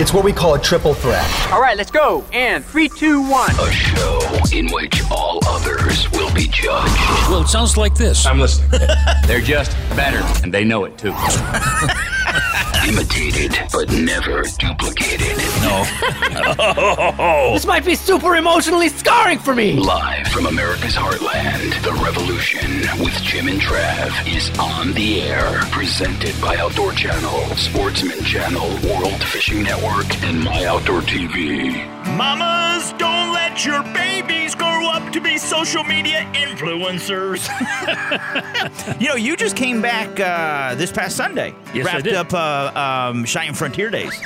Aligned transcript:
It's 0.00 0.12
what 0.12 0.24
we 0.24 0.32
call 0.32 0.54
a 0.54 0.58
triple 0.58 0.94
threat. 0.94 1.24
All 1.52 1.60
right, 1.60 1.76
let's 1.76 1.90
go. 1.90 2.24
And 2.32 2.64
three, 2.64 2.88
two, 2.88 3.20
one. 3.28 3.50
A 3.50 3.70
show 3.70 4.20
in 4.50 4.70
which 4.70 5.02
all 5.10 5.38
others 5.46 6.10
will 6.12 6.32
be 6.32 6.46
judged. 6.46 6.96
Well, 7.28 7.42
it 7.42 7.48
sounds 7.48 7.76
like 7.76 7.94
this. 7.94 8.24
I'm 8.24 8.40
listening. 8.40 8.80
They're 9.26 9.42
just 9.42 9.72
better, 9.94 10.22
and 10.42 10.52
they 10.52 10.64
know 10.64 10.84
it 10.84 10.96
too. 10.96 11.12
Imitated, 12.88 13.56
but 13.72 13.90
never 13.92 14.42
duplicated. 14.58 15.36
No. 15.62 15.84
This 17.52 17.66
might 17.66 17.84
be 17.84 17.94
super 17.94 18.36
emotionally 18.36 18.88
scarring 18.88 19.38
for 19.38 19.54
me. 19.54 19.74
Live 19.74 20.26
from 20.28 20.46
America's 20.46 20.94
heartland, 20.94 21.80
The 21.82 21.92
Revolution 22.02 22.82
with 23.02 23.14
Jim 23.22 23.46
and 23.48 23.60
Trav 23.60 24.10
is 24.26 24.50
on 24.58 24.92
the 24.94 25.20
air. 25.22 25.60
Presented 25.70 26.34
by 26.40 26.56
Outdoor 26.56 26.92
Channel, 26.92 27.40
Sportsman 27.56 28.24
Channel, 28.24 28.68
World 28.88 29.22
Fishing 29.24 29.62
Network, 29.62 30.06
and 30.24 30.40
My 30.42 30.64
Outdoor 30.64 31.02
TV. 31.02 31.86
Mamas, 32.16 32.92
don't 32.94 33.32
let 33.32 33.64
your 33.64 33.82
babies 33.94 34.54
grow 34.54 34.88
up 34.90 35.12
to 35.12 35.20
be 35.20 35.38
social 35.38 35.84
media 35.84 36.26
influencers. 36.34 37.48
you 39.00 39.08
know, 39.08 39.14
you 39.14 39.36
just 39.36 39.56
came 39.56 39.80
back 39.80 40.18
uh, 40.20 40.74
this 40.74 40.90
past 40.90 41.16
Sunday. 41.16 41.54
Yes, 41.74 41.86
I 41.86 42.00
did. 42.00 42.14
up 42.14 42.32
uh, 42.34 42.71
um, 42.76 43.24
Cheyenne 43.24 43.54
Frontier 43.54 43.90
Days. 43.90 44.18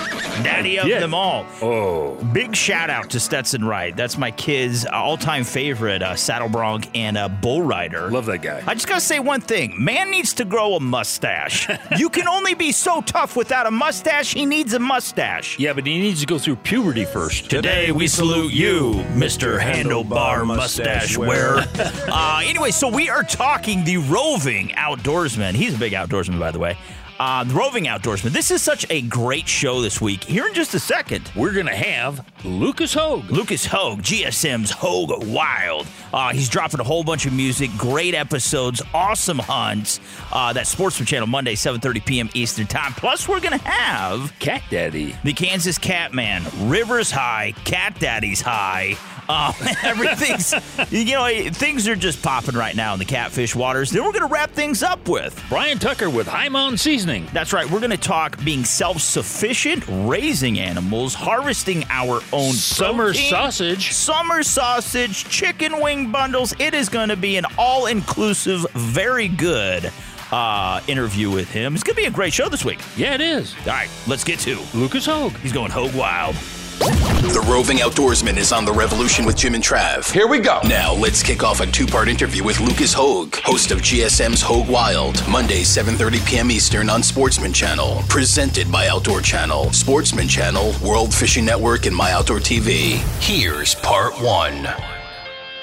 Daddy 0.42 0.78
of 0.78 0.88
them 0.88 1.14
all. 1.14 1.46
Oh. 1.62 2.14
Big 2.32 2.55
shout 2.55 2.91
out 2.91 3.10
to 3.10 3.20
Stetson 3.20 3.64
Wright. 3.64 3.96
That's 3.96 4.19
my 4.19 4.30
kid's 4.30 4.86
all 4.86 5.16
time 5.16 5.45
favorite 5.45 6.02
uh, 6.02 6.14
saddle 6.16 6.48
bronc 6.48 6.88
and 6.95 7.16
uh, 7.16 7.28
bull 7.28 7.62
rider. 7.62 8.10
Love 8.10 8.27
that 8.27 8.42
guy. 8.42 8.62
I 8.66 8.74
just 8.74 8.88
gotta 8.88 9.00
say 9.00 9.19
one 9.19 9.41
thing. 9.41 9.82
Man 9.82 10.10
needs 10.10 10.34
to 10.34 10.45
grow 10.45 10.74
a 10.74 10.80
mustache. 10.80 11.69
you 11.98 12.09
can 12.09 12.28
only 12.28 12.55
be 12.55 12.72
so 12.72 13.00
tough 13.00 13.36
without 13.36 13.66
a 13.66 13.70
mustache. 13.70 14.34
He 14.34 14.47
needs 14.47 14.74
a 14.74 14.78
mustache. 14.78 15.58
Yeah, 15.58 15.72
but 15.72 15.86
he 15.86 15.98
needs 15.98 16.20
to 16.20 16.27
go 16.27 16.38
through 16.38 16.56
puberty 16.56 17.05
first. 17.05 17.50
Today 17.50 17.92
we 17.92 18.06
salute 18.06 18.53
you, 18.53 18.92
Mr. 19.14 19.58
Handlebar 19.58 20.47
Mustache 20.47 21.16
Wearer. 21.16 21.64
uh, 21.77 22.42
anyway, 22.44 22.70
so 22.70 22.88
we 22.88 23.08
are 23.08 23.22
talking 23.22 23.84
the 23.84 23.97
roving 23.98 24.69
outdoorsman. 24.69 25.55
He's 25.55 25.75
a 25.75 25.78
big 25.78 25.92
outdoorsman, 25.92 26.38
by 26.38 26.50
the 26.50 26.58
way. 26.58 26.77
Uh, 27.19 27.45
the 27.45 27.55
roving 27.55 27.84
outdoorsman. 27.84 28.31
This 28.31 28.50
is 28.50 28.61
such 28.62 28.84
a 28.91 29.00
great 29.03 29.48
show 29.48 29.81
this 29.81 30.00
week. 30.00 30.22
Here 30.25 30.47
in 30.47 30.53
just 30.55 30.75
a 30.75 30.78
second. 30.78 31.31
We're 31.34 31.53
going 31.53 31.67
to 31.67 31.75
have 31.75 32.27
Lucas 32.45 32.92
Hoge. 32.92 33.31
Lucas 33.31 33.64
Hoge, 33.64 34.00
GSM's 34.00 34.70
Hoge 34.70 35.25
Wild. 35.27 35.87
Uh, 36.12 36.33
he's 36.33 36.48
dropping 36.50 36.81
a 36.81 36.84
whole 36.84 37.05
bunch 37.05 37.25
of 37.25 37.33
music, 37.33 37.70
great 37.78 38.14
episodes, 38.14 38.83
awesome 38.92 39.39
hunts. 39.39 39.98
Uh, 40.31 40.53
that 40.53 40.67
Sportsman 40.67 41.06
Channel 41.06 41.27
Monday, 41.27 41.55
7:30 41.55 42.05
p.m. 42.05 42.31
Eastern 42.34 42.67
Time. 42.67 42.92
Plus, 42.92 43.27
we're 43.27 43.41
gonna 43.41 43.56
have 43.59 44.39
Cat 44.39 44.62
Daddy. 44.70 45.17
the 45.25 45.33
Kansas 45.33 45.78
Catman, 45.78 46.44
Rivers 46.69 47.11
High, 47.11 47.53
Cat 47.64 47.98
Daddy's 47.98 48.41
High. 48.41 48.97
Um, 49.28 49.55
everything's, 49.83 50.55
you 50.92 51.05
know, 51.17 51.50
things 51.50 51.89
are 51.89 51.97
just 51.97 52.22
popping 52.22 52.55
right 52.55 52.77
now 52.77 52.92
in 52.92 53.00
the 53.00 53.05
catfish 53.05 53.56
waters. 53.56 53.91
Then 53.91 54.05
we're 54.05 54.12
gonna 54.12 54.27
wrap 54.27 54.53
things 54.53 54.83
up 54.84 55.09
with. 55.09 55.42
Brian 55.48 55.78
Tucker 55.78 56.09
with 56.09 56.28
High 56.28 56.48
Mountain 56.48 56.78
Seasoning. 57.07 57.29
That's 57.33 57.53
right. 57.53 57.69
We're 57.71 57.79
going 57.81 57.91
to 57.93 57.97
talk 57.97 58.43
being 58.45 58.65
self 58.65 59.01
sufficient, 59.01 59.85
raising 59.89 60.59
animals, 60.59 61.15
harvesting 61.15 61.85
our 61.89 62.21
own 62.33 62.53
Summer 62.53 63.07
protein, 63.07 63.31
sausage. 63.31 63.93
summer 63.93 64.43
sausage, 64.43 65.25
chicken 65.29 65.81
wing 65.81 66.11
bundles. 66.11 66.53
It 66.59 66.75
is 66.75 66.89
going 66.89 67.11
to 67.11 67.17
be 67.17 67.37
an 67.37 67.45
all 67.59 67.87
inclusive, 67.87 68.67
very 68.73 69.29
good 69.29 69.93
uh, 70.33 70.81
interview 70.89 71.31
with 71.31 71.49
him. 71.51 71.75
It's 71.75 71.84
going 71.84 71.95
to 71.97 72.03
be 72.03 72.07
a 72.07 72.11
great 72.11 72.33
show 72.33 72.49
this 72.49 72.65
week. 72.65 72.81
Yeah, 72.97 73.15
it 73.15 73.21
is. 73.21 73.55
All 73.61 73.67
right, 73.67 73.91
let's 74.09 74.25
get 74.25 74.41
to. 74.41 74.59
Lucas 74.75 75.07
Hoge. 75.07 75.37
He's 75.39 75.53
going 75.53 75.71
Hoge 75.71 75.95
Wild. 75.95 76.34
The 76.78 77.44
Roving 77.50 77.78
Outdoorsman 77.78 78.36
is 78.36 78.52
on 78.52 78.66
The 78.66 78.72
Revolution 78.72 79.24
with 79.24 79.36
Jim 79.36 79.55
and 79.55 79.64
Trav. 79.64 80.10
Here 80.12 80.27
we 80.27 80.41
go. 80.41 80.60
Now, 80.64 80.92
let's 80.92 81.22
kick 81.22 81.42
off 81.42 81.60
a 81.60 81.66
two-part 81.66 82.06
interview 82.09 82.44
with 82.44 82.60
Lucas 82.60 82.92
Hoge, 82.92 83.41
host 83.41 83.70
of 83.70 83.78
GSM's 83.78 84.42
Hoge 84.42 84.69
Wild, 84.69 85.26
Monday, 85.26 85.62
7.30 85.62 86.26
p.m. 86.26 86.50
Eastern 86.50 86.91
on 86.91 87.03
Sportsman 87.03 87.53
Channel. 87.54 88.03
Presented 88.09 88.70
by 88.70 88.88
Outdoor 88.88 89.22
Channel, 89.22 89.72
Sportsman 89.72 90.28
Channel, 90.28 90.75
World 90.84 91.15
Fishing 91.15 91.47
Network, 91.47 91.86
and 91.86 91.97
My 91.97 92.12
Outdoor 92.12 92.41
TV. 92.41 92.97
Here's 93.22 93.75
part 93.76 94.12
one. 94.20 94.65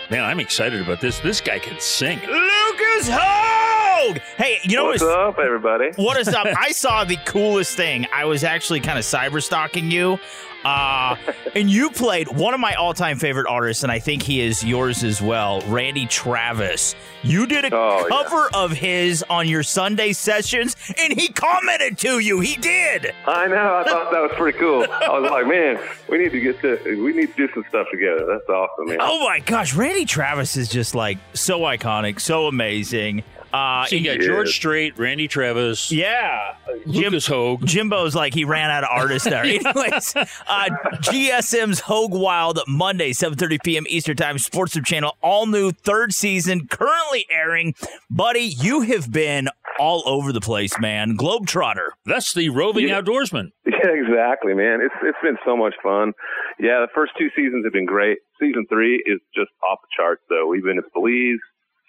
Man, 0.10 0.24
I'm 0.24 0.40
excited 0.40 0.82
about 0.82 1.00
this. 1.00 1.20
This 1.20 1.42
guy 1.42 1.60
can 1.60 1.80
sing. 1.80 2.20
Lucas 2.22 3.08
Hoge! 3.10 4.20
Hey, 4.38 4.58
you 4.64 4.76
know 4.76 4.86
What's 4.86 5.04
up, 5.04 5.38
everybody? 5.38 5.92
What 5.96 6.18
is 6.18 6.28
up? 6.30 6.48
I 6.58 6.72
saw 6.72 7.04
the 7.04 7.18
coolest 7.18 7.78
thing. 7.78 8.08
I 8.12 8.26
was 8.26 8.44
actually 8.44 8.80
kind 8.80 8.98
of 8.98 9.06
cyber 9.06 9.42
stalking 9.42 9.92
you. 9.92 10.20
Uh, 10.66 11.16
and 11.56 11.70
you 11.70 11.90
played 11.90 12.28
one 12.30 12.54
of 12.54 12.60
my 12.60 12.74
all 12.76 12.94
time 12.94 13.18
favorite 13.18 13.48
artists, 13.48 13.84
and 13.84 13.92
I 13.92 14.00
think 14.00 14.24
he 14.24 14.42
is 14.42 14.64
yours 14.64 15.04
as 15.04 15.22
well, 15.22 15.62
Randy 15.68 16.06
Travis. 16.06 16.96
You 17.22 17.46
did 17.48 17.66
a 17.66 17.76
Oh, 17.76 18.00
yeah. 18.10 18.24
cover 18.24 18.50
of 18.54 18.72
his 18.72 19.24
on 19.30 19.48
your 19.48 19.64
Sunday 19.64 20.14
sessions, 20.14 20.76
and 20.98 21.14
he 21.14 21.28
commented 21.30 21.98
to 22.00 22.20
you. 22.20 22.40
He 22.40 22.56
did. 22.56 23.14
I 23.28 23.48
know. 23.48 23.76
I 23.78 23.84
thought 23.90 24.12
that 24.12 24.22
was 24.22 24.32
pretty 24.36 24.58
cool. 24.58 24.86
I 24.90 25.18
was 25.20 25.30
like, 25.32 25.48
man, 25.48 25.80
we 26.10 26.18
need 26.18 26.32
to 26.32 26.40
get 26.40 26.60
to, 26.62 27.04
we 27.04 27.14
need 27.14 27.36
to 27.36 27.48
do 27.48 27.54
some 27.54 27.64
stuff 27.70 27.88
together. 27.92 28.26
That's 28.26 28.48
awesome, 28.50 28.88
man. 28.88 28.98
Oh 29.02 29.26
my 29.28 29.40
gosh, 29.40 29.74
Randy 29.74 30.06
Travis 30.06 30.56
is 30.58 30.70
just 30.70 30.96
like 30.96 31.18
so 31.34 31.60
iconic, 31.62 32.20
so 32.20 32.48
amazing. 32.48 33.24
Uh, 33.54 33.86
So 33.86 33.96
you 33.96 34.04
got 34.04 34.18
Yes. 34.18 34.26
George 34.26 34.50
Strait, 34.56 34.98
Randy 34.98 35.28
Travis, 35.28 35.92
yeah, 35.92 36.56
Jim, 36.90 37.04
Lucas 37.12 37.28
Hoge. 37.28 37.62
Jimbo's 37.66 38.16
like 38.16 38.34
he 38.34 38.46
ran 38.46 38.72
out 38.72 38.84
of 38.84 38.90
artists 38.92 39.30
there. 39.30 39.44
Anyways, 39.44 40.16
uh, 40.16 40.70
GSM's 41.02 41.80
Hoge 41.82 42.12
Wild 42.12 42.60
Monday, 42.68 43.12
7:30 43.12 43.64
p.m. 43.64 43.84
Eastern 43.90 44.16
Time, 44.16 44.38
Sportsman 44.40 44.84
Channel, 44.86 45.16
all 45.22 45.46
new 45.46 45.72
third 45.72 46.14
season, 46.14 46.68
currently 46.68 47.26
airing. 47.30 47.76
Buddy, 48.10 48.42
you 48.42 48.82
have 48.82 49.12
been 49.12 49.50
all 49.80 50.04
over 50.06 50.32
the 50.32 50.42
place, 50.42 50.80
man. 50.80 51.18
Globetrotter. 51.18 51.90
That's 52.06 52.34
the 52.34 52.50
roving 52.50 52.88
Yeah. 52.88 53.02
outdoorsman. 53.02 53.52
Yeah, 53.84 53.90
exactly, 53.90 54.54
man. 54.54 54.80
It's 54.82 54.96
it's 55.04 55.18
been 55.22 55.36
so 55.46 55.58
much 55.58 55.74
fun. 55.84 56.14
Yeah, 56.58 56.80
the 56.80 56.88
first 56.96 57.12
two 57.20 57.28
seasons 57.36 57.66
have 57.66 57.74
been 57.74 57.86
great. 57.86 58.20
Season 58.40 58.66
three 58.70 59.04
is 59.06 59.20
just 59.36 59.50
off 59.70 59.80
the 59.82 59.88
charts, 59.98 60.22
though. 60.30 60.48
We've 60.48 60.64
been 60.64 60.78
to 60.78 60.84
Belize, 60.94 61.40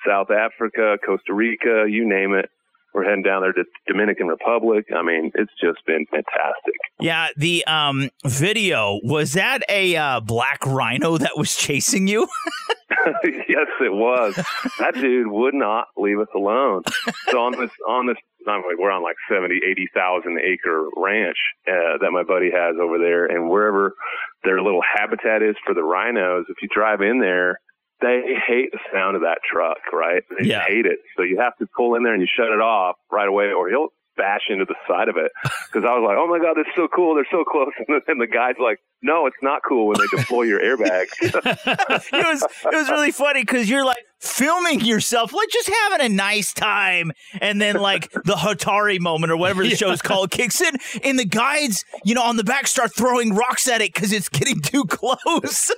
South 0.07 0.31
Africa, 0.31 0.97
Costa 1.05 1.33
Rica, 1.33 1.85
you 1.89 2.09
name 2.09 2.35
it. 2.35 2.51
We're 2.93 3.05
heading 3.05 3.25
down 3.25 3.43
there 3.43 3.53
to 3.53 3.65
Dominican 3.89 4.29
Republic. 4.29 4.87
I 4.97 5.03
mean, 5.03 5.33
it's 5.35 5.51
just 5.61 5.85
been 5.85 6.07
fantastic. 6.07 6.75
Yeah, 7.01 7.29
the 7.37 7.65
um 7.67 8.09
video 8.25 9.01
was 9.03 9.33
that 9.33 9.63
a 9.69 9.97
uh, 9.97 10.21
black 10.21 10.65
rhino 10.65 11.19
that 11.19 11.33
was 11.37 11.57
chasing 11.57 12.07
you? 12.07 12.29
yes, 13.25 13.69
it 13.81 13.93
was. 13.93 14.35
That 14.79 14.95
dude 14.95 15.27
would 15.27 15.55
not 15.55 15.89
leave 15.97 16.19
us 16.19 16.29
alone. 16.35 16.83
So 17.31 17.41
on 17.41 17.53
this, 17.53 17.71
on 17.89 18.07
this, 18.07 18.17
I 18.47 18.57
mean, 18.59 18.77
we're 18.79 18.91
on 18.91 19.03
like 19.03 19.17
70, 19.31 19.61
80,000 19.71 20.39
acre 20.39 20.89
ranch 20.97 21.37
uh, 21.67 21.99
that 22.01 22.11
my 22.13 22.23
buddy 22.23 22.51
has 22.51 22.77
over 22.81 22.99
there. 22.99 23.27
And 23.27 23.49
wherever 23.49 23.95
their 24.43 24.61
little 24.63 24.83
habitat 24.83 25.43
is 25.43 25.57
for 25.65 25.75
the 25.75 25.83
rhinos, 25.83 26.47
if 26.49 26.57
you 26.63 26.69
drive 26.75 27.01
in 27.01 27.21
there, 27.21 27.61
they 28.01 28.23
hate 28.47 28.71
the 28.73 28.79
sound 28.93 29.17
of 29.17 29.23
that 29.23 29.39
truck, 29.51 29.79
right? 29.93 30.23
They 30.39 30.47
Yeah. 30.49 30.65
hate 30.67 30.87
it. 30.87 30.99
So 31.17 31.23
you 31.23 31.39
have 31.41 31.57
to 31.59 31.67
pull 31.77 31.95
in 31.95 32.03
there 32.03 32.13
and 32.13 32.21
you 32.21 32.29
shut 32.29 32.49
it 32.49 32.61
off 32.61 32.97
right 33.11 33.29
away 33.29 33.53
or 33.53 33.69
he'll 33.69 33.93
bash 34.17 34.43
into 34.49 34.65
the 34.65 34.77
side 34.89 35.09
of 35.09 35.17
it. 35.17 35.31
Cause 35.73 35.83
I 35.87 35.99
was 35.99 36.05
like, 36.07 36.17
oh 36.19 36.27
my 36.27 36.39
God, 36.39 36.55
they're 36.55 36.73
so 36.77 36.89
cool. 36.95 37.15
They're 37.15 37.27
so 37.31 37.45
close. 37.45 37.73
And 37.87 38.01
the, 38.01 38.13
and 38.13 38.21
the 38.21 38.27
guy's 38.27 38.55
like, 38.59 38.79
no, 39.03 39.27
it's 39.27 39.37
not 39.43 39.61
cool 39.69 39.89
when 39.89 39.97
they 39.99 40.17
deploy 40.17 40.43
your 40.43 40.61
airbags. 40.61 41.11
it 41.21 42.13
was 42.13 42.43
it 42.43 42.75
was 42.75 42.89
really 42.89 43.13
funny 43.13 43.43
because 43.43 43.69
you're 43.69 43.85
like 43.85 44.03
filming 44.19 44.81
yourself, 44.81 45.35
like 45.35 45.51
just 45.51 45.71
having 45.83 46.07
a 46.07 46.09
nice 46.09 46.55
time, 46.55 47.13
and 47.43 47.61
then 47.61 47.77
like 47.77 48.11
the 48.13 48.35
Hatari 48.35 48.99
moment 48.99 49.31
or 49.31 49.37
whatever 49.37 49.63
the 49.63 49.77
show's 49.77 50.01
called 50.01 50.31
kicks 50.31 50.63
in, 50.63 50.75
and 51.03 51.19
the 51.19 51.27
guides, 51.27 51.85
you 52.05 52.15
know, 52.15 52.23
on 52.23 52.37
the 52.37 52.45
back 52.45 52.67
start 52.67 52.95
throwing 52.95 53.35
rocks 53.35 53.69
at 53.69 53.83
it 53.83 53.93
because 53.93 54.13
it's 54.13 54.31
getting 54.31 54.61
too 54.63 54.85
close. 54.85 55.71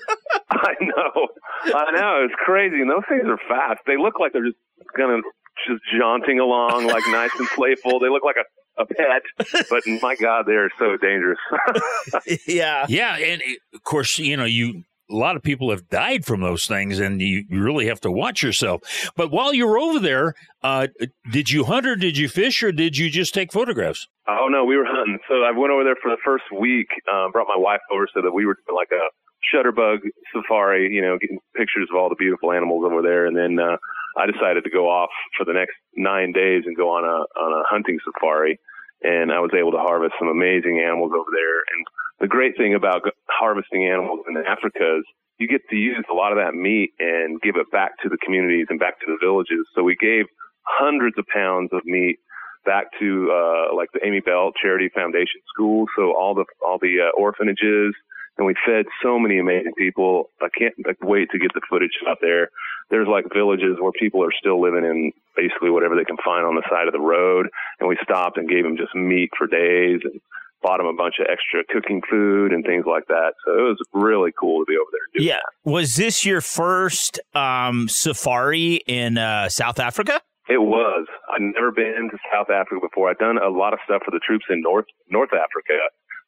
I 0.50 0.74
know. 0.80 1.28
I 1.64 1.90
know. 1.90 2.24
It's 2.24 2.34
crazy. 2.44 2.80
And 2.80 2.90
those 2.90 3.02
things 3.08 3.24
are 3.26 3.40
fast. 3.48 3.80
They 3.86 3.96
look 3.96 4.20
like 4.20 4.32
they're 4.32 4.46
just 4.46 4.56
of 5.04 5.24
just 5.68 5.82
jaunting 5.98 6.40
along, 6.40 6.86
like 6.86 7.04
nice 7.08 7.30
and 7.38 7.48
playful. 7.48 7.98
They 8.00 8.08
look 8.08 8.24
like 8.24 8.36
a, 8.36 8.82
a 8.82 8.86
pet, 8.86 9.22
but 9.70 9.82
my 10.02 10.16
God, 10.16 10.44
they're 10.46 10.70
so 10.78 10.96
dangerous. 10.96 11.38
yeah. 12.46 12.86
Yeah, 12.88 13.16
and 13.16 13.42
of 13.74 13.82
course, 13.82 14.18
you 14.18 14.36
know, 14.36 14.44
you 14.44 14.84
a 15.10 15.14
lot 15.14 15.36
of 15.36 15.42
people 15.42 15.70
have 15.70 15.88
died 15.88 16.24
from 16.24 16.40
those 16.40 16.66
things, 16.66 16.98
and 16.98 17.20
you 17.20 17.44
you 17.48 17.62
really 17.62 17.86
have 17.86 18.00
to 18.00 18.10
watch 18.10 18.42
yourself. 18.42 19.10
But 19.16 19.30
while 19.30 19.54
you 19.54 19.66
were 19.66 19.78
over 19.78 20.00
there, 20.00 20.34
uh, 20.62 20.88
did 21.30 21.50
you 21.50 21.64
hunt 21.64 21.86
or 21.86 21.96
did 21.96 22.18
you 22.18 22.28
fish 22.28 22.62
or 22.62 22.72
did 22.72 22.96
you 22.96 23.10
just 23.10 23.32
take 23.32 23.52
photographs? 23.52 24.08
oh 24.28 24.48
no, 24.50 24.64
we 24.64 24.76
were 24.76 24.86
hunting. 24.86 25.18
So 25.28 25.42
I 25.42 25.56
went 25.56 25.72
over 25.72 25.84
there 25.84 25.96
for 26.02 26.10
the 26.10 26.18
first 26.24 26.44
week, 26.58 26.88
um, 27.12 27.30
brought 27.32 27.46
my 27.48 27.56
wife 27.56 27.80
over 27.92 28.08
so 28.12 28.22
that 28.22 28.32
we 28.32 28.44
were 28.44 28.56
doing 28.66 28.76
like 28.76 28.90
a 28.90 29.04
shutterbug 29.52 29.98
safari, 30.34 30.92
you 30.92 31.02
know, 31.02 31.18
getting 31.18 31.38
pictures 31.54 31.88
of 31.90 31.96
all 31.96 32.08
the 32.08 32.16
beautiful 32.18 32.52
animals 32.52 32.84
over 32.84 33.02
there. 33.02 33.26
And 33.26 33.36
then, 33.36 33.58
uh, 33.58 33.76
I 34.16 34.24
decided 34.24 34.64
to 34.64 34.70
go 34.70 34.88
off 34.88 35.10
for 35.36 35.44
the 35.44 35.52
next 35.52 35.76
nine 35.94 36.32
days 36.32 36.64
and 36.64 36.74
go 36.74 36.88
on 36.88 37.04
a, 37.04 37.20
on 37.38 37.52
a 37.52 37.64
hunting 37.68 37.98
safari. 38.00 38.58
And 39.02 39.30
I 39.30 39.40
was 39.40 39.52
able 39.52 39.72
to 39.72 39.78
harvest 39.78 40.14
some 40.18 40.28
amazing 40.28 40.80
animals 40.80 41.12
over 41.12 41.28
there. 41.28 41.60
And 41.60 41.84
the 42.20 42.28
great 42.28 42.56
thing 42.56 42.74
about 42.74 43.02
harvesting 43.28 43.84
animals 43.84 44.24
in 44.26 44.36
Africa 44.40 44.98
is 44.98 45.04
you 45.38 45.46
get 45.46 45.60
to 45.68 45.76
use 45.76 46.04
a 46.10 46.14
lot 46.14 46.32
of 46.32 46.38
that 46.38 46.54
meat 46.56 46.92
and 46.98 47.40
give 47.42 47.56
it 47.56 47.70
back 47.70 47.92
to 48.02 48.08
the 48.08 48.16
communities 48.24 48.66
and 48.70 48.80
back 48.80 48.98
to 49.00 49.06
the 49.06 49.18
villages. 49.20 49.68
So 49.74 49.82
we 49.82 49.96
gave 50.00 50.24
hundreds 50.64 51.18
of 51.18 51.26
pounds 51.28 51.70
of 51.72 51.84
meat 51.84 52.16
back 52.64 52.86
to 52.98 53.30
uh, 53.30 53.76
like 53.76 53.92
the 53.92 54.00
Amy 54.04 54.20
Bell 54.20 54.50
Charity 54.60 54.88
Foundation 54.94 55.44
School. 55.52 55.86
So 55.94 56.16
all 56.16 56.34
the 56.34 56.44
all 56.64 56.78
the 56.80 57.04
uh, 57.04 57.20
orphanages, 57.20 57.94
and 58.38 58.46
we 58.46 58.54
fed 58.66 58.86
so 59.02 59.18
many 59.18 59.38
amazing 59.38 59.72
people. 59.76 60.30
I 60.40 60.48
can't 60.56 60.74
like, 60.84 60.98
wait 61.02 61.30
to 61.30 61.38
get 61.38 61.52
the 61.54 61.62
footage 61.68 61.96
out 62.08 62.18
there. 62.20 62.50
There's 62.90 63.08
like 63.08 63.24
villages 63.32 63.76
where 63.80 63.92
people 63.92 64.22
are 64.22 64.32
still 64.38 64.60
living 64.60 64.84
in 64.84 65.12
basically 65.34 65.70
whatever 65.70 65.96
they 65.96 66.04
can 66.04 66.18
find 66.24 66.46
on 66.46 66.54
the 66.54 66.62
side 66.70 66.86
of 66.86 66.92
the 66.92 67.00
road, 67.00 67.48
and 67.80 67.88
we 67.88 67.96
stopped 68.02 68.36
and 68.36 68.48
gave 68.48 68.64
them 68.64 68.76
just 68.76 68.94
meat 68.94 69.30
for 69.36 69.46
days 69.46 70.00
and 70.04 70.20
bought 70.62 70.78
them 70.78 70.86
a 70.86 70.94
bunch 70.94 71.16
of 71.20 71.26
extra 71.30 71.62
cooking 71.72 72.02
food 72.10 72.52
and 72.52 72.64
things 72.64 72.84
like 72.86 73.06
that. 73.08 73.34
So 73.44 73.52
it 73.52 73.62
was 73.62 73.78
really 73.92 74.32
cool 74.38 74.64
to 74.64 74.66
be 74.68 74.76
over 74.76 74.90
there. 74.92 75.06
Doing 75.14 75.28
Yeah. 75.28 75.40
Was 75.64 75.94
this 75.94 76.24
your 76.24 76.40
first 76.40 77.20
um, 77.34 77.88
safari 77.88 78.80
in 78.86 79.18
uh, 79.18 79.48
South 79.48 79.78
Africa? 79.78 80.20
It 80.48 80.62
was. 80.62 81.06
I'd 81.34 81.42
never 81.42 81.72
been 81.72 82.08
to 82.10 82.18
South 82.32 82.50
Africa 82.50 82.78
before. 82.80 83.10
I'd 83.10 83.18
done 83.18 83.38
a 83.38 83.48
lot 83.48 83.72
of 83.72 83.80
stuff 83.84 84.02
for 84.04 84.12
the 84.12 84.20
troops 84.24 84.44
in 84.48 84.60
North 84.62 84.86
North 85.10 85.32
Africa, 85.32 85.74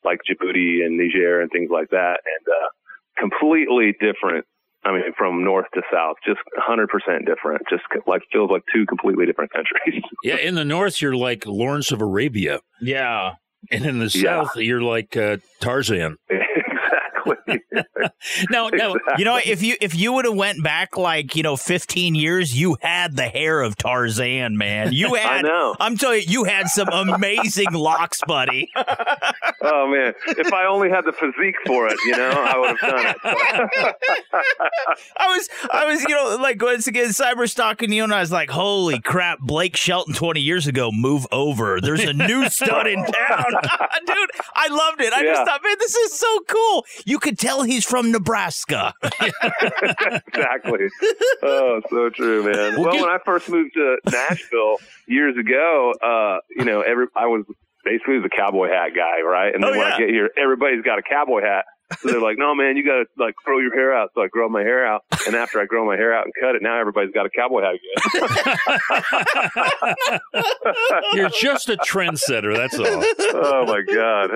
like 0.04 0.20
Djibouti 0.28 0.84
and 0.84 0.96
Niger 0.98 1.40
and 1.40 1.50
things 1.50 1.70
like 1.70 1.90
that, 1.90 2.18
and 2.24 2.46
uh, 2.48 2.68
completely 3.18 3.94
different. 4.00 4.44
I 4.84 4.92
mean, 4.92 5.02
from 5.18 5.42
north 5.44 5.66
to 5.74 5.82
south, 5.92 6.16
just 6.24 6.38
100% 6.56 6.86
different. 7.26 7.62
Just 7.68 7.82
like 8.06 8.22
feels 8.32 8.48
like 8.50 8.62
two 8.72 8.86
completely 8.86 9.26
different 9.26 9.50
countries. 9.52 10.02
Yeah, 10.22 10.36
in 10.36 10.54
the 10.54 10.64
north, 10.64 11.02
you're 11.02 11.16
like 11.16 11.46
Lawrence 11.46 11.90
of 11.90 12.00
Arabia. 12.00 12.60
Yeah. 12.80 13.32
And 13.72 13.84
in 13.84 13.98
the 13.98 14.06
Yeah. 14.14 14.44
south, 14.44 14.56
you're 14.56 14.80
like 14.80 15.16
uh, 15.16 15.38
Tarzan. 15.60 16.16
exactly. 16.30 17.60
no. 18.50 18.68
now, 18.68 18.94
You 19.18 19.24
know, 19.24 19.38
if 19.44 19.62
you 19.62 19.74
if 19.80 19.94
you 19.96 20.12
would 20.12 20.24
have 20.26 20.34
went 20.36 20.62
back 20.62 20.96
like 20.96 21.34
you 21.34 21.42
know 21.42 21.56
15 21.56 22.14
years, 22.14 22.58
you 22.58 22.76
had 22.80 23.16
the 23.16 23.24
hair 23.28 23.60
of 23.60 23.76
Tarzan, 23.76 24.56
man. 24.56 24.92
You 24.92 25.14
had. 25.14 25.26
I 25.26 25.36
had. 25.38 25.44
know. 25.44 25.74
I'm 25.80 25.96
telling 25.96 26.20
you, 26.22 26.26
you 26.28 26.44
had 26.44 26.68
some 26.68 26.88
amazing 26.88 27.72
locks, 27.72 28.20
buddy. 28.26 28.70
Oh 29.60 29.88
man, 29.88 30.14
if 30.38 30.52
I 30.52 30.66
only 30.66 30.88
had 30.88 31.05
the 31.05 31.12
physique 31.12 31.56
for 31.66 31.88
it, 31.88 31.96
you 32.06 32.12
know, 32.16 32.31
I 32.31 32.58
would 32.58 32.76
have 32.78 32.78
done 32.78 33.06
it. 33.06 33.16
I 35.16 35.26
was, 35.28 35.49
I 35.72 35.84
was, 35.87 36.02
you 36.05 36.14
know, 36.14 36.37
like 36.40 36.62
once 36.62 36.87
again, 36.87 37.08
cyber 37.08 37.49
stalking 37.50 37.90
you, 37.93 38.05
and 38.05 38.14
I 38.14 38.20
was 38.20 38.31
like, 38.31 38.50
"Holy 38.50 39.00
crap!" 39.00 39.38
Blake 39.40 39.76
Shelton, 39.76 40.14
20 40.14 40.40
years 40.40 40.66
ago, 40.69 40.90
move 40.93 41.26
over. 41.32 41.81
There's 41.81 42.05
a 42.05 42.12
new 42.12 42.49
stud 42.49 42.87
in 42.87 42.99
town, 43.05 43.44
dude. 44.06 44.31
I 44.55 44.69
loved 44.69 45.00
it. 45.00 45.12
I 45.12 45.22
just 45.25 45.44
thought, 45.44 45.60
man, 45.64 45.76
this 45.81 45.94
is 45.96 46.19
so 46.19 46.40
cool. 46.49 46.84
You 47.05 47.19
could 47.19 47.38
tell 47.38 47.62
he's 47.62 47.84
from 47.84 48.12
Nebraska. 48.12 48.94
exactly. 49.20 50.87
Oh, 51.43 51.81
so 51.90 52.10
true, 52.10 52.44
man. 52.44 52.75
Well, 52.75 52.84
Well, 52.84 52.93
get- 52.93 53.00
when 53.02 53.10
I 53.10 53.19
first 53.25 53.49
moved 53.49 53.75
to 53.75 53.96
Nashville 54.10 54.76
years 55.06 55.37
ago, 55.37 55.93
uh, 56.02 56.38
you 56.56 56.64
know, 56.64 56.81
every 56.82 57.06
I 57.16 57.26
was 57.26 57.44
basically 57.84 58.20
the 58.20 58.30
cowboy 58.34 58.69
hat 58.69 58.90
guy, 58.94 59.22
right? 59.26 59.54
And 59.54 59.62
then 59.62 59.70
Oh, 59.75 59.78
when 59.78 59.86
yeah. 59.88 59.94
I 59.94 59.98
get 59.98 60.08
here, 60.10 60.30
everybody's 60.36 60.82
got 60.82 60.98
a 60.98 61.02
cowboy 61.02 61.42
hat. 61.42 61.64
So 62.00 62.10
they're 62.10 62.20
like, 62.20 62.36
"No, 62.36 62.54
man, 62.54 62.76
you 62.76 62.84
got 62.84 62.98
to 62.98 63.06
like 63.16 63.34
grow 63.42 63.60
your 63.60 63.72
hair 63.75 63.94
out." 63.96 64.10
So 64.14 64.20
I 64.20 64.26
grow 64.28 64.46
my 64.50 64.60
hair 64.60 64.86
out, 64.86 65.04
and 65.26 65.34
after 65.34 65.58
I 65.58 65.64
grow 65.64 65.86
my 65.86 65.96
hair 65.96 66.12
out 66.14 66.26
and 66.26 66.34
cut 66.38 66.54
it, 66.54 66.60
now 66.60 66.78
everybody's 66.78 67.12
got 67.12 67.25
a 67.25 67.30
cowboy 67.30 67.62
hat 67.62 67.76
again. 67.80 67.94
you're 71.14 71.30
just 71.30 71.70
a 71.70 71.78
trendsetter. 71.78 72.54
That's 72.54 72.78
all. 72.78 72.86
oh 73.42 73.64
my 73.66 73.81
god. 73.90 74.31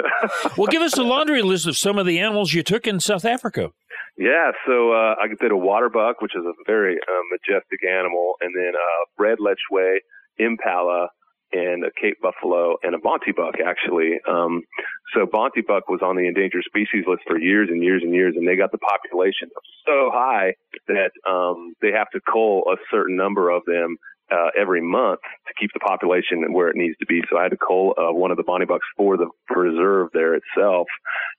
Well, 0.57 0.69
give 0.69 0.81
us 0.83 0.97
a 0.97 1.03
laundry 1.03 1.43
list 1.43 1.67
of 1.67 1.77
some 1.77 1.99
of 1.99 2.07
the 2.07 2.21
animals 2.21 2.55
you 2.55 2.63
took 2.63 2.87
in 2.87 3.01
South 3.01 3.25
Africa. 3.27 3.71
Yeah, 4.17 4.53
so 4.67 4.93
uh, 4.93 5.15
I 5.21 5.27
did 5.41 5.53
a 5.53 5.57
water 5.57 5.89
buck, 5.89 6.21
which 6.21 6.33
is 6.37 6.45
a 6.45 6.53
very 6.67 6.97
uh, 6.97 7.13
majestic 7.31 7.81
animal, 7.87 8.35
and 8.41 8.53
then 8.57 8.73
uh, 8.75 9.05
red 9.23 9.39
lechwe, 9.39 9.97
impala, 10.39 11.09
and 11.53 11.85
a 11.85 11.91
Cape 12.01 12.21
buffalo, 12.21 12.77
and 12.83 12.95
a 12.95 12.99
Bonte 12.99 13.35
buck 13.37 13.55
actually. 13.65 14.21
Um, 14.29 14.63
so 15.15 15.27
Bonte 15.27 15.67
buck 15.67 15.89
was 15.89 16.01
on 16.03 16.17
the 16.17 16.27
endangered 16.27 16.65
species 16.65 17.05
list 17.07 17.23
for 17.27 17.39
years 17.39 17.69
and 17.71 17.83
years 17.83 18.03
and 18.05 18.15
years, 18.15 18.35
and 18.37 18.47
they 18.47 18.57
got 18.57 18.73
the 18.73 18.79
population 18.79 19.49
so 19.87 20.11
high 20.13 20.55
that 20.89 21.11
um, 21.29 21.75
they 21.83 21.93
have 21.93 22.11
to 22.11 22.21
cull 22.21 22.65
a 22.73 22.77
certain 22.91 23.17
number 23.17 23.51
of 23.51 23.63
them 23.67 23.97
uh, 24.31 24.49
every 24.59 24.81
month 24.81 25.21
to 25.47 25.53
keep 25.61 25.71
the 25.75 25.81
population 25.81 26.53
where 26.53 26.69
it 26.69 26.77
needs 26.77 26.97
to 26.99 27.07
be. 27.07 27.21
So 27.31 27.39
I 27.39 27.43
had 27.43 27.51
to 27.51 27.59
cull 27.59 27.95
uh, 27.99 28.13
one 28.13 28.31
of 28.31 28.37
the 28.37 28.45
Bonte 28.45 28.67
bucks 28.67 28.87
for 28.97 29.17
the 29.17 29.29
preserve 29.47 30.09
there 30.15 30.35
itself, 30.35 30.87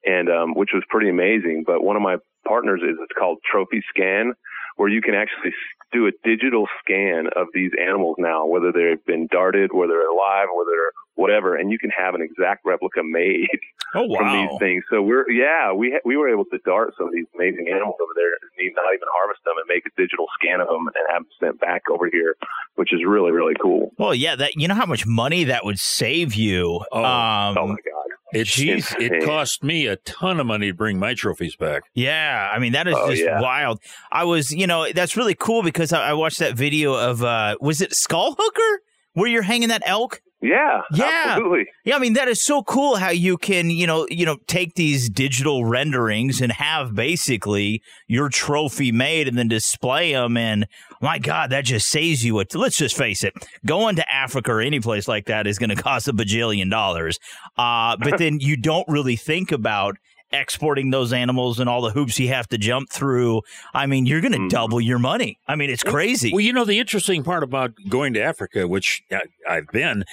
and 0.05 0.29
um, 0.29 0.53
which 0.53 0.69
was 0.73 0.83
pretty 0.89 1.09
amazing. 1.09 1.63
But 1.65 1.83
one 1.83 1.95
of 1.95 2.01
my 2.01 2.17
partners 2.47 2.81
is 2.83 2.97
it's 3.01 3.17
called 3.17 3.39
Trophy 3.49 3.81
Scan, 3.89 4.33
where 4.75 4.89
you 4.89 5.01
can 5.01 5.15
actually 5.15 5.53
do 5.91 6.07
a 6.07 6.11
digital 6.23 6.67
scan 6.81 7.27
of 7.35 7.47
these 7.53 7.71
animals 7.79 8.15
now, 8.17 8.45
whether 8.45 8.71
they've 8.71 9.03
been 9.05 9.27
darted, 9.31 9.71
whether 9.73 9.93
they're 9.93 10.09
alive, 10.09 10.47
whether 10.55 10.71
they're 10.71 10.91
whatever, 11.15 11.55
and 11.55 11.71
you 11.71 11.77
can 11.77 11.91
have 11.91 12.15
an 12.15 12.21
exact 12.21 12.65
replica 12.65 13.01
made 13.03 13.47
Oh 13.95 14.09
from 14.15 14.33
these 14.33 14.57
things. 14.59 14.83
So 14.89 15.01
we're 15.01 15.29
yeah, 15.29 15.71
we 15.71 15.91
ha- 15.91 16.01
we 16.03 16.17
were 16.17 16.29
able 16.29 16.45
to 16.45 16.57
dart 16.65 16.93
some 16.97 17.07
of 17.07 17.13
these 17.13 17.27
amazing 17.35 17.67
animals 17.69 17.95
over 18.01 18.13
there, 18.15 18.33
and 18.33 18.49
need 18.57 18.73
not 18.75 18.89
even 18.93 19.07
harvest 19.13 19.43
them, 19.45 19.53
and 19.57 19.67
make 19.69 19.85
a 19.85 19.93
digital 19.95 20.25
scan 20.39 20.61
of 20.61 20.67
them 20.67 20.87
and 20.87 21.05
have 21.09 21.21
them 21.21 21.31
sent 21.39 21.59
back 21.59 21.83
over 21.91 22.09
here, 22.11 22.35
which 22.75 22.91
is 22.91 23.01
really 23.05 23.31
really 23.31 23.53
cool. 23.61 23.91
Well, 23.97 24.15
yeah, 24.15 24.35
that 24.35 24.55
you 24.55 24.67
know 24.67 24.75
how 24.75 24.87
much 24.87 25.05
money 25.05 25.45
that 25.45 25.63
would 25.63 25.79
save 25.79 26.33
you. 26.33 26.83
Oh. 26.91 27.03
um, 27.03 27.57
oh 27.57 27.67
my 27.67 27.75
god. 27.75 28.02
It, 28.33 28.47
Jeez. 28.47 28.93
it 28.99 29.23
cost 29.25 29.63
me 29.63 29.87
a 29.87 29.95
ton 29.97 30.39
of 30.39 30.45
money 30.47 30.67
to 30.67 30.73
bring 30.73 30.97
my 30.99 31.13
trophies 31.13 31.55
back. 31.55 31.83
Yeah, 31.93 32.49
I 32.53 32.59
mean 32.59 32.73
that 32.73 32.87
is 32.87 32.95
Oh, 32.97 33.09
just 33.09 33.23
yeah. 33.23 33.39
wild. 33.41 33.79
I 34.11 34.23
was, 34.23 34.51
you 34.51 34.65
know, 34.67 34.87
that's 34.93 35.15
really 35.15 35.35
cool 35.35 35.61
because 35.63 35.93
I, 35.93 36.09
I 36.09 36.13
watched 36.13 36.39
that 36.39 36.55
video 36.55 36.93
of 36.95 37.23
uh 37.23 37.55
was 37.61 37.81
it 37.81 37.93
Skull 37.93 38.35
Hooker 38.37 38.81
where 39.13 39.27
you're 39.29 39.41
hanging 39.43 39.69
that 39.69 39.83
elk? 39.85 40.21
Yeah, 40.41 40.81
Yeah. 40.91 41.23
absolutely. 41.27 41.67
Yeah, 41.85 41.95
I 41.95 41.99
mean 41.99 42.13
that 42.13 42.27
is 42.27 42.43
so 42.43 42.63
cool 42.63 42.97
how 42.97 43.11
you 43.11 43.37
can, 43.37 43.69
you 43.69 43.87
know, 43.87 44.05
you 44.09 44.25
know, 44.25 44.35
take 44.45 44.75
these 44.75 45.09
digital 45.09 45.63
renderings 45.63 46.41
and 46.41 46.51
have 46.51 46.93
basically 46.93 47.81
your 48.07 48.27
trophy 48.27 48.91
made 48.91 49.29
and 49.29 49.37
then 49.37 49.47
display 49.47 50.11
them 50.11 50.35
and 50.35 50.67
my 50.99 51.17
god, 51.17 51.49
that 51.51 51.63
just 51.63 51.87
saves 51.87 52.25
you 52.25 52.41
a 52.41 52.45
let's 52.55 52.75
just 52.77 52.97
face 52.97 53.23
it. 53.23 53.33
Going 53.65 53.95
to 53.95 54.13
Africa 54.13 54.51
or 54.51 54.59
any 54.59 54.81
place 54.81 55.07
like 55.07 55.27
that 55.27 55.47
is 55.47 55.57
going 55.57 55.69
to 55.69 55.81
cost 55.81 56.09
a 56.09 56.13
bajillion 56.13 56.69
dollars. 56.69 57.19
Uh 57.57 57.95
but 57.95 58.17
then 58.17 58.41
you 58.41 58.57
don't 58.57 58.87
really 58.89 59.15
think 59.15 59.53
about 59.53 59.95
exporting 60.33 60.89
those 60.89 61.13
animals 61.13 61.59
and 61.59 61.69
all 61.69 61.81
the 61.81 61.91
hoops 61.91 62.19
you 62.19 62.27
have 62.29 62.47
to 62.49 62.57
jump 62.57 62.89
through. 62.91 63.41
I 63.73 63.85
mean, 63.85 64.05
you're 64.05 64.19
going 64.21 64.33
to 64.33 64.39
Mhm. 64.39 64.49
double 64.49 64.81
your 64.81 64.99
money. 64.99 65.37
I 65.47 65.55
mean, 65.55 65.69
it's 65.69 65.83
crazy. 65.83 66.31
Well, 66.33 66.41
you 66.41 66.51
know, 66.51 66.65
the 66.65 66.79
interesting 66.79 67.23
part 67.23 67.43
about 67.43 67.71
going 67.87 68.13
to 68.15 68.21
Africa, 68.21 68.67
which 68.67 69.01
I, 69.11 69.21
I've 69.47 69.67
been, 69.67 70.03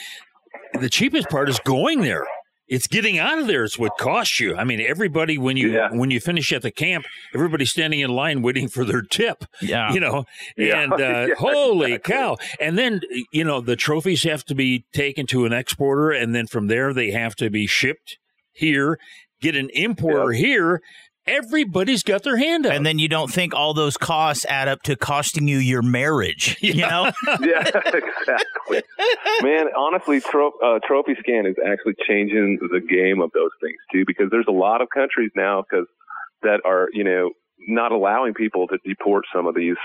the 0.78 0.88
cheapest 0.90 1.28
part 1.30 1.48
is 1.48 1.58
going 1.60 2.02
there. 2.02 2.26
It's 2.68 2.86
getting 2.86 3.18
out 3.18 3.40
of 3.40 3.48
there 3.48 3.64
is 3.64 3.76
what 3.80 3.98
costs 3.98 4.38
you. 4.38 4.54
I 4.54 4.62
mean, 4.62 4.80
everybody 4.80 5.36
when 5.38 5.56
you 5.56 5.72
Yeah. 5.72 5.88
when 5.90 6.12
you 6.12 6.20
finish 6.20 6.52
at 6.52 6.62
the 6.62 6.70
camp, 6.70 7.04
everybody's 7.34 7.72
standing 7.72 7.98
in 7.98 8.10
line 8.10 8.42
waiting 8.42 8.68
for 8.68 8.84
their 8.84 9.02
tip. 9.02 9.44
yeah. 9.60 9.92
You 9.92 9.98
know, 9.98 10.24
Yeah. 10.56 10.78
and 10.82 10.92
uh, 10.92 10.96
Yeah, 11.30 11.34
holy 11.36 11.94
exactly. 11.94 12.14
cow! 12.14 12.36
And 12.60 12.78
then 12.78 13.00
you 13.32 13.42
know 13.42 13.60
the 13.60 13.74
trophies 13.74 14.22
have 14.22 14.44
to 14.44 14.54
be 14.54 14.84
taken 14.92 15.26
to 15.28 15.46
an 15.46 15.52
exporter, 15.52 16.12
and 16.12 16.32
then 16.32 16.46
from 16.46 16.68
there 16.68 16.92
they 16.94 17.10
have 17.10 17.34
to 17.36 17.50
be 17.50 17.66
shipped 17.66 18.18
here. 18.52 19.00
Get 19.40 19.56
an 19.56 19.70
importer 19.72 20.32
here. 20.32 20.80
Everybody's 21.26 22.02
got 22.02 22.22
their 22.24 22.38
hand 22.38 22.66
up. 22.66 22.72
and 22.72 22.84
then 22.84 22.98
you 22.98 23.06
don't 23.06 23.30
think 23.30 23.54
all 23.54 23.74
those 23.74 23.96
costs 23.96 24.44
add 24.46 24.68
up 24.68 24.82
to 24.82 24.96
costing 24.96 25.46
you 25.46 25.58
your 25.58 25.82
marriage, 25.82 26.56
you 26.62 26.74
know? 26.74 27.10
yeah, 27.40 27.64
exactly. 27.84 28.82
Man, 29.42 29.66
honestly, 29.76 30.20
tro- 30.20 30.52
uh, 30.64 30.80
Trophy 30.86 31.14
Scan 31.20 31.46
is 31.46 31.56
actually 31.64 31.94
changing 32.08 32.58
the 32.60 32.80
game 32.80 33.20
of 33.20 33.30
those 33.32 33.50
things 33.60 33.76
too, 33.92 34.04
because 34.06 34.26
there's 34.30 34.48
a 34.48 34.52
lot 34.52 34.80
of 34.80 34.88
countries 34.92 35.30
now 35.36 35.62
because 35.62 35.86
that 36.42 36.60
are 36.64 36.88
you 36.92 37.04
know 37.04 37.30
not 37.68 37.92
allowing 37.92 38.32
people 38.32 38.66
to 38.68 38.78
deport 38.84 39.24
some 39.34 39.46
of 39.46 39.54
these 39.54 39.76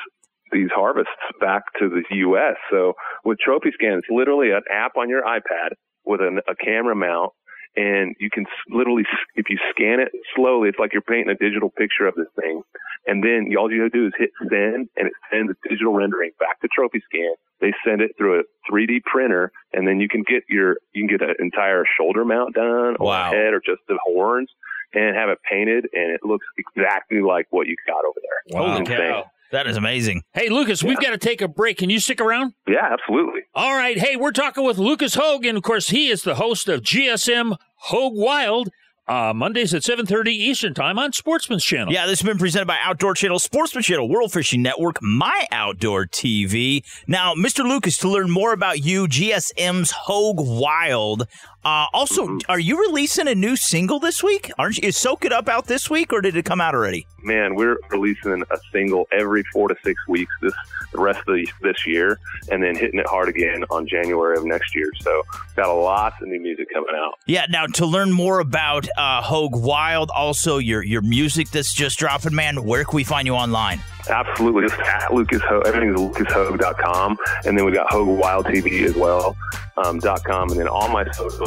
these 0.52 0.70
harvests 0.74 1.12
back 1.42 1.64
to 1.80 1.90
the 1.90 2.04
U.S. 2.18 2.56
So 2.72 2.94
with 3.26 3.38
Trophy 3.40 3.72
Scan, 3.74 3.94
it's 3.98 4.08
literally 4.10 4.52
an 4.52 4.62
app 4.72 4.94
on 4.98 5.10
your 5.10 5.24
iPad 5.24 5.76
with 6.06 6.22
an, 6.22 6.40
a 6.48 6.56
camera 6.56 6.96
mount. 6.96 7.32
And 7.76 8.16
you 8.20 8.30
can 8.30 8.46
literally, 8.70 9.04
if 9.36 9.50
you 9.50 9.58
scan 9.72 10.00
it 10.00 10.12
slowly, 10.36 10.70
it's 10.70 10.80
like 10.80 10.94
you're 10.94 11.02
painting 11.02 11.30
a 11.30 11.36
digital 11.36 11.70
picture 11.70 12.08
of 12.08 12.16
this 12.16 12.28
thing. 12.40 12.62
And 13.08 13.24
then 13.24 13.48
all 13.58 13.72
you 13.72 13.82
have 13.84 13.92
to 13.92 13.98
do 13.98 14.08
is 14.08 14.14
hit 14.18 14.32
send 14.40 14.90
and 14.96 15.08
it 15.08 15.14
sends 15.32 15.52
a 15.52 15.70
digital 15.70 15.94
rendering 15.94 16.32
back 16.40 16.60
to 16.62 16.68
Trophy 16.74 17.02
Scan. 17.10 17.36
They 17.62 17.74
send 17.86 18.02
it 18.02 18.12
through 18.18 18.40
a 18.40 18.44
3D 18.72 19.04
printer 19.04 19.52
and 19.74 19.88
then 19.88 20.00
you 20.00 20.08
can 20.08 20.24
get 20.24 20.44
your, 20.50 20.78
you 20.94 21.06
can 21.08 21.18
get 21.18 21.22
an 21.22 21.36
entire 21.40 21.84
shoulder 21.98 22.24
mount 22.26 22.56
done 22.56 22.96
or 23.00 23.08
Wow. 23.08 23.32
head 23.32 23.54
or 23.54 23.60
just 23.60 23.82
the 23.88 24.00
horns 24.06 24.50
and 24.94 25.16
have 25.16 25.30
it 25.30 25.40
painted 25.50 25.88
and 25.94 26.12
it 26.12 26.22
looks 26.24 26.46
exactly 26.58 27.22
like 27.22 27.48
what 27.50 27.68
you 27.68 27.76
got 27.86 28.06
over 28.06 28.20
there. 28.22 28.60
Wow. 28.62 28.72
Holy 28.74 28.86
cow. 28.86 29.26
That 29.52 29.68
is 29.68 29.78
amazing. 29.78 30.24
hey, 30.34 30.50
Lucas, 30.50 30.84
we've 30.84 31.00
got 31.00 31.12
to 31.12 31.18
take 31.18 31.42
a 31.42 31.48
break. 31.48 31.78
Can 31.78 31.90
you 31.90 32.00
stick 32.00 32.20
around? 32.20 32.54
Yeah, 32.68 32.88
absolutely. 32.92 33.42
All 33.54 33.76
right. 33.76 33.98
Hey, 33.98 34.16
we're 34.16 34.32
talking 34.32 34.66
with 34.66 34.78
Lucas 34.78 35.16
Hoge, 35.16 35.46
and 35.46 35.58
of 35.58 35.64
course, 35.64 35.90
he 35.90 36.10
is 36.10 36.24
the 36.24 36.36
host 36.36 36.68
of 36.68 36.82
GSM 36.82 37.56
Hoge 37.78 38.14
Wild 38.16 38.70
uh, 39.08 39.34
Mondays 39.36 39.74
at 39.74 39.84
7.30 39.84 40.28
Eastern 40.28 40.74
Time 40.74 40.98
on 40.98 41.14
Sportsman's 41.14 41.64
Channel. 41.64 41.94
Yeah, 41.94 42.06
this 42.08 42.22
has 42.22 42.28
been 42.28 42.38
presented 42.38 42.66
by 42.66 42.78
Outdoor 42.84 43.14
Channel, 43.14 43.40
Sportsman 43.40 43.84
Channel, 43.84 44.10
World 44.10 44.32
Fishing 44.32 44.62
Network, 44.62 45.02
My 45.02 45.46
Outdoor 45.52 46.06
TV. 46.06 46.84
Now, 47.08 47.34
Mr. 47.36 47.64
Lucas, 47.64 47.98
to 48.00 48.10
learn 48.10 48.32
more 48.32 48.54
about 48.54 48.84
you, 48.84 49.08
GSM's 49.08 49.92
Hoge 49.92 50.38
Wild. 50.40 51.28
Uh, 51.66 51.88
also, 51.94 52.26
Mm-hmm. 52.26 52.38
are 52.50 52.60
you 52.60 52.80
releasing 52.80 53.28
a 53.28 53.36
new 53.36 53.56
single 53.56 54.00
this 54.00 54.22
week? 54.24 54.52
Aren't 54.58 54.78
you? 54.78 54.88
Is 54.88 54.98
Soak 54.98 55.26
It 55.26 55.34
Up 55.34 55.50
out 55.50 55.66
this 55.66 55.90
week, 55.90 56.14
or 56.14 56.22
did 56.22 56.36
it 56.38 56.46
come 56.46 56.62
out 56.62 56.74
already? 56.76 57.08
Man, 57.24 57.56
we're 57.56 57.78
releasing 57.90 58.44
a 58.52 58.58
single 58.72 59.08
every 59.12 59.44
four 59.52 59.68
to 59.68 59.76
six 59.84 60.00
weeks 60.08 60.32
this 60.42 60.54
the 60.94 61.02
rest 61.02 61.20
of 61.28 61.36
the, 61.36 61.48
this 61.62 61.86
year, 61.88 62.20
and 62.52 62.64
then 62.64 62.76
hitting 62.76 63.00
it 63.00 63.08
hard 63.08 63.28
again 63.30 63.66
on 63.72 63.88
January 63.88 64.38
of 64.38 64.46
next 64.46 64.76
year. 64.76 64.90
So, 65.02 65.24
got 65.56 65.68
a 65.68 65.74
lot 65.74 66.14
of 66.22 66.28
new 66.28 66.40
music 66.40 66.68
coming 66.72 66.96
out. 66.96 67.14
Yeah. 67.26 67.48
Now, 67.50 67.66
to 67.66 67.86
learn 67.86 68.12
more 68.12 68.40
about 68.40 68.88
uh, 68.98 69.22
Hoge 69.24 69.56
Wild, 69.56 70.12
also 70.16 70.60
your 70.60 70.84
your 70.84 71.02
music 71.02 71.50
that's 71.50 71.74
just 71.74 71.98
dropping, 72.00 72.36
man, 72.36 72.64
where 72.64 72.84
can 72.86 72.96
we 72.96 73.04
find 73.04 73.26
you 73.28 73.34
online? 73.34 73.82
Absolutely, 74.08 74.68
just 74.68 74.80
at 74.82 75.12
Lucas 75.12 75.42
Ho. 75.50 75.62
Everything's 75.62 76.00
lucashoge.com, 76.00 77.18
and 77.46 77.58
then 77.58 77.66
we 77.66 77.72
got 77.72 77.92
Hoge 77.92 78.20
Wild 78.20 78.46
TV 78.46 78.84
as 78.84 78.96
well. 78.96 79.36
Um, 79.78 80.00
dot 80.00 80.24
com, 80.24 80.50
and 80.52 80.60
then 80.60 80.70
all 80.70 80.88
my 80.88 81.04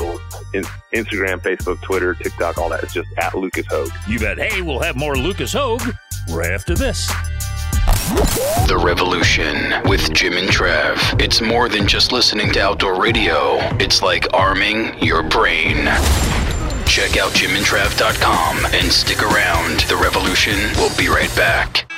socials, 0.08 0.44
in, 0.54 0.64
Instagram, 0.94 1.40
Facebook, 1.40 1.80
Twitter, 1.82 2.14
TikTok, 2.14 2.58
all 2.58 2.68
that 2.70 2.82
is 2.84 2.92
just 2.92 3.08
at 3.18 3.34
Lucas 3.34 3.66
Hoge. 3.66 3.90
You 4.06 4.18
bet. 4.18 4.38
Hey, 4.38 4.62
we'll 4.62 4.80
have 4.80 4.96
more 4.96 5.16
Lucas 5.16 5.52
Hoge 5.52 5.82
right 6.30 6.50
after 6.50 6.74
this. 6.74 7.06
The 8.66 8.80
Revolution 8.82 9.82
with 9.88 10.12
Jim 10.12 10.34
and 10.34 10.48
Trav. 10.48 11.20
It's 11.20 11.40
more 11.40 11.68
than 11.68 11.86
just 11.86 12.12
listening 12.12 12.52
to 12.52 12.60
outdoor 12.60 13.00
radio, 13.00 13.58
it's 13.78 14.02
like 14.02 14.26
arming 14.32 14.98
your 15.02 15.22
brain. 15.22 15.86
Check 16.86 17.18
out 17.18 17.32
jimandtrav.com 17.32 18.66
and 18.72 18.90
stick 18.90 19.22
around. 19.22 19.80
The 19.80 19.96
Revolution 19.96 20.56
will 20.76 20.94
be 20.96 21.08
right 21.08 21.34
back. 21.36 21.90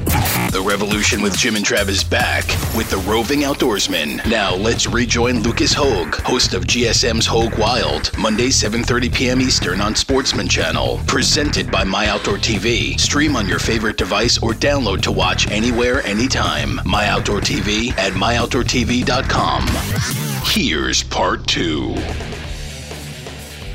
The 0.51 0.61
Revolution 0.61 1.23
with 1.23 1.37
Jim 1.37 1.55
and 1.55 1.65
Trav 1.65 1.89
is 1.89 2.03
back 2.03 2.45
with 2.77 2.91
the 2.91 2.97
roving 3.09 3.41
outdoorsman. 3.41 4.29
Now 4.29 4.55
let's 4.57 4.89
rejoin 4.89 5.43
Lucas 5.43 5.73
Hoge, 5.73 6.17
host 6.17 6.55
of 6.55 6.65
GSM's 6.65 7.25
Hoge 7.25 7.57
Wild, 7.57 8.00
Monday 8.19 8.49
7:30 8.49 9.15
p.m. 9.15 9.41
Eastern 9.41 9.81
on 9.81 9.95
Sportsman 9.95 10.49
Channel, 10.49 11.01
presented 11.07 11.71
by 11.71 11.85
My 11.85 12.09
Outdoor 12.09 12.37
TV. 12.37 12.99
Stream 12.99 13.37
on 13.37 13.47
your 13.47 13.59
favorite 13.59 13.97
device 13.97 14.39
or 14.43 14.53
download 14.53 15.03
to 15.03 15.13
watch 15.13 15.51
anywhere, 15.51 16.03
anytime. 16.07 16.81
My 16.85 17.07
Outdoor 17.09 17.41
TV 17.41 17.91
at 17.99 18.13
myoutdoortv.com. 18.13 19.67
Here's 20.45 21.03
part 21.03 21.47
two. 21.47 21.95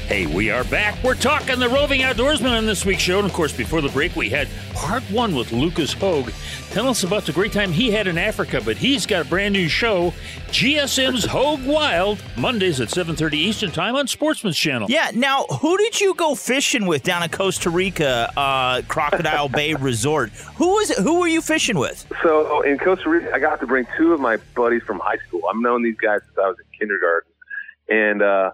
Hey, 0.07 0.27
we 0.27 0.51
are 0.51 0.63
back. 0.65 1.03
We're 1.03 1.15
talking 1.15 1.57
the 1.57 1.67
roving 1.67 2.01
outdoorsman 2.01 2.55
on 2.55 2.67
this 2.67 2.85
week's 2.85 3.01
show. 3.01 3.17
And 3.17 3.25
of 3.25 3.33
course, 3.33 3.51
before 3.51 3.81
the 3.81 3.89
break, 3.89 4.15
we 4.15 4.29
had 4.29 4.47
part 4.75 5.01
one 5.09 5.33
with 5.35 5.51
Lucas 5.51 5.93
Hoge. 5.93 6.31
Tell 6.69 6.87
us 6.87 7.03
about 7.03 7.25
the 7.25 7.31
great 7.31 7.51
time 7.51 7.71
he 7.71 7.89
had 7.89 8.05
in 8.05 8.15
Africa, 8.15 8.61
but 8.63 8.77
he's 8.77 9.07
got 9.07 9.25
a 9.25 9.29
brand 9.29 9.53
new 9.53 9.67
show, 9.67 10.13
GSM's 10.49 11.25
Hoge 11.25 11.65
Wild, 11.65 12.23
Mondays 12.37 12.79
at 12.81 12.89
7.30 12.89 13.33
Eastern 13.33 13.71
Time 13.71 13.95
on 13.95 14.05
Sportsman's 14.05 14.57
Channel. 14.59 14.91
Yeah. 14.91 15.09
Now, 15.15 15.45
who 15.45 15.75
did 15.75 15.99
you 15.99 16.13
go 16.13 16.35
fishing 16.35 16.85
with 16.85 17.01
down 17.01 17.23
in 17.23 17.29
Costa 17.29 17.71
Rica, 17.71 18.31
uh, 18.37 18.83
Crocodile 18.87 19.49
Bay 19.49 19.73
Resort? 19.79 20.29
Who 20.57 20.67
was 20.75 20.91
who 20.97 21.19
were 21.19 21.27
you 21.27 21.41
fishing 21.41 21.79
with? 21.79 22.05
So 22.21 22.61
in 22.61 22.77
Costa 22.77 23.09
Rica, 23.09 23.33
I 23.33 23.39
got 23.39 23.59
to 23.59 23.65
bring 23.65 23.87
two 23.97 24.13
of 24.13 24.19
my 24.19 24.37
buddies 24.55 24.83
from 24.83 24.99
high 24.99 25.17
school. 25.27 25.41
I've 25.49 25.59
known 25.59 25.81
these 25.81 25.97
guys 25.97 26.19
since 26.27 26.37
I 26.37 26.47
was 26.47 26.57
in 26.59 26.79
kindergarten, 26.79 27.31
and 27.89 28.21
uh, 28.21 28.51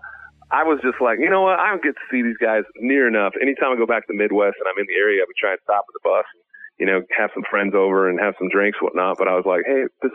I 0.52 0.64
was 0.68 0.80
just 0.84 1.00
like, 1.00 1.20
you 1.20 1.30
know 1.30 1.42
what? 1.48 1.60
I 1.60 1.72
don't 1.72 1.82
get 1.82 1.96
to 1.96 2.08
see 2.12 2.22
these 2.22 2.38
guys 2.38 2.68
near 2.76 3.08
enough. 3.08 3.34
Anytime 3.42 3.72
I 3.72 3.78
go 3.80 3.88
back 3.88 4.04
to 4.08 4.12
the 4.12 4.20
Midwest 4.20 4.60
and 4.60 4.68
I'm 4.68 4.80
in 4.80 4.86
the 4.88 5.00
area, 5.00 5.24
I 5.24 5.26
would 5.26 5.40
try 5.40 5.56
and 5.56 5.64
stop 5.64 5.88
at 5.88 5.96
the 5.96 6.04
bus, 6.04 6.28
you 6.76 6.86
know, 6.86 7.02
have 7.16 7.32
some 7.34 7.48
friends 7.50 7.72
over 7.72 8.12
and 8.12 8.20
have 8.20 8.36
some 8.38 8.52
drinks, 8.52 8.84
whatnot. 8.84 9.16
But 9.18 9.32
I 9.32 9.40
was 9.40 9.48
like, 9.48 9.64
hey, 9.64 9.88
this, 10.04 10.12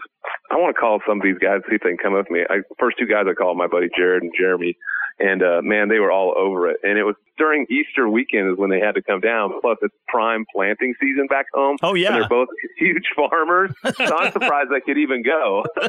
I 0.53 0.61
want 0.61 0.77
to 0.77 0.81
call 0.81 1.01
some 1.09 1.19
of 1.19 1.25
these 1.25 1.41
guys 1.41 1.65
see 1.65 1.81
if 1.81 1.83
they 1.83 1.97
can 1.97 2.05
come 2.05 2.13
with 2.13 2.29
me. 2.31 2.45
I, 2.45 2.61
first 2.79 3.01
two 3.01 3.09
guys 3.09 3.25
I 3.25 3.33
called, 3.33 3.57
my 3.57 3.67
buddy 3.67 3.89
Jared 3.97 4.23
and 4.23 4.33
Jeremy, 4.37 4.77
and 5.19 5.41
uh, 5.43 5.65
man, 5.65 5.89
they 5.89 6.05
were 6.05 6.13
all 6.13 6.37
over 6.37 6.69
it. 6.69 6.85
And 6.85 7.01
it 7.01 7.09
was 7.09 7.17
during 7.37 7.67
Easter 7.71 8.09
weekend 8.09 8.51
is 8.51 8.59
when 8.59 8.71
they 8.71 8.81
had 8.81 8.95
to 8.95 9.03
come 9.03 9.21
down. 9.21 9.53
Plus, 9.61 9.79
it's 9.83 9.95
prime 10.09 10.45
planting 10.55 10.95
season 11.01 11.27
back 11.27 11.47
home. 11.53 11.77
Oh, 11.83 11.95
yeah. 11.95 12.09
and 12.09 12.17
they're 12.17 12.29
both 12.29 12.49
huge 12.79 13.05
farmers. 13.15 13.71
So 13.97 14.17
I'm 14.17 14.31
surprised 14.33 14.71
I 14.75 14.81
could 14.81 14.99
even 14.99 15.23
go. 15.23 15.65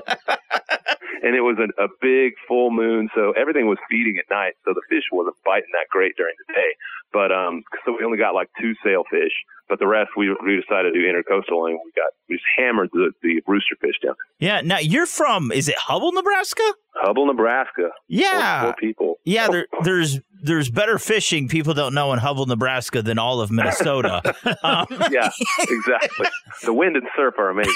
and 1.24 1.36
it 1.36 1.42
was 1.42 1.58
a, 1.60 1.84
a 1.84 1.88
big 2.02 2.34
full 2.48 2.72
moon, 2.72 3.10
so 3.14 3.32
everything 3.34 3.68
was 3.68 3.78
feeding 3.90 4.18
at 4.18 4.26
night. 4.34 4.54
So 4.66 4.74
the 4.74 4.82
fish 4.90 5.04
wasn't 5.12 5.36
biting 5.46 5.70
that 5.74 5.90
great 5.90 6.16
during 6.16 6.34
the 6.48 6.54
day. 6.54 6.72
But 7.12 7.32
um, 7.32 7.64
so 7.86 7.96
we 7.98 8.06
only 8.06 8.18
got 8.18 8.34
like 8.34 8.50
two 8.60 8.74
sailfish, 8.84 9.32
but 9.70 9.80
the 9.80 9.88
rest 9.88 10.12
we 10.18 10.30
we 10.46 10.62
decided 10.62 10.94
to 10.94 11.00
do 11.00 11.06
intercoastal, 11.06 11.70
and 11.70 11.80
we 11.84 11.92
got 11.96 12.12
we 12.30 12.36
just 12.36 12.46
hammered 12.58 12.90
the 12.94 13.12
the 13.22 13.42
rooster 13.48 13.76
fish 13.82 13.96
down. 14.04 14.16
Yeah. 14.40 14.62
Now 14.62 14.80
you're 14.80 15.06
from 15.06 15.52
is 15.52 15.68
it 15.68 15.76
Hubbell, 15.78 16.14
Nebraska? 16.14 16.64
Hubbell, 17.04 17.28
Nebraska. 17.28 17.90
Yeah. 18.08 18.64
Four 18.64 18.76
people. 18.80 19.16
Yeah, 19.24 19.48
there, 19.48 19.68
there's 19.84 20.20
there's 20.42 20.70
better 20.70 20.98
fishing 20.98 21.37
people 21.46 21.74
don't 21.74 21.94
know 21.94 22.14
in 22.14 22.20
Hubbell, 22.20 22.48
Nebraska 22.48 23.02
than 23.02 23.20
all 23.20 23.42
of 23.42 23.52
Minnesota. 23.52 24.22
um, 24.64 24.88
yeah, 25.12 25.30
exactly. 25.60 26.28
The 26.64 26.74
wind 26.74 26.96
and 26.96 27.08
surf 27.16 27.36
are 27.38 27.50
amazing. 27.50 27.74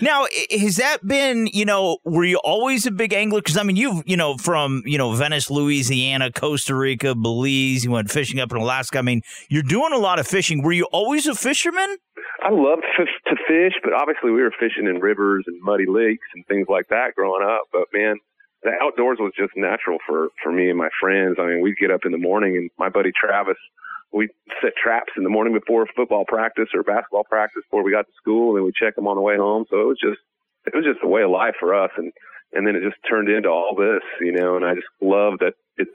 now, 0.00 0.26
has 0.50 0.76
that 0.76 1.06
been 1.06 1.46
you 1.52 1.64
know 1.64 1.98
were 2.04 2.24
you 2.24 2.38
always 2.44 2.86
a 2.86 2.90
big 2.90 3.12
angler? 3.12 3.40
Because 3.40 3.56
I 3.56 3.62
mean, 3.62 3.76
you've 3.76 4.02
you 4.06 4.16
know 4.16 4.36
from 4.36 4.82
you 4.84 4.98
know 4.98 5.12
Venice, 5.14 5.50
Louisiana, 5.50 6.32
Costa 6.32 6.74
Rica, 6.74 7.14
Belize. 7.14 7.84
You 7.84 7.92
went 7.92 8.10
fishing 8.10 8.40
up 8.40 8.50
in 8.50 8.58
Alaska. 8.58 8.98
I 8.98 9.02
mean, 9.02 9.22
you're 9.48 9.62
doing 9.62 9.92
a 9.92 9.98
lot 9.98 10.18
of 10.18 10.26
fishing. 10.26 10.62
Were 10.62 10.72
you 10.72 10.84
always 10.92 11.26
a 11.26 11.34
fisherman? 11.34 11.96
I 12.42 12.50
loved 12.50 12.84
to 12.96 13.36
fish, 13.48 13.72
but 13.82 13.92
obviously 13.92 14.30
we 14.30 14.42
were 14.42 14.52
fishing 14.58 14.86
in 14.86 15.00
rivers 15.00 15.44
and 15.46 15.60
muddy 15.62 15.86
lakes 15.86 16.26
and 16.34 16.44
things 16.46 16.66
like 16.68 16.88
that 16.88 17.14
growing 17.16 17.42
up. 17.42 17.62
But 17.72 17.86
man, 17.92 18.16
the 18.62 18.72
outdoors 18.82 19.18
was 19.20 19.32
just 19.36 19.52
natural 19.56 19.98
for 20.06 20.28
for 20.42 20.52
me 20.52 20.68
and 20.68 20.78
my 20.78 20.88
friends. 21.00 21.36
I 21.38 21.46
mean, 21.46 21.60
we'd 21.60 21.76
get 21.78 21.90
up 21.90 22.00
in 22.04 22.12
the 22.12 22.18
morning, 22.18 22.56
and 22.56 22.70
my 22.78 22.88
buddy 22.88 23.10
Travis, 23.12 23.56
we'd 24.12 24.30
set 24.62 24.72
traps 24.82 25.12
in 25.16 25.24
the 25.24 25.30
morning 25.30 25.54
before 25.54 25.86
football 25.94 26.24
practice 26.26 26.68
or 26.74 26.82
basketball 26.82 27.24
practice 27.24 27.62
before 27.70 27.84
we 27.84 27.92
got 27.92 28.06
to 28.06 28.12
school, 28.20 28.56
and 28.56 28.64
we'd 28.64 28.74
check 28.74 28.96
them 28.96 29.06
on 29.06 29.16
the 29.16 29.22
way 29.22 29.36
home. 29.36 29.64
So 29.70 29.80
it 29.80 29.86
was 29.86 29.98
just 30.00 30.20
it 30.66 30.74
was 30.74 30.84
just 30.84 31.04
a 31.04 31.08
way 31.08 31.22
of 31.22 31.30
life 31.30 31.54
for 31.60 31.74
us, 31.74 31.90
and 31.96 32.12
and 32.52 32.66
then 32.66 32.76
it 32.76 32.82
just 32.82 32.96
turned 33.08 33.28
into 33.28 33.48
all 33.48 33.74
this, 33.76 34.02
you 34.20 34.32
know. 34.32 34.56
And 34.56 34.64
I 34.64 34.74
just 34.74 34.86
love 35.00 35.38
that 35.40 35.54
it's 35.76 35.90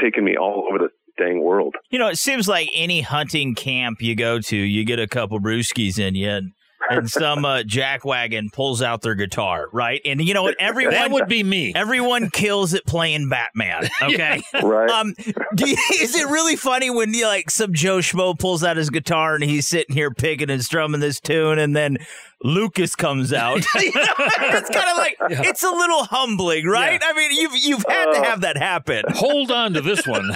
taken 0.00 0.24
me 0.24 0.36
all 0.36 0.66
over 0.68 0.78
the 0.78 0.90
dang 1.18 1.42
world. 1.42 1.74
You 1.90 1.98
know, 1.98 2.08
it 2.08 2.18
seems 2.18 2.48
like 2.48 2.70
any 2.74 3.00
hunting 3.00 3.54
camp 3.54 4.00
you 4.00 4.14
go 4.14 4.38
to, 4.40 4.56
you 4.56 4.84
get 4.84 5.00
a 5.00 5.08
couple 5.08 5.40
brewskis 5.40 5.98
in 5.98 6.14
you. 6.14 6.28
And, 6.30 6.52
and 6.90 7.10
some 7.10 7.44
uh, 7.44 7.58
jackwagon 7.58 8.52
pulls 8.52 8.82
out 8.82 9.02
their 9.02 9.14
guitar, 9.14 9.68
right? 9.72 10.00
And 10.04 10.20
you 10.26 10.34
know 10.34 10.42
what? 10.42 10.56
Everyone 10.60 10.94
That 10.94 11.10
would 11.10 11.28
be 11.28 11.42
me. 11.42 11.72
Everyone 11.74 12.30
kills 12.30 12.74
it 12.74 12.86
playing 12.86 13.28
Batman. 13.28 13.88
Okay, 14.00 14.42
Right. 14.62 14.88
Um, 14.88 15.14
do 15.54 15.68
you, 15.68 15.76
is 16.00 16.14
it 16.14 16.28
really 16.28 16.56
funny 16.56 16.88
when 16.88 17.12
you 17.12 17.26
like 17.26 17.50
some 17.50 17.74
Joe 17.74 17.98
Schmo 17.98 18.38
pulls 18.38 18.64
out 18.64 18.76
his 18.76 18.90
guitar 18.90 19.34
and 19.34 19.44
he's 19.44 19.66
sitting 19.66 19.94
here 19.94 20.10
picking 20.10 20.50
and 20.50 20.64
strumming 20.64 21.00
this 21.00 21.20
tune, 21.20 21.58
and 21.58 21.76
then 21.76 21.98
Lucas 22.42 22.94
comes 22.96 23.32
out? 23.32 23.64
You 23.74 23.92
know, 23.94 24.14
it's 24.18 24.70
kind 24.70 24.88
of 24.90 24.96
like 24.96 25.16
it's 25.46 25.62
a 25.62 25.70
little 25.70 26.04
humbling, 26.04 26.66
right? 26.66 27.00
I 27.04 27.12
mean, 27.12 27.32
you've 27.32 27.56
you've 27.56 27.84
had 27.88 28.12
to 28.12 28.22
have 28.22 28.40
that 28.42 28.56
happen. 28.56 29.04
Hold 29.10 29.50
on 29.50 29.74
to 29.74 29.80
this 29.80 30.06
one. 30.06 30.30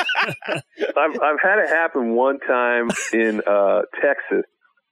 I've 0.49 1.20
I've 1.22 1.40
had 1.42 1.58
it 1.61 1.68
happen 1.68 2.14
one 2.14 2.40
time 2.40 2.90
in 3.12 3.40
uh 3.46 3.82
Texas. 4.02 4.44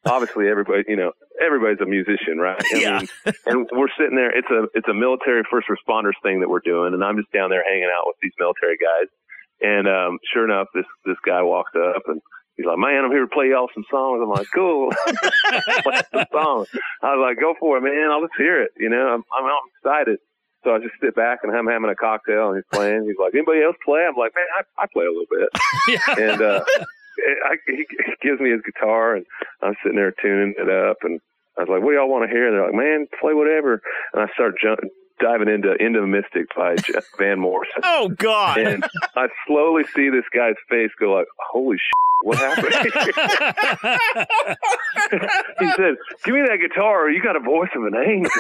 Obviously, 0.07 0.49
everybody, 0.49 0.85
you 0.89 0.97
know, 0.97 1.13
everybody's 1.45 1.81
a 1.81 1.87
musician, 1.87 2.39
right? 2.39 2.61
I 2.73 2.77
Yeah. 2.79 2.99
mean, 3.01 3.09
and 3.47 3.69
we're 3.73 3.93
sitting 3.99 4.17
there. 4.17 4.31
It's 4.37 4.49
a 4.51 4.65
it's 4.75 4.89
a 4.89 4.95
military 4.95 5.43
first 5.51 5.69
responders 5.69 6.17
thing 6.23 6.41
that 6.41 6.49
we're 6.49 6.65
doing, 6.65 6.95
and 6.95 7.05
I'm 7.05 7.17
just 7.19 7.31
down 7.33 7.51
there 7.51 7.63
hanging 7.69 7.91
out 7.93 8.05
with 8.07 8.17
these 8.23 8.33
military 8.39 8.77
guys. 8.79 9.09
And 9.61 9.87
um, 9.87 10.19
sure 10.33 10.45
enough, 10.45 10.69
this 10.75 10.87
this 11.05 11.19
guy 11.27 11.43
walks 11.43 11.73
up 11.77 12.03
and 12.07 12.21
He's 12.57 12.67
like, 12.67 12.77
man, 12.79 13.05
I'm 13.07 13.11
here 13.11 13.23
to 13.25 13.27
play 13.33 13.49
y'all 13.49 13.69
some 13.73 13.85
songs. 13.91 14.21
I'm 14.23 14.29
like, 14.29 14.47
cool. 14.55 14.93
What's 15.85 16.09
the 16.13 16.27
song? 16.31 16.67
I 17.03 17.15
was 17.17 17.23
like, 17.25 17.41
go 17.41 17.55
for 17.59 17.79
it, 17.79 17.81
man. 17.81 18.11
I'll 18.11 18.21
let's 18.21 18.37
hear 18.37 18.61
it. 18.61 18.73
You 18.77 18.91
know, 18.91 19.01
I'm, 19.17 19.25
I'm, 19.33 19.45
I'm 19.49 19.67
excited. 19.81 20.19
So 20.65 20.75
I 20.75 20.79
just 20.79 20.93
sit 21.03 21.15
back 21.17 21.39
and 21.43 21.57
I'm 21.57 21.67
having 21.67 21.89
a 21.89 21.95
cocktail 21.95 22.49
and 22.51 22.57
he's 22.59 22.69
playing. 22.71 23.05
He's 23.07 23.17
like, 23.19 23.33
anybody 23.35 23.63
else 23.63 23.77
play? 23.83 24.05
I'm 24.05 24.15
like, 24.15 24.33
man, 24.37 24.45
I, 24.59 24.83
I 24.83 24.87
play 24.93 25.07
a 25.07 25.09
little 25.09 25.31
bit. 25.31 25.49
yeah. 25.89 26.33
and, 26.33 26.43
uh, 26.43 26.65
I, 27.45 27.57
he 27.67 27.87
gives 28.23 28.41
me 28.41 28.51
his 28.51 28.63
guitar 28.63 29.17
and 29.17 29.27
I'm 29.63 29.75
sitting 29.83 29.97
there 29.97 30.13
tuning 30.23 30.55
it 30.59 30.69
up 30.71 30.99
and 31.03 31.21
I 31.59 31.63
was 31.63 31.69
like, 31.69 31.83
what 31.83 31.91
do 31.91 31.97
y'all 31.97 32.11
want 32.11 32.29
to 32.29 32.35
hear? 32.35 32.49
And 32.49 32.57
they're 32.57 32.67
like, 32.67 32.75
man, 32.75 33.07
play 33.21 33.35
whatever. 33.35 33.83
And 34.15 34.23
I 34.23 34.33
start 34.35 34.55
jumping, 34.63 34.91
diving 35.21 35.49
into 35.49 35.75
Into 35.83 36.01
the 36.01 36.07
Mystic 36.07 36.55
by 36.57 36.77
Jeff 36.77 37.05
Van 37.19 37.39
Morrison. 37.39 37.81
Oh 37.85 38.09
God! 38.17 38.59
And 38.59 38.85
I 39.17 39.29
slowly 39.47 39.85
see 39.95 40.09
this 40.11 40.25
guy's 40.35 40.55
face 40.69 40.91
go 40.99 41.13
like, 41.13 41.27
"Holy 41.51 41.77
shit, 41.77 41.91
what 42.23 42.39
happened?" 42.39 42.75
he 45.61 45.71
said, 45.73 45.95
"Give 46.25 46.35
me 46.35 46.43
that 46.43 46.59
guitar. 46.61 47.11
You 47.11 47.23
got 47.23 47.37
a 47.37 47.41
voice 47.41 47.71
of 47.75 47.85
an 47.85 47.95
angel." 47.97 48.31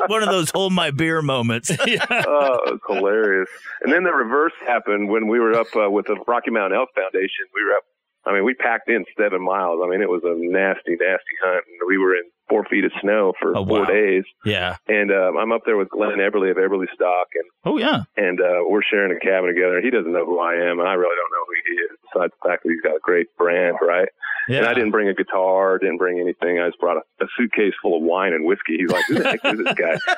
One 0.08 0.22
of 0.22 0.28
those 0.28 0.50
hold 0.50 0.72
my 0.72 0.90
beer 0.90 1.22
moments. 1.22 1.70
oh, 1.70 2.78
hilarious. 2.88 3.48
And 3.82 3.92
then 3.92 4.04
the 4.04 4.12
reverse 4.12 4.52
happened 4.66 5.08
when 5.08 5.28
we 5.28 5.38
were 5.38 5.54
up 5.54 5.66
uh, 5.76 5.90
with 5.90 6.06
the 6.06 6.16
Rocky 6.26 6.50
Mountain 6.50 6.78
Elk 6.78 6.90
Foundation. 6.94 7.46
We 7.54 7.64
were 7.64 7.72
up. 7.72 7.84
I 8.26 8.32
mean, 8.34 8.44
we 8.44 8.54
packed 8.54 8.88
in 8.90 9.04
seven 9.18 9.42
miles. 9.44 9.80
I 9.84 9.88
mean, 9.88 10.02
it 10.02 10.08
was 10.08 10.22
a 10.24 10.34
nasty, 10.36 10.92
nasty 11.00 11.34
hunt. 11.42 11.64
And 11.68 11.88
we 11.88 11.96
were 11.98 12.14
in 12.14 12.22
four 12.48 12.64
feet 12.68 12.84
of 12.84 12.92
snow 13.00 13.32
for 13.40 13.56
Oh, 13.56 13.64
four 13.64 13.80
wow. 13.80 13.86
days. 13.86 14.24
Yeah. 14.44 14.76
And 14.88 15.10
um, 15.10 15.38
I'm 15.38 15.52
up 15.52 15.62
there 15.64 15.76
with 15.76 15.88
Glenn 15.88 16.18
Eberle 16.18 16.50
of 16.50 16.56
Eberlestock, 16.58 17.30
and 17.34 17.44
Oh 17.64 17.78
yeah. 17.78 18.02
and 18.16 18.40
uh, 18.40 18.60
we're 18.68 18.82
sharing 18.82 19.16
a 19.16 19.20
cabin 19.20 19.54
together. 19.54 19.80
He 19.80 19.90
doesn't 19.90 20.12
know 20.12 20.26
who 20.26 20.38
I 20.40 20.54
am, 20.54 20.80
and 20.80 20.88
I 20.88 20.94
really 20.94 21.16
don't 21.16 21.30
know 21.32 21.44
who 21.46 21.54
he 21.66 21.74
is. 21.80 21.90
Besides 22.12 22.32
the 22.42 22.48
fact 22.48 22.62
that 22.64 22.70
he's 22.70 22.80
got 22.82 22.96
a 22.96 23.00
great 23.02 23.28
brand, 23.38 23.76
right? 23.80 24.08
Yeah. 24.48 24.58
And 24.58 24.66
I 24.66 24.74
didn't 24.74 24.90
bring 24.90 25.08
a 25.08 25.14
guitar, 25.14 25.78
didn't 25.78 25.98
bring 25.98 26.18
anything. 26.18 26.58
I 26.58 26.66
just 26.68 26.80
brought 26.80 26.96
a, 26.98 27.24
a 27.24 27.28
suitcase 27.38 27.72
full 27.80 27.96
of 27.96 28.02
wine 28.02 28.32
and 28.32 28.44
whiskey. 28.44 28.78
He's 28.78 28.90
like, 28.90 29.04
"Who 29.06 29.14
the 29.14 29.24
heck 29.28 29.44
is 29.44 29.58
this 29.64 29.74
guy?" 29.74 29.96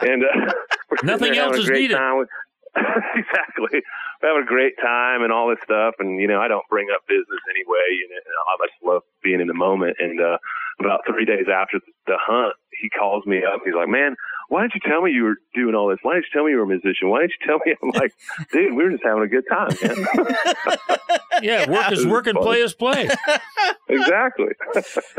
And 0.00 0.24
uh, 0.24 0.52
Nothing 1.04 1.36
else 1.36 1.56
is 1.58 1.68
needed. 1.70 1.94
Time 1.96 2.26
exactly. 3.14 3.82
We're 4.22 4.28
having 4.28 4.42
a 4.42 4.46
great 4.46 4.74
time 4.80 5.22
and 5.22 5.32
all 5.32 5.48
this 5.48 5.62
stuff. 5.64 5.94
And 5.98 6.20
you 6.20 6.26
know, 6.26 6.40
I 6.40 6.48
don't 6.48 6.66
bring 6.68 6.88
up 6.94 7.02
business 7.06 7.40
anyway. 7.50 7.86
You 7.90 8.08
know, 8.10 8.20
I 8.48 8.66
just 8.66 8.84
love 8.84 9.02
being 9.22 9.40
in 9.40 9.46
the 9.46 9.54
moment. 9.54 9.96
And 9.98 10.20
uh, 10.20 10.38
about 10.80 11.00
three 11.06 11.24
days 11.24 11.46
after 11.52 11.78
the 12.06 12.16
hunt, 12.20 12.54
he 12.80 12.90
calls 12.90 13.24
me 13.26 13.42
up. 13.44 13.60
He's 13.64 13.74
like, 13.74 13.88
"Man, 13.88 14.16
why 14.48 14.62
didn't 14.62 14.74
you 14.74 14.80
tell 14.90 15.02
me 15.02 15.12
you 15.12 15.24
were 15.24 15.36
doing 15.54 15.74
all 15.74 15.88
this? 15.88 15.98
Why 16.02 16.14
didn't 16.14 16.26
you 16.32 16.38
tell 16.38 16.44
me 16.44 16.50
you 16.52 16.58
were 16.58 16.64
a 16.64 16.66
musician? 16.66 17.08
Why 17.08 17.20
didn't 17.20 17.32
you 17.40 17.46
tell 17.46 17.60
me?" 17.64 17.74
I'm 17.82 17.90
like, 17.94 18.12
"Dude, 18.52 18.74
we 18.74 18.84
were 18.84 18.90
just 18.90 19.04
having 19.04 19.22
a 19.22 19.28
good 19.28 19.44
time, 19.48 19.70
man." 19.82 20.06
Yeah, 21.42 21.68
work 21.68 21.90
is 21.90 22.06
work 22.06 22.26
and 22.28 22.38
play 22.38 22.60
is 22.60 22.74
play. 22.74 23.08
exactly. 23.88 24.52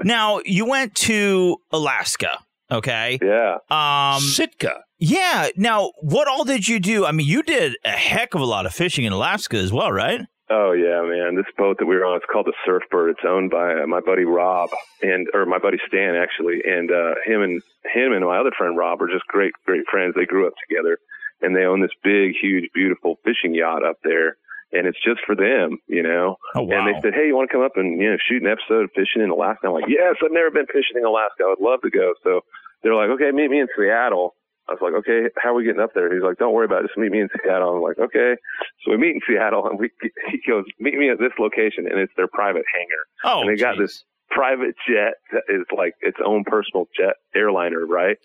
Now 0.03 0.39
you 0.45 0.65
went 0.65 0.95
to 0.95 1.57
Alaska. 1.71 2.39
Okay. 2.71 3.19
Yeah. 3.21 3.57
Um. 3.69 4.21
Sitka. 4.21 4.83
Yeah. 4.97 5.49
Now, 5.55 5.91
what 6.01 6.27
all 6.27 6.43
did 6.43 6.67
you 6.67 6.79
do? 6.79 7.05
I 7.05 7.11
mean, 7.11 7.27
you 7.27 7.43
did 7.43 7.75
a 7.85 7.91
heck 7.91 8.33
of 8.33 8.41
a 8.41 8.45
lot 8.45 8.65
of 8.65 8.73
fishing 8.73 9.05
in 9.05 9.13
Alaska 9.13 9.57
as 9.57 9.71
well, 9.71 9.91
right? 9.91 10.21
Oh 10.47 10.73
yeah, 10.73 11.01
man! 11.01 11.35
This 11.35 11.49
boat 11.57 11.77
that 11.79 11.87
we 11.87 11.95
were 11.95 12.05
on, 12.05 12.17
it's 12.17 12.25
called 12.31 12.45
the 12.45 12.53
Surfbird. 12.67 13.09
It's 13.11 13.25
owned 13.27 13.49
by 13.49 13.81
uh, 13.81 13.87
my 13.87 13.99
buddy 13.99 14.25
Rob 14.25 14.69
and 15.01 15.27
or 15.33 15.47
my 15.47 15.57
buddy 15.57 15.77
Stan 15.87 16.13
actually, 16.15 16.61
and 16.63 16.91
uh, 16.91 17.15
him 17.25 17.41
and 17.41 17.63
him 17.91 18.13
and 18.13 18.23
my 18.23 18.37
other 18.37 18.51
friend 18.55 18.77
Rob 18.77 19.01
are 19.01 19.07
just 19.07 19.25
great, 19.25 19.53
great 19.65 19.85
friends. 19.89 20.13
They 20.15 20.25
grew 20.25 20.45
up 20.45 20.53
together, 20.69 20.99
and 21.41 21.55
they 21.55 21.65
own 21.65 21.81
this 21.81 21.97
big, 22.03 22.33
huge, 22.39 22.69
beautiful 22.75 23.17
fishing 23.25 23.55
yacht 23.55 23.83
up 23.83 23.97
there, 24.03 24.37
and 24.71 24.87
it's 24.87 25.01
just 25.03 25.21
for 25.25 25.35
them, 25.35 25.77
you 25.87 26.03
know. 26.03 26.37
Oh 26.55 26.63
wow. 26.63 26.77
And 26.77 26.87
they 26.87 26.99
said, 27.01 27.13
"Hey, 27.13 27.27
you 27.27 27.35
want 27.35 27.49
to 27.49 27.53
come 27.53 27.65
up 27.65 27.77
and 27.77 27.99
you 28.01 28.09
know 28.11 28.17
shoot 28.17 28.41
an 28.41 28.49
episode 28.49 28.85
of 28.85 28.91
fishing 28.95 29.21
in 29.21 29.29
Alaska?" 29.29 29.67
I'm 29.67 29.73
like, 29.73 29.87
"Yes, 29.87 30.15
I've 30.23 30.31
never 30.31 30.51
been 30.51 30.67
fishing 30.67 30.97
in 30.97 31.05
Alaska. 31.05 31.43
I 31.45 31.53
would 31.57 31.63
love 31.63 31.81
to 31.81 31.89
go." 31.89 32.13
So 32.23 32.41
they're 32.83 32.95
like, 32.95 33.09
"Okay, 33.11 33.31
meet 33.31 33.49
me 33.49 33.59
in 33.59 33.67
Seattle." 33.77 34.35
I 34.67 34.73
was 34.73 34.81
like, 34.81 34.97
"Okay, 35.05 35.29
how 35.37 35.51
are 35.51 35.53
we 35.53 35.63
getting 35.63 35.81
up 35.81 35.93
there?" 35.93 36.11
He's 36.13 36.23
like, 36.23 36.37
"Don't 36.37 36.53
worry 36.53 36.65
about 36.65 36.83
it. 36.83 36.87
Just 36.87 36.97
meet 36.97 37.11
me 37.11 37.21
in 37.21 37.29
Seattle." 37.41 37.77
I'm 37.77 37.81
like, 37.81 37.99
"Okay." 37.99 38.35
So 38.83 38.91
we 38.91 38.97
meet 38.97 39.15
in 39.15 39.21
Seattle, 39.27 39.67
and 39.67 39.79
we 39.79 39.91
he 40.31 40.41
goes, 40.47 40.65
"Meet 40.79 40.97
me 40.97 41.09
at 41.09 41.19
this 41.19 41.33
location," 41.39 41.85
and 41.87 41.99
it's 41.99 42.13
their 42.17 42.27
private 42.27 42.65
hangar. 42.73 43.03
oh, 43.23 43.41
and 43.41 43.49
they 43.49 43.61
got 43.61 43.77
this 43.77 44.03
private 44.31 44.75
jet 44.89 45.13
that 45.31 45.43
is 45.47 45.63
like 45.75 45.93
its 46.01 46.17
own 46.25 46.43
personal 46.45 46.87
jet 46.97 47.15
airliner, 47.35 47.85
right? 47.85 48.17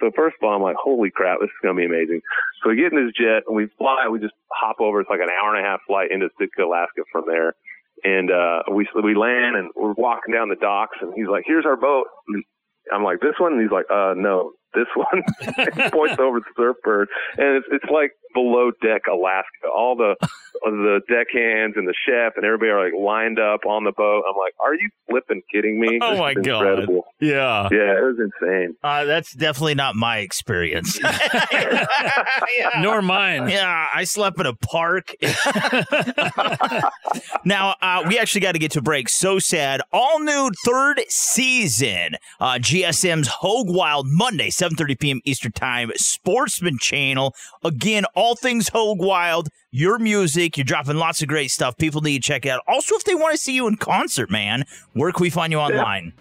So 0.00 0.10
first 0.16 0.36
of 0.40 0.46
all, 0.46 0.54
I'm 0.54 0.62
like, 0.62 0.76
holy 0.76 1.10
crap, 1.10 1.40
this 1.40 1.48
is 1.48 1.60
gonna 1.62 1.76
be 1.76 1.86
amazing. 1.86 2.20
So 2.62 2.70
we 2.70 2.76
get 2.76 2.92
in 2.92 3.04
this 3.04 3.14
jet 3.14 3.44
and 3.46 3.56
we 3.56 3.68
fly. 3.78 4.08
We 4.10 4.18
just 4.18 4.34
hop 4.50 4.80
over. 4.80 5.00
It's 5.00 5.10
like 5.10 5.20
an 5.20 5.30
hour 5.30 5.54
and 5.54 5.64
a 5.64 5.68
half 5.68 5.80
flight 5.86 6.10
into 6.10 6.28
Sitka, 6.38 6.64
Alaska 6.64 7.02
from 7.12 7.24
there. 7.26 7.54
And 8.02 8.30
uh, 8.30 8.62
we 8.70 8.88
we 9.02 9.14
land 9.14 9.56
and 9.56 9.70
we're 9.76 9.92
walking 9.92 10.34
down 10.34 10.48
the 10.48 10.56
docks, 10.56 10.98
and 11.00 11.14
he's 11.14 11.28
like, 11.28 11.44
"Here's 11.46 11.64
our 11.64 11.76
boat." 11.76 12.06
And 12.28 12.44
I'm 12.92 13.04
like, 13.04 13.20
"This 13.20 13.34
one?" 13.38 13.52
And 13.54 13.62
he's 13.62 13.70
like, 13.70 13.86
"Uh, 13.90 14.14
no, 14.16 14.52
this 14.74 14.88
one." 14.94 15.22
points 15.90 16.16
over 16.18 16.40
the 16.40 16.52
Surfbird, 16.58 17.06
and 17.38 17.56
it's 17.56 17.66
it's 17.70 17.90
like 17.90 18.12
below 18.34 18.70
deck 18.82 19.02
Alaska. 19.10 19.68
All 19.74 19.96
the 19.96 20.16
the 20.64 21.00
deckhands 21.08 21.76
and 21.76 21.86
the 21.86 21.94
chef 22.06 22.34
and 22.36 22.44
everybody 22.44 22.70
are 22.70 22.84
like 22.84 22.94
lined 22.98 23.38
up 23.38 23.60
on 23.66 23.84
the 23.84 23.92
boat. 23.92 24.24
I'm 24.28 24.36
like, 24.36 24.54
"Are 24.60 24.74
you 24.74 24.88
flipping 25.08 25.42
kidding 25.52 25.80
me?" 25.80 25.98
Oh 26.04 26.10
This 26.10 26.18
my 26.18 26.34
God. 26.34 26.44
Incredible. 26.66 27.04
Yeah. 27.20 27.68
Yeah, 27.70 27.98
it 27.98 28.02
was 28.02 28.18
insane. 28.18 28.76
Uh, 28.82 29.04
that's 29.04 29.32
definitely 29.32 29.74
not 29.74 29.94
my 29.94 30.18
experience. 30.18 30.98
Nor 32.80 33.00
mine. 33.02 33.48
Yeah, 33.48 33.86
I 33.94 34.04
slept 34.04 34.38
in 34.40 34.46
a 34.46 34.54
park. 34.54 35.14
now, 37.44 37.74
uh, 37.80 38.04
we 38.06 38.18
actually 38.18 38.40
got 38.40 38.52
to 38.52 38.58
get 38.58 38.72
to 38.72 38.82
break. 38.82 39.08
So 39.08 39.38
sad. 39.38 39.80
All 39.92 40.20
new 40.20 40.50
third 40.64 41.02
season. 41.08 42.16
Uh, 42.40 42.54
GSM's 42.54 43.28
Hoge 43.28 43.68
Wild 43.70 44.06
Monday, 44.08 44.50
7.30 44.64 44.98
p.m. 44.98 45.20
Eastern 45.24 45.52
Time, 45.52 45.90
Sportsman 45.96 46.78
Channel. 46.78 47.34
Again, 47.62 48.04
all 48.14 48.34
things 48.34 48.68
Hoge 48.68 48.98
Wild, 48.98 49.48
your 49.70 49.98
music. 49.98 50.56
You're 50.56 50.64
dropping 50.64 50.96
lots 50.96 51.20
of 51.20 51.28
great 51.28 51.50
stuff. 51.50 51.76
People 51.76 52.00
need 52.00 52.22
to 52.22 52.26
check 52.26 52.46
it 52.46 52.50
out. 52.50 52.62
Also, 52.66 52.94
if 52.94 53.04
they 53.04 53.14
want 53.14 53.32
to 53.32 53.38
see 53.38 53.54
you 53.54 53.66
in 53.66 53.76
concert, 53.76 54.30
man, 54.30 54.64
where 54.94 55.12
can 55.12 55.22
we 55.22 55.30
find 55.30 55.52
you 55.52 55.58
online? 55.58 56.14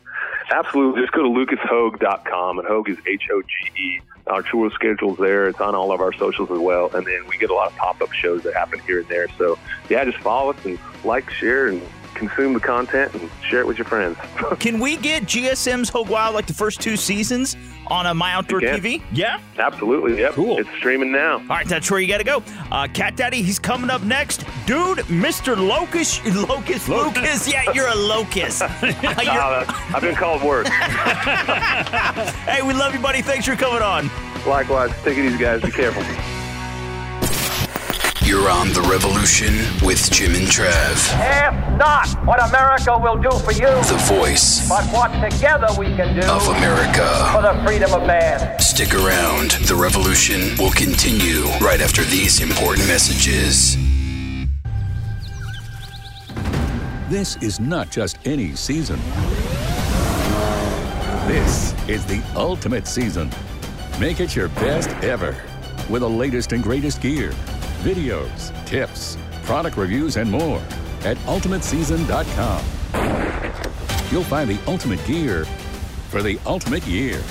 Absolutely. 0.52 1.02
Just 1.02 1.14
go 1.14 1.24
to 1.24 1.30
lucashoge.com, 1.30 2.60
and 2.60 2.68
Hoge 2.68 2.90
is 2.90 2.98
H 3.08 3.24
O 3.32 3.42
G 3.42 3.82
E. 3.82 4.02
Our 4.28 4.42
tour 4.42 4.70
schedule's 4.72 5.18
there. 5.18 5.48
It's 5.48 5.60
on 5.60 5.76
all 5.76 5.92
of 5.92 6.00
our 6.00 6.14
socials 6.14 6.52
as 6.52 6.60
well. 6.60 6.90
And 6.94 7.06
then 7.06 7.26
we 7.28 7.38
get 7.38 7.50
a 7.50 7.54
lot 7.54 7.72
of 7.72 7.78
pop 7.78 8.02
up 8.02 8.12
shows 8.14 8.44
that 8.44 8.54
happen 8.54 8.80
here 8.80 9.00
and 9.00 9.08
there. 9.10 9.28
So, 9.38 9.58
yeah, 9.90 10.06
just 10.06 10.18
follow 10.20 10.52
us 10.52 10.66
and 10.66 10.80
like, 11.04 11.30
share, 11.30 11.68
and 11.68 11.82
consume 12.16 12.54
the 12.54 12.60
content 12.60 13.14
and 13.16 13.30
share 13.48 13.60
it 13.60 13.68
with 13.68 13.78
your 13.78 13.86
friends. 13.86 14.18
Can 14.60 14.80
we 14.80 14.98
get 14.98 15.24
GSM's 15.24 15.90
Hoge 15.90 16.08
Wild 16.10 16.36
like 16.36 16.46
the 16.48 16.54
first 16.54 16.82
two 16.82 16.96
seasons 16.96 17.56
on 17.88 18.06
a 18.06 18.14
My 18.14 18.34
Outdoor 18.34 18.62
TV? 18.62 19.02
Yeah. 19.12 19.40
Absolutely. 19.58 20.20
Yep. 20.20 20.34
Cool. 20.34 20.58
It's 20.60 20.70
streaming 20.78 21.12
now. 21.12 21.34
All 21.40 21.46
right, 21.48 21.68
that's 21.68 21.90
where 21.92 22.00
you 22.00 22.08
got 22.08 22.20
to 22.20 22.24
go. 22.24 22.44
Uh, 22.72 22.88
Cat 22.94 23.16
Daddy, 23.16 23.42
he's 23.42 23.60
coming 23.60 23.90
up 23.90 24.02
next. 24.04 24.46
Dude, 24.66 25.00
Mr. 25.10 25.56
Locust, 25.68 26.26
Locust, 26.26 26.88
Lucas. 26.90 27.48
Yeah, 27.52 27.64
you're 27.74 27.88
a 27.90 27.96
locust. 27.96 28.62
Uh, 28.84 29.22
you're- 29.22 29.38
Uh, 29.38 29.66
I've 29.94 30.02
been 30.02 30.16
called 30.16 30.42
worse. 30.44 30.68
hey, 30.68 32.62
we 32.62 32.74
love 32.74 32.94
you, 32.94 33.00
buddy. 33.00 33.22
Thanks 33.22 33.46
for 33.46 33.56
coming 33.56 33.82
on. 33.82 34.10
Likewise. 34.48 34.92
Take 35.04 35.18
it 35.18 35.26
easy, 35.26 35.38
guys. 35.38 35.62
Be 35.62 35.72
careful. 35.72 36.04
You're 38.34 38.50
on 38.50 38.70
The 38.70 38.82
Revolution 38.90 39.54
with 39.86 40.10
Jim 40.10 40.34
and 40.34 40.48
Trav. 40.48 41.14
Ask 41.14 41.78
not 41.78 42.26
what 42.26 42.44
America 42.50 42.98
will 42.98 43.16
do 43.18 43.30
for 43.30 43.52
you, 43.52 43.68
The 43.68 44.04
voice 44.08 44.68
but 44.68 44.84
what 44.86 45.12
together 45.22 45.68
we 45.78 45.86
can 45.96 46.20
do 46.20 46.26
of 46.26 46.48
America. 46.48 47.30
for 47.32 47.44
the 47.44 47.64
freedom 47.64 47.94
of 47.94 48.08
man. 48.08 48.60
Stick 48.60 48.96
around. 48.96 49.52
The 49.68 49.76
revolution 49.76 50.58
will 50.58 50.72
continue 50.72 51.44
right 51.62 51.80
after 51.80 52.04
these 52.06 52.42
important 52.42 52.88
messages. 52.88 53.78
This 57.10 57.36
is 57.36 57.60
not 57.60 57.92
just 57.92 58.18
any 58.26 58.56
season. 58.56 59.00
This 61.28 61.76
is 61.88 62.04
the 62.08 62.24
ultimate 62.36 62.88
season. 62.88 63.30
Make 64.00 64.20
it 64.20 64.36
your 64.36 64.48
best 64.48 64.90
ever 65.04 65.40
with 65.88 66.02
the 66.02 66.10
latest 66.10 66.52
and 66.54 66.64
greatest 66.64 67.00
gear, 67.02 67.32
videos, 67.84 68.52
tips, 68.66 69.18
product 69.44 69.78
reviews, 69.78 70.18
and 70.18 70.32
more 70.32 70.60
at 71.04 71.18
ultimateseason.com. 71.28 72.66
You'll 74.12 74.24
find 74.24 74.50
the 74.50 74.60
ultimate 74.68 75.06
gear 75.06 75.46
for 76.10 76.24
the 76.24 76.40
ultimate 76.46 76.86
year. 76.88 77.22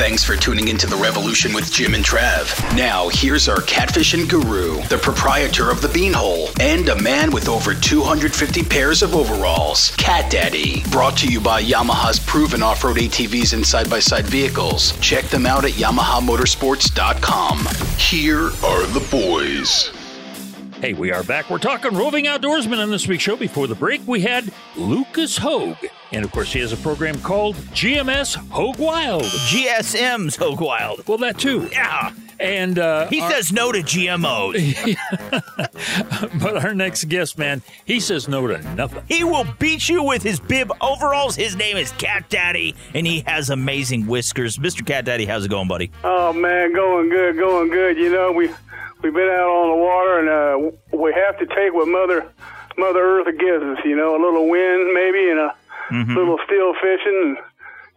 Thanks 0.00 0.24
for 0.24 0.34
tuning 0.34 0.68
into 0.68 0.86
the 0.86 0.96
revolution 0.96 1.52
with 1.52 1.70
Jim 1.70 1.92
and 1.92 2.02
Trav. 2.02 2.56
Now, 2.74 3.10
here's 3.10 3.50
our 3.50 3.58
catfishing 3.58 4.30
guru, 4.30 4.80
the 4.84 4.96
proprietor 4.96 5.70
of 5.70 5.82
the 5.82 5.88
Beanhole, 5.88 6.58
and 6.58 6.88
a 6.88 6.98
man 7.02 7.30
with 7.30 7.50
over 7.50 7.74
250 7.74 8.62
pairs 8.62 9.02
of 9.02 9.14
overalls, 9.14 9.94
Cat 9.96 10.30
Daddy. 10.30 10.82
Brought 10.90 11.18
to 11.18 11.30
you 11.30 11.38
by 11.38 11.62
Yamaha's 11.62 12.18
proven 12.18 12.62
off 12.62 12.82
road 12.82 12.96
ATVs 12.96 13.52
and 13.52 13.64
side 13.64 13.90
by 13.90 13.98
side 14.00 14.24
vehicles. 14.24 14.98
Check 15.00 15.26
them 15.26 15.44
out 15.44 15.66
at 15.66 15.72
YamahaMotorsports.com. 15.72 17.58
Here 17.98 18.46
are 18.46 18.86
the 18.86 19.06
boys. 19.10 19.90
Hey, 20.80 20.94
we 20.94 21.12
are 21.12 21.24
back. 21.24 21.50
We're 21.50 21.58
talking 21.58 21.94
roving 21.94 22.24
outdoorsmen 22.24 22.82
on 22.82 22.90
this 22.90 23.06
week's 23.06 23.24
show. 23.24 23.36
Before 23.36 23.66
the 23.66 23.74
break, 23.74 24.00
we 24.06 24.22
had 24.22 24.50
Lucas 24.76 25.36
Hoge. 25.36 25.90
And 26.12 26.24
of 26.24 26.32
course, 26.32 26.52
he 26.52 26.58
has 26.60 26.72
a 26.72 26.76
program 26.76 27.20
called 27.20 27.54
GMS 27.72 28.34
Hoge 28.50 28.78
Wild. 28.78 29.22
GSM's 29.22 30.34
Hoge 30.36 30.58
Wild. 30.60 31.06
Well, 31.06 31.18
that 31.18 31.38
too. 31.38 31.68
Yeah. 31.70 32.12
And 32.40 32.78
uh, 32.78 33.06
He 33.08 33.20
our- 33.20 33.30
says 33.30 33.52
no 33.52 33.70
to 33.70 33.80
GMOs. 33.80 34.96
but 36.42 36.64
our 36.64 36.74
next 36.74 37.04
guest, 37.04 37.38
man, 37.38 37.62
he 37.84 38.00
says 38.00 38.28
no 38.28 38.46
to 38.46 38.58
nothing. 38.74 39.02
he 39.08 39.24
will 39.24 39.46
beat 39.58 39.88
you 39.88 40.02
with 40.02 40.22
his 40.22 40.40
bib 40.40 40.72
overalls. 40.80 41.36
His 41.36 41.54
name 41.56 41.76
is 41.76 41.92
Cat 41.92 42.28
Daddy, 42.28 42.74
and 42.94 43.06
he 43.06 43.20
has 43.26 43.50
amazing 43.50 44.06
whiskers. 44.06 44.56
Mr. 44.56 44.84
Cat 44.84 45.04
Daddy, 45.04 45.26
how's 45.26 45.44
it 45.44 45.50
going, 45.50 45.68
buddy? 45.68 45.90
Oh 46.02 46.32
man, 46.32 46.72
going 46.74 47.08
good, 47.10 47.36
going 47.36 47.68
good. 47.68 47.96
You 47.98 48.10
know, 48.10 48.32
we 48.32 48.48
we've 49.02 49.14
been 49.14 49.28
out 49.28 49.48
on 49.50 49.70
the 49.70 49.82
water, 49.84 50.18
and 50.18 50.28
uh, 50.28 50.96
we 50.96 51.12
have 51.12 51.38
to 51.38 51.46
take 51.54 51.72
what 51.74 51.88
Mother 51.88 52.26
Mother 52.78 53.00
Earth 53.00 53.38
gives 53.38 53.62
us. 53.62 53.78
You 53.84 53.96
know, 53.96 54.16
a 54.16 54.20
little 54.24 54.48
wind 54.48 54.92
maybe, 54.94 55.28
and 55.30 55.38
a 55.40 55.54
little 55.90 56.38
still 56.46 56.74
fishing. 56.80 57.36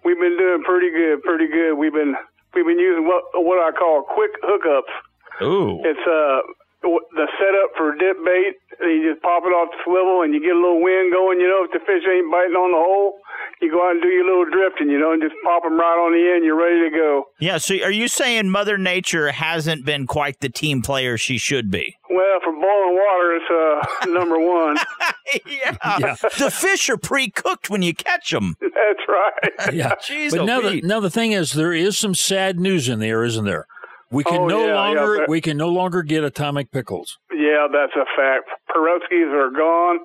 We've 0.03 0.19
been 0.19 0.37
doing 0.37 0.63
pretty 0.63 0.91
good, 0.91 1.23
pretty 1.23 1.47
good. 1.47 1.75
We've 1.75 1.93
been 1.93 2.15
we've 2.53 2.65
been 2.65 2.79
using 2.79 3.07
what 3.07 3.23
what 3.35 3.59
I 3.59 3.71
call 3.71 4.03
quick 4.03 4.31
hookups. 4.43 4.93
Ooh. 5.41 5.79
It's 5.83 6.05
uh 6.07 6.41
the 6.83 7.27
setup 7.39 7.71
for 7.77 7.95
dip 7.95 8.19
bait. 8.25 8.59
You 8.81 9.07
just 9.07 9.23
pop 9.23 9.43
it 9.47 9.55
off 9.55 9.71
the 9.71 9.79
swivel, 9.87 10.21
and 10.21 10.33
you 10.33 10.43
get 10.43 10.51
a 10.51 10.59
little 10.59 10.83
wind 10.83 11.13
going. 11.13 11.39
You 11.39 11.47
know, 11.47 11.63
if 11.63 11.71
the 11.71 11.79
fish 11.79 12.03
ain't 12.03 12.27
biting 12.27 12.59
on 12.59 12.75
the 12.75 12.81
hole, 12.83 13.23
you 13.63 13.71
go 13.71 13.87
out 13.87 13.91
and 13.91 14.01
do 14.01 14.09
your 14.09 14.25
little 14.25 14.45
drifting. 14.45 14.89
You 14.89 14.99
know, 14.99 15.13
and 15.13 15.21
just 15.21 15.35
pop 15.43 15.63
them 15.63 15.79
right 15.79 15.97
on 15.97 16.11
the 16.13 16.35
end. 16.35 16.45
You're 16.45 16.59
ready 16.59 16.89
to 16.89 16.95
go. 16.95 17.25
Yeah, 17.39 17.57
so 17.57 17.75
are 17.83 17.91
you 17.91 18.07
saying 18.07 18.49
Mother 18.49 18.77
Nature 18.77 19.31
hasn't 19.31 19.85
been 19.85 20.05
quite 20.05 20.39
the 20.41 20.49
team 20.49 20.81
player 20.81 21.17
she 21.17 21.37
should 21.37 21.71
be? 21.71 21.97
Well, 22.09 22.39
for 22.43 22.51
boiling 22.51 22.95
water, 22.95 23.35
it's 23.35 23.49
uh, 23.49 24.05
number 24.11 24.39
one. 24.39 24.77
yeah. 25.47 26.15
The 26.37 26.51
fish 26.51 26.89
are 26.89 26.97
pre 26.97 27.29
cooked 27.29 27.69
when 27.69 27.81
you 27.81 27.93
catch 27.93 28.31
them. 28.31 28.55
That's 28.61 29.07
right. 29.07 29.73
Yeah. 29.73 29.95
Jeez, 30.01 30.31
but 30.31 30.45
now 30.45 30.61
the, 30.61 30.81
now 30.81 30.99
the 30.99 31.09
thing 31.09 31.31
is, 31.31 31.53
there 31.53 31.73
is 31.73 31.97
some 31.97 32.13
sad 32.13 32.59
news 32.59 32.89
in 32.89 32.99
there, 32.99 33.23
isn't 33.23 33.45
there? 33.45 33.67
We 34.13 34.23
can 34.23 34.41
Oh, 34.41 34.47
no 34.47 34.59
yeah, 34.61 34.67
yeah, 34.67 34.75
longer 34.75 35.17
but- 35.19 35.29
we 35.29 35.41
can 35.41 35.57
no 35.57 35.69
longer 35.69 36.03
get 36.03 36.23
atomic 36.23 36.71
pickles. 36.71 37.17
Yeah, 37.33 37.67
that's 37.71 37.93
a 37.95 38.05
fact. 38.15 38.47
Porubsky's 38.69 39.33
are 39.33 39.49
gone. 39.49 39.99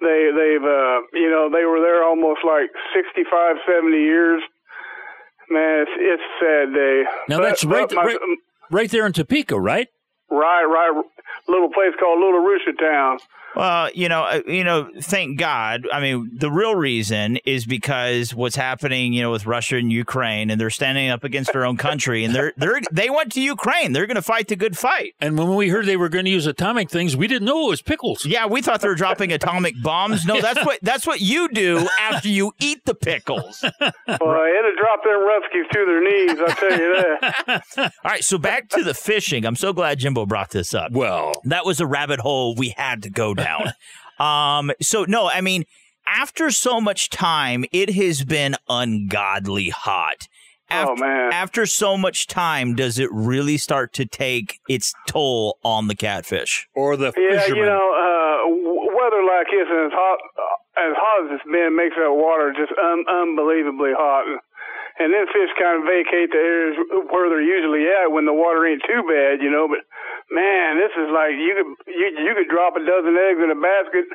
They 0.00 0.30
they've 0.30 0.62
uh 0.62 1.00
you 1.14 1.30
know 1.30 1.48
they 1.50 1.64
were 1.64 1.80
there 1.80 2.04
almost 2.04 2.40
like 2.44 2.68
65, 2.94 3.56
70 3.66 3.96
years. 3.96 4.42
Man, 5.48 5.86
it's 5.86 5.90
it's 5.96 6.22
sad 6.40 6.74
day. 6.74 7.04
Now 7.28 7.38
But- 7.38 7.42
that's 7.44 7.64
right, 7.64 7.90
my- 7.92 8.04
right 8.04 8.18
right 8.70 8.90
there 8.90 9.06
in 9.06 9.12
Topeka, 9.12 9.58
right? 9.58 9.88
right, 10.30 10.64
right. 10.64 11.04
Little 11.48 11.70
place 11.70 11.94
called 12.00 12.18
Little 12.20 12.40
Rooster 12.40 12.72
Town. 12.72 13.18
Well, 13.56 13.90
you 13.94 14.08
know, 14.10 14.22
uh, 14.24 14.42
you 14.46 14.64
know, 14.64 14.90
thank 15.00 15.38
God. 15.38 15.86
I 15.90 16.00
mean, 16.00 16.30
the 16.34 16.50
real 16.50 16.74
reason 16.74 17.38
is 17.46 17.64
because 17.64 18.34
what's 18.34 18.56
happening, 18.56 19.14
you 19.14 19.22
know, 19.22 19.30
with 19.30 19.46
Russia 19.46 19.76
and 19.76 19.90
Ukraine, 19.90 20.50
and 20.50 20.60
they're 20.60 20.68
standing 20.68 21.08
up 21.08 21.24
against 21.24 21.52
their 21.54 21.64
own 21.64 21.78
country, 21.78 22.24
and 22.24 22.34
they're 22.34 22.52
they're 22.58 22.80
they 22.92 23.08
went 23.08 23.32
to 23.32 23.40
Ukraine. 23.40 23.92
They're 23.92 24.06
going 24.06 24.16
to 24.16 24.22
fight 24.22 24.48
the 24.48 24.56
good 24.56 24.76
fight. 24.76 25.14
And 25.20 25.38
when 25.38 25.54
we 25.54 25.70
heard 25.70 25.86
they 25.86 25.96
were 25.96 26.10
going 26.10 26.26
to 26.26 26.30
use 26.30 26.46
atomic 26.46 26.90
things, 26.90 27.16
we 27.16 27.26
didn't 27.26 27.46
know 27.46 27.66
it 27.66 27.70
was 27.70 27.82
pickles. 27.82 28.26
Yeah, 28.26 28.46
we 28.46 28.60
thought 28.60 28.82
they 28.82 28.88
were 28.88 28.94
dropping 28.94 29.32
atomic 29.32 29.74
bombs. 29.82 30.26
No, 30.26 30.40
that's 30.40 30.64
what 30.64 30.78
that's 30.82 31.06
what 31.06 31.22
you 31.22 31.48
do 31.48 31.88
after 31.98 32.28
you 32.28 32.52
eat 32.60 32.84
the 32.84 32.94
pickles. 32.94 33.62
Well, 33.62 34.44
it'll 34.44 34.76
drop 34.76 35.02
them 35.02 35.20
Ruskies 35.26 35.68
to 35.72 35.84
their 35.86 36.02
knees. 36.02 36.38
I 36.38 36.54
tell 36.54 36.78
you 36.78 36.96
that. 36.96 37.92
All 38.04 38.10
right, 38.10 38.22
so 38.24 38.36
back 38.36 38.68
to 38.70 38.82
the 38.82 38.94
fishing. 38.94 39.46
I'm 39.46 39.56
so 39.56 39.72
glad 39.72 39.98
Jimbo 39.98 40.26
brought 40.26 40.50
this 40.50 40.74
up. 40.74 40.92
Well, 40.92 41.32
that 41.44 41.64
was 41.64 41.80
a 41.80 41.86
rabbit 41.86 42.20
hole 42.20 42.54
we 42.54 42.74
had 42.76 43.02
to 43.04 43.10
go 43.10 43.32
down. 43.32 43.45
Um, 44.18 44.72
so 44.80 45.04
no, 45.04 45.28
I 45.28 45.40
mean, 45.40 45.64
after 46.06 46.50
so 46.50 46.80
much 46.80 47.10
time, 47.10 47.64
it 47.72 47.90
has 47.94 48.24
been 48.24 48.54
ungodly 48.68 49.70
hot. 49.70 50.28
After, 50.68 50.92
Oh, 50.92 50.96
man. 50.96 51.32
After 51.32 51.64
so 51.64 51.96
much 51.96 52.26
time, 52.26 52.74
does 52.74 52.98
it 52.98 53.08
really 53.12 53.56
start 53.56 53.92
to 53.94 54.04
take 54.04 54.58
its 54.68 54.92
toll 55.06 55.58
on 55.62 55.86
the 55.86 55.94
catfish? 55.94 56.66
or 56.74 56.96
the 56.96 57.12
Yeah, 57.16 57.38
fishermen. 57.38 57.56
you 57.58 57.66
know, 57.66 57.86
uh, 57.94 58.36
weather 58.94 59.22
like 59.22 59.46
this 59.46 59.66
and 59.70 59.86
as 59.86 59.92
hot 59.94 60.18
as 60.76 60.92
hot 60.98 61.24
as 61.26 61.38
it's 61.40 61.44
been 61.50 61.74
makes 61.76 61.94
that 61.96 62.10
water 62.12 62.52
just 62.52 62.72
un- 62.78 63.04
unbelievably 63.08 63.92
hot. 63.96 64.24
And, 64.96 65.12
then 65.12 65.28
fish 65.28 65.52
kind 65.60 65.80
of 65.80 65.84
vacate 65.84 66.32
the 66.32 66.40
areas 66.40 66.76
where 67.12 67.28
they're 67.28 67.44
usually 67.44 67.84
at 67.84 68.08
when 68.08 68.24
the 68.24 68.32
water 68.32 68.64
ain't 68.64 68.82
too 68.88 69.04
bad, 69.04 69.44
you 69.44 69.52
know. 69.52 69.68
But 69.68 69.84
man, 70.32 70.80
this 70.80 70.92
is 70.96 71.12
like 71.12 71.36
you 71.36 71.52
could 71.52 71.70
you 71.92 72.06
you 72.24 72.32
could 72.32 72.48
drop 72.48 72.76
a 72.76 72.82
dozen 72.84 73.12
eggs 73.12 73.40
in 73.44 73.52
a 73.52 73.60
basket 73.60 74.08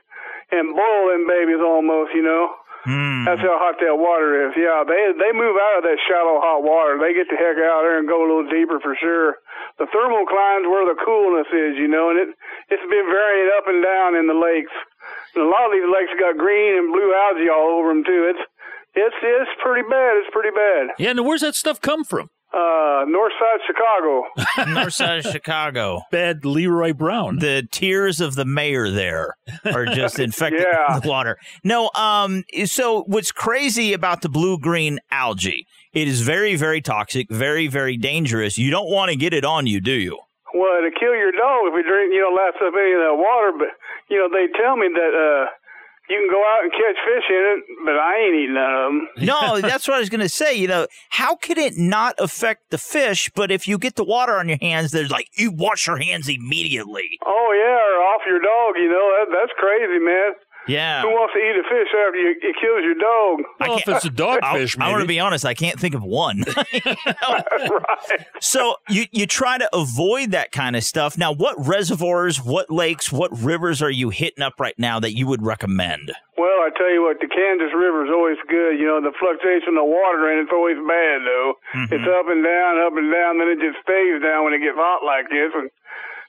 and 0.52 0.74
boil 0.74 1.14
them 1.14 1.30
babies 1.30 1.62
almost, 1.62 2.14
you 2.18 2.26
know. 2.26 2.50
Hmm. 2.82 3.30
That's 3.30 3.46
how 3.46 3.62
hot 3.62 3.78
that 3.78 3.94
water 3.94 4.50
is. 4.50 4.58
Yeah, 4.58 4.82
they 4.82 5.14
they 5.14 5.30
move 5.38 5.54
out 5.54 5.78
of 5.78 5.84
that 5.86 6.02
shallow 6.10 6.42
hot 6.42 6.66
water. 6.66 6.98
They 6.98 7.14
get 7.14 7.30
the 7.30 7.38
heck 7.38 7.62
out 7.62 7.86
there 7.86 8.02
and 8.02 8.10
go 8.10 8.26
a 8.26 8.28
little 8.28 8.50
deeper 8.50 8.82
for 8.82 8.98
sure. 8.98 9.38
The 9.78 9.86
thermocline's 9.86 10.66
where 10.66 10.90
the 10.90 10.98
coolness 10.98 11.46
is, 11.54 11.78
you 11.78 11.86
know, 11.86 12.10
and 12.10 12.18
it 12.18 12.30
it's 12.74 12.88
been 12.90 13.06
varying 13.06 13.54
up 13.54 13.70
and 13.70 13.86
down 13.86 14.18
in 14.18 14.26
the 14.26 14.34
lakes. 14.34 14.74
And 15.38 15.46
a 15.46 15.50
lot 15.50 15.70
of 15.70 15.78
these 15.78 15.86
lakes 15.86 16.10
got 16.18 16.42
green 16.42 16.74
and 16.74 16.90
blue 16.90 17.14
algae 17.14 17.54
all 17.54 17.78
over 17.78 17.94
them 17.94 18.02
too. 18.02 18.34
It's 18.34 18.46
it's 18.96 19.16
it's 19.22 19.52
pretty 19.64 19.88
bad. 19.90 20.18
It's 20.18 20.30
pretty 20.34 20.50
bad. 20.56 20.96
yeah, 21.00 21.14
now 21.14 21.24
where's 21.24 21.42
that 21.42 21.56
stuff 21.56 21.80
come 21.82 22.04
from? 22.04 22.30
Uh, 22.54 23.06
north 23.08 23.32
side 23.40 23.60
Chicago. 23.66 24.74
North 24.76 24.94
side 24.94 25.26
of 25.26 25.32
Chicago. 25.32 26.02
Bad 26.12 26.44
Leroy 26.44 26.92
Brown. 26.92 27.38
The 27.40 27.66
tears 27.72 28.20
of 28.20 28.36
the 28.36 28.44
mayor 28.44 28.90
there 28.92 29.38
are 29.64 29.86
just 29.86 30.20
infecting 30.28 30.60
Yeah. 30.60 31.00
the 31.00 31.08
water. 31.08 31.38
No, 31.64 31.90
um, 31.96 32.44
so 32.66 33.04
what's 33.08 33.32
crazy 33.32 33.94
about 33.94 34.22
the 34.22 34.28
blue 34.28 34.60
green 34.60 35.00
algae? 35.12 35.66
It 35.94 36.10
is 36.10 36.22
very, 36.22 36.58
very 36.58 36.82
toxic, 36.82 37.28
very, 37.32 37.68
very 37.68 37.96
dangerous. 37.96 38.58
You 38.58 38.70
don't 38.70 38.90
want 38.92 39.12
to 39.12 39.16
get 39.16 39.34
it 39.34 39.46
on 39.46 39.66
you, 39.66 39.80
do 39.80 39.94
you? 39.94 40.20
Well, 40.54 40.82
to 40.84 40.92
kill 41.00 41.16
your 41.16 41.32
dog 41.32 41.72
if 41.72 41.74
you 41.74 41.84
drink, 41.90 42.12
you 42.14 42.20
know, 42.20 42.36
laps 42.36 42.58
up 42.60 42.74
any 42.76 42.92
of 42.92 43.00
that 43.00 43.16
water. 43.16 43.52
But 43.58 43.70
you 44.10 44.18
know, 44.20 44.28
they 44.28 44.52
tell 44.62 44.76
me 44.76 44.90
that 44.94 45.14
uh, 45.16 45.48
you 46.12 46.20
can 46.20 46.30
go 46.30 46.44
out 46.44 46.64
and 46.64 46.72
catch 46.72 47.00
fish 47.08 47.28
in 47.30 47.44
it, 47.56 47.60
but 47.86 47.96
I 47.96 48.20
ain't 48.20 48.36
eating 48.36 48.56
none 48.56 48.74
of 48.76 48.84
them. 48.92 49.08
No, 49.32 49.62
that's 49.62 49.88
what 49.88 49.96
I 49.96 50.00
was 50.00 50.10
going 50.10 50.20
to 50.22 50.30
say. 50.30 50.54
You 50.54 50.68
know, 50.68 50.88
how 51.10 51.36
could 51.36 51.58
it 51.58 51.78
not 51.78 52.16
affect 52.20 52.70
the 52.70 52.78
fish? 52.78 53.32
But 53.34 53.50
if 53.50 53.68
you 53.68 53.78
get 53.78 53.96
the 53.96 54.04
water 54.04 54.38
on 54.38 54.50
your 54.50 54.58
hands, 54.62 54.92
there's 54.92 55.10
like 55.10 55.30
you 55.38 55.52
wash 55.52 55.88
your 55.88 55.98
hands 55.98 56.28
immediately. 56.28 57.18
Oh 57.26 57.50
yeah, 57.56 57.80
or 57.80 57.96
off 58.12 58.22
your 58.28 58.42
dog. 58.42 58.76
You 58.76 58.90
know, 58.90 59.06
that 59.20 59.32
that's 59.32 59.54
crazy, 59.58 60.00
man. 60.04 60.34
Yeah. 60.68 61.02
Who 61.02 61.10
wants 61.10 61.34
to 61.34 61.40
eat 61.40 61.58
a 61.58 61.64
fish 61.64 61.90
after 61.90 62.20
you, 62.20 62.30
it 62.38 62.56
kills 62.62 62.84
your 62.86 62.96
dog? 62.96 63.42
Well, 63.60 63.78
if 63.78 63.88
it's 63.88 64.06
a 64.06 64.10
dogfish, 64.14 64.80
I, 64.80 64.88
I 64.88 64.92
want 64.92 65.02
to 65.02 65.08
be 65.08 65.20
honest. 65.20 65.46
I 65.46 65.54
can't 65.54 65.80
think 65.80 65.96
of 65.96 66.04
one. 66.04 66.44
right. 66.86 68.26
so 68.40 68.76
you 68.90 69.06
you 69.12 69.26
try 69.26 69.58
to 69.58 69.70
avoid 69.76 70.32
that 70.32 70.52
kind 70.52 70.76
of 70.76 70.84
stuff. 70.84 71.18
Now, 71.18 71.34
what 71.34 71.56
reservoirs, 71.58 72.38
what 72.38 72.70
lakes, 72.70 73.12
what 73.12 73.32
rivers 73.38 73.82
are 73.82 73.90
you 73.90 74.10
hitting 74.10 74.44
up 74.44 74.60
right 74.60 74.78
now 74.78 75.00
that 75.00 75.16
you 75.16 75.28
would 75.28 75.44
recommend? 75.44 76.12
Well, 76.38 76.66
I 76.66 76.70
tell 76.78 76.94
you 76.94 77.04
what, 77.04 77.20
the 77.20 77.28
Kansas 77.28 77.74
River 77.76 78.06
is 78.06 78.12
always 78.14 78.38
good. 78.48 78.78
You 78.78 78.86
know, 78.86 79.02
the 79.02 79.14
fluctuation 79.20 79.78
of 79.78 79.86
water 79.86 80.32
in 80.32 80.40
it's 80.46 80.54
always 80.54 80.78
bad 80.78 81.22
though. 81.26 81.54
Mm-hmm. 81.74 81.94
It's 81.94 82.08
up 82.08 82.28
and 82.30 82.44
down, 82.46 82.82
up 82.86 82.98
and 82.98 83.12
down, 83.12 83.38
then 83.38 83.50
it 83.50 83.60
just 83.60 83.82
stays 83.82 84.22
down 84.22 84.46
when 84.46 84.54
it 84.54 84.62
gets 84.62 84.78
hot 84.78 85.02
like 85.06 85.30
this. 85.30 85.52
And 85.54 85.70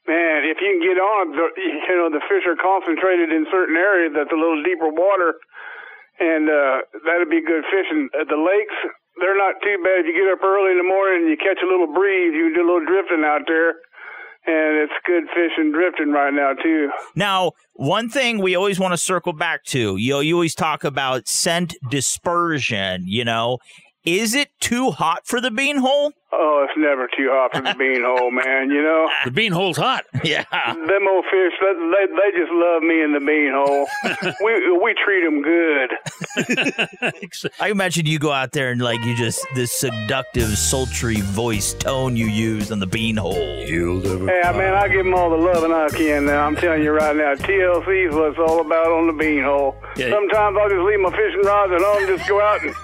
man, 0.06 0.48
if 0.48 0.58
you 0.60 0.68
can 0.76 0.82
get 0.82 0.98
on, 0.98 1.32
the, 1.32 1.46
you 1.88 1.96
know, 1.96 2.10
the 2.10 2.22
fish 2.26 2.44
are 2.46 2.58
concentrated 2.58 3.30
in 3.30 3.46
certain 3.50 3.76
areas 3.76 4.12
that's 4.14 4.32
a 4.32 4.38
little 4.38 4.62
deeper 4.62 4.90
water, 4.90 5.38
and 6.18 6.48
uh, 6.48 6.86
that'd 7.06 7.30
be 7.30 7.42
good 7.42 7.64
fishing. 7.70 8.08
At 8.18 8.28
the 8.28 8.38
lakes, 8.38 8.76
they're 9.20 9.36
not 9.36 9.60
too 9.62 9.76
bad. 9.82 10.04
If 10.04 10.06
you 10.06 10.14
get 10.16 10.32
up 10.32 10.42
early 10.42 10.72
in 10.72 10.78
the 10.78 10.88
morning 10.88 11.26
and 11.26 11.30
you 11.30 11.36
catch 11.36 11.60
a 11.62 11.68
little 11.68 11.90
breeze, 11.92 12.32
you 12.34 12.50
can 12.50 12.54
do 12.54 12.62
a 12.64 12.68
little 12.68 12.86
drifting 12.86 13.24
out 13.24 13.42
there. 13.46 13.80
And 14.44 14.82
it's 14.82 14.92
good 15.06 15.24
fishing 15.30 15.70
drifting 15.70 16.10
right 16.10 16.34
now 16.34 16.54
too. 16.54 16.90
Now, 17.14 17.52
one 17.74 18.08
thing 18.08 18.42
we 18.42 18.56
always 18.56 18.80
want 18.80 18.92
to 18.92 18.98
circle 18.98 19.32
back 19.32 19.62
to, 19.66 19.96
you 19.96 20.14
know, 20.14 20.20
you 20.20 20.34
always 20.34 20.56
talk 20.56 20.82
about 20.82 21.28
scent 21.28 21.76
dispersion, 21.88 23.04
you 23.06 23.24
know. 23.24 23.58
Is 24.04 24.34
it 24.34 24.48
too 24.58 24.90
hot 24.90 25.24
for 25.26 25.40
the 25.40 25.50
beanhole? 25.50 26.10
Oh, 26.34 26.66
it's 26.68 26.76
never 26.78 27.06
too 27.16 27.28
hot 27.30 27.52
for 27.54 27.60
the 27.60 27.70
beanhole, 27.78 28.32
man. 28.32 28.68
You 28.70 28.82
know, 28.82 29.08
The 29.24 29.30
beanhole's 29.30 29.76
hot. 29.76 30.04
Yeah. 30.24 30.44
them 30.50 31.06
old 31.08 31.24
fish, 31.30 31.52
they, 31.60 31.72
they, 31.74 32.06
they 32.10 32.30
just 32.38 32.50
love 32.52 32.82
me 32.82 33.00
in 33.02 33.12
the 33.12 33.20
beanhole. 33.20 33.86
we 34.44 34.78
we 34.82 34.94
treat 35.04 35.22
them 35.22 35.42
good. 35.42 35.90
I 37.60 37.68
imagine 37.68 38.06
you 38.06 38.18
go 38.18 38.32
out 38.32 38.50
there 38.52 38.70
and 38.72 38.80
like 38.80 39.04
you 39.04 39.14
just 39.16 39.46
this 39.54 39.70
seductive, 39.72 40.48
sultry 40.58 41.20
voice 41.20 41.74
tone 41.74 42.16
you 42.16 42.26
use 42.26 42.72
on 42.72 42.80
the 42.80 42.86
beanhole. 42.88 43.68
You 43.68 43.94
live 44.00 44.20
Hey, 44.22 44.42
man, 44.58 44.74
I 44.74 44.88
give 44.88 45.04
them 45.04 45.14
all 45.14 45.30
the 45.30 45.36
love 45.36 45.62
and 45.62 45.72
I 45.72 45.88
can. 45.90 46.24
Now 46.26 46.44
I'm 46.46 46.56
telling 46.56 46.82
you 46.82 46.90
right 46.92 47.14
now, 47.14 47.34
TLC 47.34 48.08
is 48.08 48.14
what 48.14 48.30
it's 48.30 48.38
all 48.38 48.60
about 48.60 48.90
on 48.90 49.06
the 49.06 49.12
beanhole. 49.12 49.76
Yeah. 49.96 50.10
Sometimes 50.10 50.56
I'll 50.58 50.68
just 50.70 50.80
leave 50.82 50.98
my 51.00 51.10
fishing 51.10 51.42
rods 51.44 51.72
at 51.72 51.80
home, 51.80 51.98
and 52.08 52.18
just 52.18 52.28
go 52.28 52.40
out 52.40 52.62
and 52.64 52.74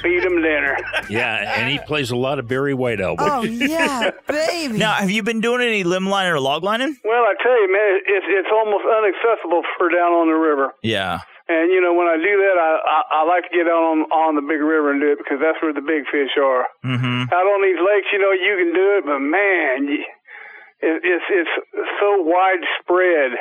feed 0.00 0.22
them 0.22 0.42
dinner. 0.42 0.76
Yeah, 1.08 1.58
and 1.58 1.70
he 1.70 1.78
plays 1.78 2.10
a 2.10 2.16
lot 2.16 2.38
of 2.38 2.48
Barry 2.48 2.74
White 2.74 3.00
album. 3.00 3.26
Oh 3.28 3.42
yeah, 3.42 4.10
baby. 4.28 4.78
Now, 4.78 4.94
have 4.94 5.10
you 5.10 5.22
been 5.22 5.40
doing 5.40 5.62
any 5.62 5.84
limb 5.84 6.08
lining 6.08 6.32
or 6.32 6.40
log 6.40 6.62
lining? 6.62 6.96
Well, 7.04 7.22
I 7.22 7.34
tell 7.42 7.56
you, 7.60 7.72
man, 7.72 8.00
it's 8.06 8.26
it's 8.28 8.48
almost 8.52 8.84
inaccessible 8.84 9.62
for 9.76 9.88
down 9.88 10.12
on 10.12 10.28
the 10.28 10.38
river. 10.38 10.72
Yeah. 10.82 11.20
And 11.48 11.72
you 11.72 11.80
know, 11.80 11.94
when 11.94 12.06
I 12.06 12.16
do 12.20 12.34
that, 12.44 12.56
I, 12.60 12.70
I 12.84 12.98
I 13.10 13.24
like 13.24 13.48
to 13.48 13.56
get 13.56 13.66
out 13.66 13.80
on 13.80 13.98
on 14.12 14.36
the 14.36 14.44
big 14.44 14.60
river 14.60 14.92
and 14.92 15.00
do 15.00 15.12
it 15.12 15.18
because 15.18 15.40
that's 15.40 15.56
where 15.64 15.72
the 15.72 15.80
big 15.80 16.04
fish 16.12 16.36
are. 16.36 16.68
Mm-hmm. 16.84 17.32
Out 17.32 17.46
on 17.48 17.60
these 17.64 17.80
lakes, 17.80 18.12
you 18.12 18.20
know, 18.20 18.36
you 18.36 18.54
can 18.60 18.72
do 18.76 18.86
it, 19.00 19.02
but 19.08 19.20
man, 19.24 19.88
you, 19.88 20.04
it, 20.84 21.00
it's 21.00 21.24
it's 21.32 21.54
so 21.96 22.20
widespread. 22.20 23.40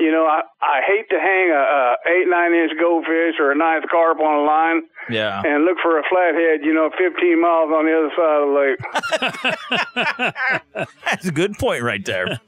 You 0.00 0.10
know, 0.10 0.24
I 0.24 0.40
I 0.62 0.80
hate 0.86 1.08
to 1.10 1.18
hang 1.20 1.50
a, 1.50 1.54
a 1.60 1.96
eight 2.10 2.26
nine 2.28 2.54
inch 2.54 2.72
goldfish 2.80 3.34
or 3.38 3.52
a 3.52 3.54
ninth 3.56 3.84
carp 3.90 4.18
on 4.20 4.34
a 4.40 4.42
line 4.44 4.82
Yeah. 5.10 5.42
and 5.44 5.64
look 5.64 5.76
for 5.82 5.98
a 5.98 6.02
flathead. 6.08 6.64
You 6.64 6.72
know, 6.74 6.90
fifteen 6.96 7.40
miles 7.40 7.70
on 7.70 7.84
the 7.84 7.92
other 7.98 8.10
side 8.16 8.40
of 8.40 8.48
the 8.48 8.54
lake. 8.60 8.78
That's 11.04 11.26
a 11.26 11.32
good 11.32 11.58
point 11.58 11.82
right 11.82 12.04
there. 12.04 12.40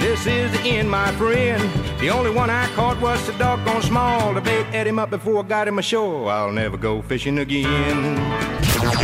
This 0.00 0.26
is 0.26 0.50
the 0.52 0.58
end, 0.60 0.90
my 0.90 1.12
friend. 1.12 1.62
The 2.00 2.10
only 2.10 2.30
one 2.30 2.50
I 2.50 2.66
caught 2.74 3.00
was 3.00 3.24
the 3.26 3.32
doggone 3.34 3.82
small. 3.82 4.34
The 4.34 4.40
bait 4.40 4.66
ate 4.72 4.86
him 4.86 4.98
up 4.98 5.10
before 5.10 5.44
I 5.44 5.46
got 5.46 5.68
him 5.68 5.78
ashore. 5.78 6.30
I'll 6.30 6.52
never 6.52 6.76
go 6.76 7.00
fishing 7.02 7.38
again. 7.38 8.18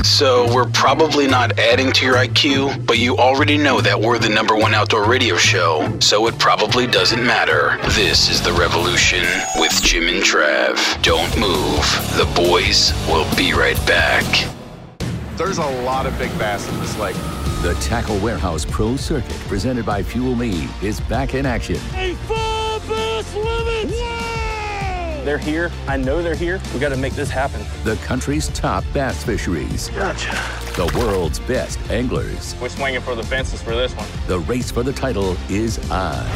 So, 0.04 0.52
we're 0.52 0.68
probably 0.70 1.26
not 1.28 1.58
adding 1.58 1.92
to 1.92 2.04
your 2.04 2.16
IQ, 2.16 2.84
but 2.84 2.98
you 2.98 3.16
already 3.16 3.56
know 3.56 3.80
that 3.80 3.98
we're 3.98 4.18
the 4.18 4.28
number 4.28 4.56
one 4.56 4.74
outdoor 4.74 5.04
radio 5.08 5.36
show, 5.36 5.98
so 6.00 6.26
it 6.26 6.36
probably 6.38 6.86
doesn't 6.86 7.24
matter. 7.24 7.78
This 7.90 8.28
is 8.28 8.42
The 8.42 8.52
Revolution 8.52 9.24
with 9.56 9.80
Jim 9.82 10.08
and 10.08 10.22
Trav. 10.22 11.00
Don't 11.02 11.34
move. 11.38 11.84
The 12.16 12.28
boys 12.34 12.92
will 13.06 13.26
be 13.36 13.52
right 13.52 13.78
back. 13.86 14.24
There's 15.36 15.58
a 15.58 15.82
lot 15.82 16.06
of 16.06 16.18
big 16.18 16.36
bass 16.38 16.68
in 16.68 16.80
this 16.80 16.98
lake. 16.98 17.16
The 17.60 17.74
Tackle 17.80 18.20
Warehouse 18.20 18.64
Pro 18.64 18.94
Circuit, 18.94 19.36
presented 19.48 19.84
by 19.84 20.00
Fuel 20.00 20.36
Me, 20.36 20.68
is 20.80 21.00
back 21.00 21.34
in 21.34 21.44
action. 21.44 21.74
A 21.96 22.14
full 22.14 22.78
boost 22.86 23.34
limit! 23.34 23.90
Wow! 23.90 25.22
They're 25.24 25.38
here. 25.38 25.72
I 25.88 25.96
know 25.96 26.22
they're 26.22 26.36
here. 26.36 26.60
We 26.72 26.78
got 26.78 26.90
to 26.90 26.96
make 26.96 27.14
this 27.14 27.28
happen. 27.28 27.66
The 27.82 27.96
country's 27.96 28.46
top 28.50 28.84
bass 28.92 29.24
fisheries. 29.24 29.88
Gotcha. 29.88 30.30
The 30.76 30.86
world's 30.96 31.40
best 31.40 31.80
anglers. 31.90 32.54
We're 32.60 32.68
swinging 32.68 33.00
for 33.00 33.16
the 33.16 33.24
fences 33.24 33.60
for 33.60 33.74
this 33.74 33.92
one. 33.96 34.06
The 34.28 34.38
race 34.38 34.70
for 34.70 34.84
the 34.84 34.92
title 34.92 35.36
is 35.48 35.80
on. 35.90 36.30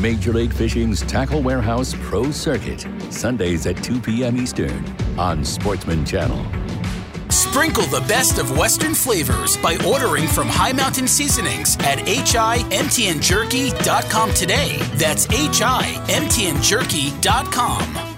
Major 0.00 0.32
League 0.32 0.54
Fishing's 0.54 1.02
Tackle 1.02 1.42
Warehouse 1.42 1.96
Pro 2.02 2.30
Circuit, 2.30 2.86
Sundays 3.10 3.66
at 3.66 3.82
2 3.82 4.00
p.m. 4.00 4.36
Eastern 4.36 4.84
on 5.18 5.44
Sportsman 5.44 6.04
Channel. 6.04 6.46
Sprinkle 7.32 7.86
the 7.86 8.02
best 8.02 8.38
of 8.38 8.56
Western 8.58 8.92
flavors 8.94 9.56
by 9.56 9.76
ordering 9.86 10.28
from 10.28 10.48
High 10.48 10.72
Mountain 10.72 11.08
Seasonings 11.08 11.76
at 11.76 11.98
himtnjerky.com 11.98 14.34
today. 14.34 14.76
That's 14.96 15.26
himtnjerky.com. 15.26 18.08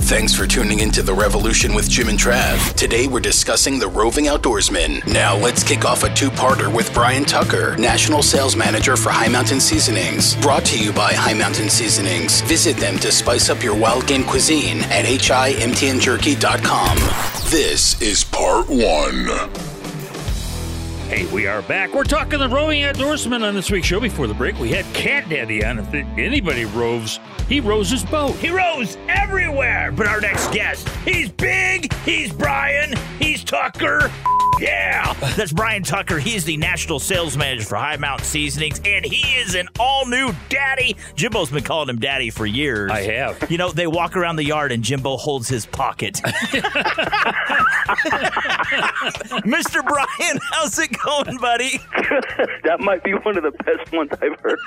Thanks 0.00 0.34
for 0.34 0.46
tuning 0.46 0.80
into 0.80 1.02
The 1.02 1.12
Revolution 1.12 1.74
with 1.74 1.90
Jim 1.90 2.08
and 2.08 2.18
Trav. 2.18 2.72
Today 2.72 3.06
we're 3.06 3.20
discussing 3.20 3.78
the 3.78 3.88
roving 3.88 4.24
outdoorsman. 4.24 5.06
Now 5.12 5.36
let's 5.36 5.62
kick 5.62 5.84
off 5.84 6.02
a 6.02 6.08
two 6.14 6.30
parter 6.30 6.74
with 6.74 6.94
Brian 6.94 7.26
Tucker, 7.26 7.76
National 7.76 8.22
Sales 8.22 8.56
Manager 8.56 8.96
for 8.96 9.10
High 9.10 9.28
Mountain 9.28 9.60
Seasonings. 9.60 10.34
Brought 10.36 10.64
to 10.64 10.82
you 10.82 10.94
by 10.94 11.12
High 11.12 11.34
Mountain 11.34 11.68
Seasonings. 11.68 12.40
Visit 12.42 12.78
them 12.78 12.96
to 13.00 13.12
spice 13.12 13.50
up 13.50 13.62
your 13.62 13.76
wild 13.76 14.06
game 14.06 14.24
cuisine 14.24 14.78
at 14.84 15.04
himtnjerky.com. 15.04 17.27
This 17.50 17.98
is 18.02 18.24
part 18.24 18.68
one. 18.68 19.24
Hey, 21.08 21.26
we 21.32 21.46
are 21.46 21.62
back. 21.62 21.94
We're 21.94 22.04
talking 22.04 22.40
the 22.40 22.46
roving 22.46 22.82
outdoorsman 22.82 23.42
on 23.42 23.54
this 23.54 23.70
week's 23.70 23.86
show. 23.86 24.00
Before 24.00 24.26
the 24.26 24.34
break, 24.34 24.58
we 24.58 24.68
had 24.68 24.84
Cat 24.92 25.30
Daddy 25.30 25.64
on. 25.64 25.78
If 25.78 25.94
anybody 25.94 26.66
roves, 26.66 27.18
he 27.48 27.60
rows 27.60 27.88
his 27.88 28.04
boat. 28.04 28.32
He 28.36 28.50
rows 28.50 28.98
everywhere. 29.08 29.90
But 29.92 30.08
our 30.08 30.20
next 30.20 30.52
guest, 30.52 30.90
he's 31.06 31.30
big, 31.30 31.90
he's 32.02 32.34
Brian, 32.34 32.92
he's 33.18 33.42
Tucker. 33.42 34.12
Yeah. 34.58 35.12
That's 35.36 35.52
Brian 35.52 35.82
Tucker. 35.82 36.18
He 36.18 36.34
is 36.34 36.44
the 36.44 36.56
national 36.56 36.98
sales 36.98 37.36
manager 37.36 37.64
for 37.64 37.76
High 37.76 37.96
Mountain 37.96 38.26
Seasonings, 38.26 38.80
and 38.84 39.04
he 39.04 39.38
is 39.38 39.54
an 39.54 39.68
all 39.78 40.06
new 40.06 40.32
daddy. 40.48 40.96
Jimbo's 41.14 41.50
been 41.50 41.64
calling 41.64 41.88
him 41.88 41.98
daddy 41.98 42.30
for 42.30 42.46
years. 42.46 42.90
I 42.90 43.02
have. 43.02 43.50
You 43.50 43.58
know, 43.58 43.70
they 43.70 43.86
walk 43.86 44.16
around 44.16 44.36
the 44.36 44.44
yard 44.44 44.72
and 44.72 44.82
Jimbo 44.82 45.16
holds 45.16 45.48
his 45.48 45.66
pocket. 45.66 46.14
Mr. 49.44 49.84
Brian, 49.86 50.38
how's 50.52 50.78
it 50.78 50.90
going, 50.98 51.38
buddy? 51.38 51.78
that 52.64 52.80
might 52.80 53.02
be 53.04 53.12
one 53.12 53.36
of 53.36 53.42
the 53.42 53.50
best 53.64 53.92
ones 53.92 54.10
I've 54.20 54.38
heard. 54.40 54.58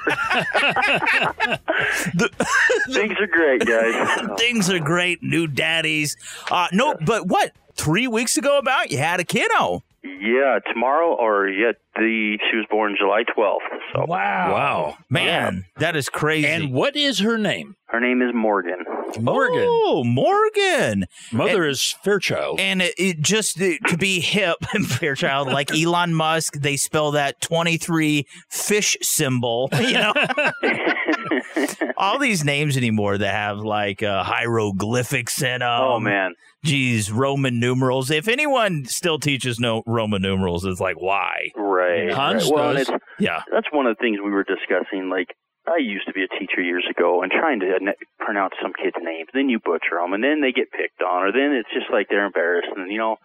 Things 2.93 3.17
are 3.19 3.27
great, 3.27 3.65
guys. 3.65 4.39
Things 4.39 4.69
are 4.69 4.80
great. 4.80 5.21
New 5.23 5.47
daddies. 5.47 6.15
Uh, 6.49 6.67
no, 6.71 6.95
but 7.06 7.27
what? 7.27 7.51
Three 7.82 8.08
weeks 8.08 8.38
ago, 8.38 8.60
about 8.60 8.91
you 8.91 8.98
had 9.00 9.20
a 9.20 9.24
kiddo. 9.24 9.84
Yeah, 10.04 10.60
tomorrow 10.72 11.15
or 11.15 11.48
yet 11.48 11.76
the 11.96 12.38
she 12.50 12.58
was 12.58 12.65
born 12.70 12.96
July 12.98 13.24
twelfth. 13.24 13.63
So 13.94 14.06
wow, 14.08 14.52
wow, 14.54 14.98
man, 15.10 15.65
that 15.78 15.96
is 15.96 16.08
crazy. 16.10 16.48
And 16.48 16.72
what 16.74 16.96
is 16.96 17.20
her 17.20 17.38
name? 17.39 17.76
Her 17.88 18.00
name 18.00 18.22
is 18.22 18.30
Morgan. 18.34 18.78
Morgan. 19.20 19.65
Oh, 19.67 20.04
Morgan. 20.06 21.06
Mother 21.34 21.63
And- 21.63 21.72
is 21.72 21.96
Fairchild. 22.04 22.60
And 22.60 22.82
it, 22.84 22.94
it 22.98 23.20
just 23.22 23.60
it, 23.60 23.82
to 23.88 23.98
be 23.98 24.20
hip 24.22 24.58
and 24.74 24.88
Fairchild, 24.88 25.48
like 25.50 25.72
Elon 25.76 26.13
Musk, 26.13 26.54
they 26.54 26.78
spell 26.78 27.12
that 27.12 27.41
23 27.41 28.26
fish 28.50 28.96
symbol, 29.02 29.70
you 29.82 29.94
know? 29.94 30.13
All 31.98 32.17
these 32.17 32.44
names 32.46 32.78
anymore 32.78 33.17
that 33.17 33.34
have 33.34 33.60
like 33.60 34.02
uh, 34.04 34.24
hieroglyphics 34.24 35.41
in 35.41 35.60
them. 35.60 35.82
Oh 35.82 36.00
man. 36.00 36.34
Geez, 36.63 37.12
Roman 37.12 37.60
numerals. 37.60 38.12
If 38.12 38.28
anyone 38.28 38.86
still 38.86 39.17
teaches 39.17 39.60
no 39.60 39.82
Roman 39.88 40.21
numerals, 40.21 40.63
it's 40.65 40.80
like, 40.80 41.00
why? 41.02 41.50
Right. 41.56 42.08
Right. 42.13 42.43
Well, 42.45 42.74
does. 42.74 42.88
it's, 42.89 42.91
Yeah. 43.19 43.41
that's 43.52 43.67
one 43.71 43.88
of 43.88 43.97
the 43.97 44.02
things 44.02 44.19
we 44.24 44.30
were 44.32 44.43
discussing. 44.43 45.10
Like 45.10 45.34
I 45.67 45.78
used 45.78 46.06
to 46.08 46.13
be 46.13 46.24
a 46.24 46.28
teacher 46.39 46.62
years 46.62 46.86
ago 46.89 47.24
and 47.24 47.32
trying 47.32 47.60
to 47.62 47.80
pronounce 48.19 48.54
some 48.62 48.74
kids' 48.74 48.95
names. 49.02 49.30
Then 49.34 49.50
you 49.50 49.60
butcher 49.60 49.97
them, 50.02 50.13
and 50.13 50.24
then 50.24 50.41
they 50.41 50.52
get 50.52 50.71
picked 50.71 51.02
on, 51.02 51.24
or 51.24 51.32
then 51.32 51.54
it's 51.58 51.69
just 51.74 51.89
like 51.91 52.08
they're 52.10 52.26
embarrassed. 52.26 52.69
And 52.76 52.91
you 52.91 52.97
know, 53.00 53.17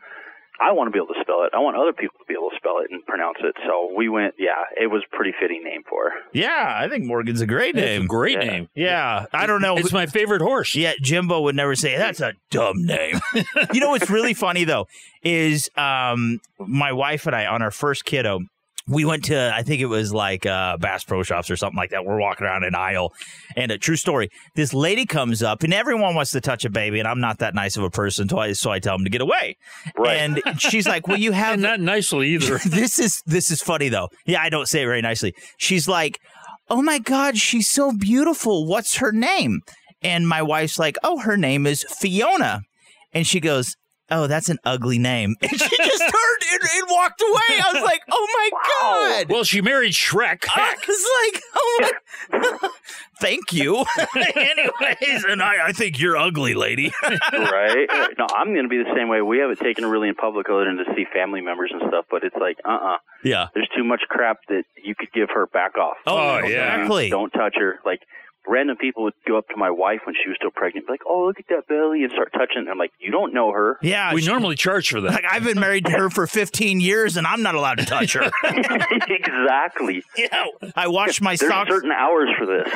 I 0.60 0.72
want 0.72 0.88
to 0.88 0.90
be 0.92 0.98
able 0.98 1.08
to 1.14 1.20
spell 1.20 1.42
it. 1.44 1.52
I 1.54 1.58
want 1.58 1.76
other 1.76 1.92
people 1.92 2.18
to 2.18 2.24
be 2.26 2.34
able 2.34 2.50
to 2.50 2.56
spell 2.56 2.78
it 2.78 2.90
and 2.90 3.04
pronounce 3.06 3.38
it. 3.40 3.54
So 3.66 3.92
we 3.96 4.08
went. 4.08 4.34
Yeah, 4.38 4.54
it 4.80 4.86
was 4.86 5.02
a 5.10 5.16
pretty 5.16 5.32
fitting 5.38 5.62
name 5.64 5.82
for 5.88 6.10
her. 6.10 6.16
Yeah, 6.32 6.74
I 6.78 6.88
think 6.88 7.04
Morgan's 7.04 7.40
a 7.40 7.46
great 7.46 7.76
It's 7.76 7.84
name. 7.84 8.02
a 8.02 8.06
great 8.06 8.38
name. 8.38 8.68
Yeah, 8.74 9.26
I 9.32 9.46
don't 9.46 9.60
know. 9.62 9.76
It's 9.76 9.92
my 9.92 10.06
favorite 10.06 10.40
horse. 10.42 10.74
Yeah, 10.74 10.92
Jimbo 11.00 11.42
would 11.42 11.56
never 11.56 11.74
say 11.74 11.96
that's 11.96 12.20
a 12.20 12.32
dumb 12.50 12.84
name. 12.86 13.20
you 13.72 13.80
know 13.80 13.90
what's 13.90 14.10
really 14.10 14.34
funny 14.34 14.64
though 14.64 14.86
is 15.22 15.68
um 15.76 16.40
my 16.58 16.92
wife 16.92 17.26
and 17.26 17.34
I 17.36 17.46
on 17.46 17.62
our 17.62 17.70
first 17.70 18.04
kiddo. 18.04 18.40
We 18.88 19.04
went 19.04 19.24
to, 19.24 19.52
I 19.54 19.62
think 19.62 19.80
it 19.80 19.86
was 19.86 20.12
like 20.12 20.46
uh, 20.46 20.76
Bass 20.76 21.04
Pro 21.04 21.22
Shops 21.22 21.50
or 21.50 21.56
something 21.56 21.76
like 21.76 21.90
that. 21.90 22.04
We're 22.04 22.20
walking 22.20 22.46
around 22.46 22.64
an 22.64 22.74
aisle, 22.74 23.12
and 23.56 23.72
a 23.72 23.78
true 23.78 23.96
story. 23.96 24.30
This 24.54 24.72
lady 24.72 25.06
comes 25.06 25.42
up, 25.42 25.62
and 25.62 25.74
everyone 25.74 26.14
wants 26.14 26.30
to 26.32 26.40
touch 26.40 26.64
a 26.64 26.70
baby, 26.70 26.98
and 26.98 27.08
I'm 27.08 27.20
not 27.20 27.38
that 27.38 27.54
nice 27.54 27.76
of 27.76 27.82
a 27.82 27.90
person, 27.90 28.28
so 28.28 28.38
I, 28.38 28.52
so 28.52 28.70
I 28.70 28.78
tell 28.78 28.96
them 28.96 29.04
to 29.04 29.10
get 29.10 29.20
away. 29.20 29.56
Right. 29.96 30.16
And 30.16 30.42
she's 30.58 30.86
like, 30.86 31.08
"Well, 31.08 31.18
you 31.18 31.32
have 31.44 31.58
not 31.58 31.80
nicely 31.80 32.28
either." 32.34 32.58
this 32.66 32.98
is 32.98 33.22
this 33.26 33.50
is 33.50 33.60
funny 33.60 33.88
though. 33.88 34.08
Yeah, 34.24 34.42
I 34.42 34.48
don't 34.48 34.68
say 34.68 34.82
it 34.82 34.86
very 34.86 35.02
nicely. 35.02 35.34
She's 35.58 35.88
like, 35.88 36.20
"Oh 36.68 36.82
my 36.82 36.98
god, 36.98 37.36
she's 37.36 37.68
so 37.68 37.92
beautiful. 37.92 38.66
What's 38.66 38.96
her 38.96 39.12
name?" 39.12 39.60
And 40.02 40.28
my 40.28 40.42
wife's 40.42 40.78
like, 40.78 40.96
"Oh, 41.02 41.18
her 41.20 41.36
name 41.36 41.66
is 41.66 41.84
Fiona." 41.88 42.62
And 43.12 43.26
she 43.26 43.40
goes, 43.40 43.76
"Oh, 44.10 44.26
that's 44.26 44.48
an 44.48 44.58
ugly 44.64 44.98
name." 44.98 45.36
And 45.42 45.50
she 45.50 45.76
just 45.76 45.98
turned 46.00 46.42
and, 46.52 46.62
and 46.62 46.86
walked 46.90 47.20
away. 47.20 47.60
I 47.64 47.70
was 47.72 47.82
like, 47.82 48.02
"Oh 48.10 48.26
my 48.32 48.50
god." 48.80 49.30
Well, 49.32 49.44
she 49.44 49.60
married 49.60 49.92
Shrek. 49.92 50.44
I 50.54 50.74
was 50.86 51.06
like, 51.32 51.42
"Oh 51.54 51.90
my 52.32 52.68
Thank 53.20 53.52
you." 53.52 53.84
Anyways, 54.34 55.24
and 55.24 55.42
I, 55.42 55.68
I 55.68 55.72
think 55.72 55.98
you're 55.98 56.16
ugly, 56.16 56.54
lady. 56.54 56.92
right? 57.02 57.86
No, 58.18 58.26
I'm 58.34 58.52
going 58.52 58.64
to 58.64 58.68
be 58.68 58.78
the 58.78 58.92
same 58.94 59.08
way. 59.08 59.22
We 59.22 59.38
haven't 59.38 59.58
taken 59.60 59.84
her 59.84 59.90
really 59.90 60.08
in 60.08 60.14
public 60.14 60.48
other 60.50 60.64
than 60.64 60.76
to 60.76 60.84
see 60.94 61.04
family 61.12 61.40
members 61.40 61.70
and 61.72 61.82
stuff, 61.88 62.04
but 62.10 62.24
it's 62.24 62.36
like, 62.38 62.58
uh 62.64 62.72
uh 62.72 62.96
Yeah. 63.24 63.48
There's 63.54 63.68
too 63.76 63.84
much 63.84 64.02
crap 64.08 64.40
that 64.48 64.64
you 64.82 64.94
could 64.94 65.12
give 65.12 65.30
her 65.34 65.46
back 65.46 65.76
off. 65.78 65.96
Oh, 66.06 66.16
Don't 66.40 66.44
exactly. 66.50 67.10
Don't 67.10 67.30
touch 67.30 67.54
her. 67.56 67.78
Like, 67.84 68.02
random 68.48 68.76
people 68.76 69.02
would 69.04 69.14
go 69.26 69.38
up 69.38 69.48
to 69.48 69.56
my 69.56 69.70
wife 69.70 70.00
when 70.04 70.14
she 70.22 70.28
was 70.28 70.36
still 70.36 70.50
pregnant, 70.50 70.86
be 70.86 70.92
like, 70.92 71.00
oh, 71.08 71.26
look 71.26 71.38
at 71.38 71.46
that 71.48 71.66
belly, 71.68 72.02
and 72.04 72.12
start 72.12 72.32
touching. 72.32 72.58
And 72.58 72.68
I'm 72.70 72.78
like, 72.78 72.92
you 72.98 73.10
don't 73.10 73.32
know 73.34 73.52
her. 73.52 73.78
Yeah, 73.82 74.12
we 74.14 74.22
she- 74.22 74.28
normally 74.28 74.56
charge 74.56 74.88
for 74.90 75.00
that. 75.00 75.12
Like 75.12 75.24
I've 75.30 75.44
been 75.44 75.58
married 75.60 75.84
to 75.86 75.92
her 75.92 76.10
for 76.10 76.26
15 76.26 76.80
years, 76.80 77.16
and 77.16 77.26
I'm 77.26 77.42
not 77.42 77.54
allowed 77.54 77.78
to 77.78 77.84
touch 77.86 78.12
her. 78.14 78.30
exactly. 79.08 80.02
You 80.16 80.28
know, 80.32 80.70
I 80.74 80.88
wash 80.88 81.20
my 81.20 81.36
There's 81.36 81.50
socks. 81.50 81.68
certain 81.70 81.92
hours 81.92 82.30
for 82.38 82.46
this. 82.46 82.66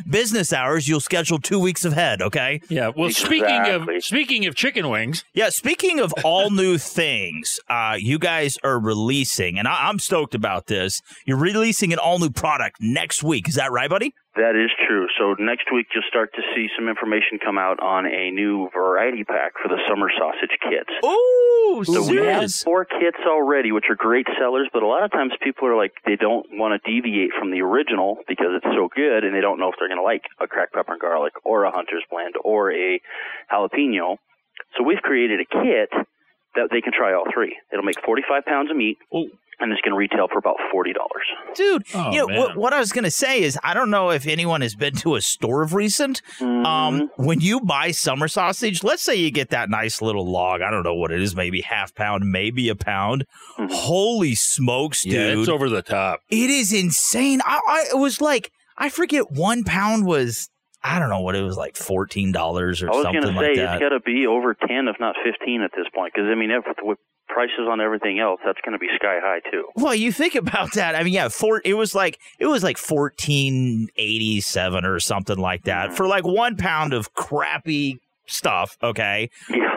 Business 0.08 0.52
hours, 0.52 0.86
you'll 0.86 1.00
schedule 1.00 1.38
two 1.38 1.58
weeks 1.58 1.84
ahead. 1.84 2.20
Okay. 2.22 2.60
Yeah. 2.68 2.90
Well, 2.94 3.10
speaking 3.10 3.66
of 3.70 3.88
speaking 4.00 4.46
of 4.46 4.54
chicken 4.54 4.88
wings, 4.90 5.24
Yeah, 5.34 5.48
speaking 5.48 5.98
of 6.00 6.12
all 6.24 6.50
new 6.50 6.78
things, 6.78 7.58
uh, 7.68 7.96
you 7.98 8.18
guys 8.18 8.58
are 8.62 8.78
releasing, 8.78 9.58
and 9.58 9.66
I- 9.66 9.88
I'm 9.88 9.98
stoked 9.98 10.34
about 10.34 10.66
this. 10.66 11.00
You're 11.24 11.38
releasing 11.38 11.92
an 11.92 11.98
all 11.98 12.18
new 12.18 12.30
product 12.30 12.76
next 12.80 13.22
week. 13.22 13.48
Is 13.48 13.54
that 13.54 13.72
right, 13.72 13.75
buddy? 13.84 14.14
That 14.36 14.56
is 14.56 14.72
true. 14.88 15.06
So 15.20 15.36
next 15.38 15.68
week 15.72 15.86
you'll 15.92 16.08
start 16.08 16.32
to 16.32 16.42
see 16.54 16.68
some 16.72 16.88
information 16.88 17.36
come 17.44 17.58
out 17.58 17.76
on 17.80 18.06
a 18.06 18.30
new 18.30 18.70
variety 18.72 19.24
pack 19.24 19.52
for 19.60 19.68
the 19.68 19.76
summer 19.88 20.08
sausage 20.16 20.56
kits. 20.64 20.88
Ooh, 21.04 21.84
So 21.84 22.08
we 22.08 22.16
have 22.24 22.48
four 22.64 22.86
kits 22.86 23.20
already, 23.28 23.72
which 23.72 23.84
are 23.90 23.96
great 23.96 24.26
sellers, 24.40 24.68
but 24.72 24.82
a 24.82 24.86
lot 24.86 25.04
of 25.04 25.12
times 25.12 25.32
people 25.44 25.68
are 25.68 25.76
like, 25.76 25.92
they 26.06 26.16
don't 26.16 26.46
want 26.52 26.72
to 26.72 26.80
deviate 26.90 27.36
from 27.38 27.50
the 27.50 27.60
original 27.60 28.16
because 28.26 28.56
it's 28.56 28.72
so 28.72 28.88
good 28.88 29.24
and 29.24 29.36
they 29.36 29.44
don't 29.44 29.60
know 29.60 29.68
if 29.68 29.76
they're 29.78 29.92
going 29.92 30.00
to 30.00 30.04
like 30.04 30.24
a 30.40 30.48
cracked 30.48 30.72
pepper 30.72 30.92
and 30.92 31.00
garlic 31.00 31.34
or 31.44 31.64
a 31.64 31.70
hunter's 31.70 32.04
blend 32.10 32.34
or 32.42 32.72
a 32.72 33.00
jalapeno. 33.52 34.16
So 34.76 34.84
we've 34.84 35.04
created 35.04 35.40
a 35.40 35.44
kit 35.44 35.92
that 36.56 36.68
they 36.72 36.80
can 36.80 36.92
try 36.92 37.12
all 37.12 37.24
three. 37.32 37.54
It'll 37.72 37.84
make 37.84 38.00
45 38.04 38.44
pounds 38.44 38.70
of 38.70 38.76
meat 38.76 38.96
and 39.58 39.72
it's 39.72 39.80
going 39.80 39.92
to 39.92 39.96
retail 39.96 40.28
for 40.28 40.38
about 40.38 40.56
$40. 40.74 40.92
Dude, 41.54 41.84
Oh, 41.94 42.10
you 42.12 42.18
know 42.18 42.26
man. 42.26 42.38
what, 42.38 42.56
what 42.56 42.72
I 42.72 42.78
was 42.78 42.92
going 42.92 43.04
to 43.04 43.10
say 43.10 43.42
is 43.42 43.58
I 43.64 43.72
don't 43.74 43.90
know 43.90 44.10
if 44.10 44.26
anyone 44.26 44.60
has 44.60 44.74
been 44.74 44.94
to 44.96 45.14
a 45.14 45.20
store 45.20 45.62
of 45.62 45.72
recent. 45.74 46.20
Mm-hmm. 46.38 46.66
Um, 46.66 47.10
when 47.16 47.40
you 47.40 47.60
buy 47.60 47.90
summer 47.92 48.28
sausage, 48.28 48.84
let's 48.84 49.02
say 49.02 49.14
you 49.14 49.30
get 49.30 49.50
that 49.50 49.70
nice 49.70 50.02
little 50.02 50.30
log. 50.30 50.60
I 50.60 50.70
don't 50.70 50.82
know 50.82 50.94
what 50.94 51.10
it 51.10 51.22
is, 51.22 51.34
maybe 51.34 51.62
half 51.62 51.94
pound, 51.94 52.30
maybe 52.30 52.68
a 52.68 52.74
pound. 52.76 53.24
Holy 53.58 54.34
smokes, 54.34 55.02
dude! 55.02 55.12
yeah, 55.12 55.38
it's 55.40 55.48
over 55.48 55.68
the 55.68 55.82
top. 55.82 56.20
It 56.30 56.50
is 56.50 56.72
insane. 56.72 57.40
I, 57.44 57.60
I 57.66 57.84
it 57.92 57.98
was 57.98 58.20
like 58.20 58.50
I 58.76 58.88
forget 58.90 59.30
one 59.30 59.64
pound 59.64 60.04
was 60.06 60.48
I 60.84 60.98
don't 60.98 61.08
know 61.08 61.20
what 61.20 61.34
it 61.34 61.42
was 61.42 61.56
like 61.56 61.76
fourteen 61.76 62.32
dollars 62.32 62.82
or 62.82 62.88
I 62.90 62.94
was 62.94 63.02
something 63.04 63.22
going 63.22 63.34
to 63.34 63.40
say 63.40 63.46
like 63.48 63.50
it's 63.52 63.60
that. 63.60 63.80
got 63.80 63.88
to 63.90 64.00
be 64.00 64.26
over 64.26 64.54
10, 64.54 64.88
if 64.88 64.96
not 65.00 65.16
15 65.24 65.62
at 65.62 65.70
this 65.76 65.86
point, 65.94 66.12
because 66.14 66.28
I 66.30 66.34
mean, 66.34 66.50
if, 66.50 66.64
with 66.82 66.98
prices 67.28 67.66
on 67.68 67.80
everything 67.80 68.18
else, 68.18 68.40
that's 68.44 68.58
going 68.64 68.72
to 68.72 68.78
be 68.78 68.88
sky 68.96 69.18
high 69.22 69.40
too. 69.50 69.64
well, 69.76 69.94
you 69.94 70.12
think 70.12 70.34
about 70.34 70.72
that. 70.74 70.94
I 70.94 71.02
mean, 71.02 71.12
yeah, 71.12 71.28
four. 71.28 71.60
It 71.64 71.74
was 71.74 71.94
like 71.94 72.18
it 72.38 72.46
was 72.46 72.62
like 72.62 72.78
fourteen 72.78 73.88
eighty 73.96 74.40
seven 74.40 74.84
or 74.84 75.00
something 75.00 75.38
like 75.38 75.64
that 75.64 75.94
for 75.96 76.06
like 76.06 76.24
one 76.24 76.56
pound 76.56 76.92
of 76.92 77.14
crappy 77.14 78.00
stuff. 78.26 78.76
Okay. 78.82 79.30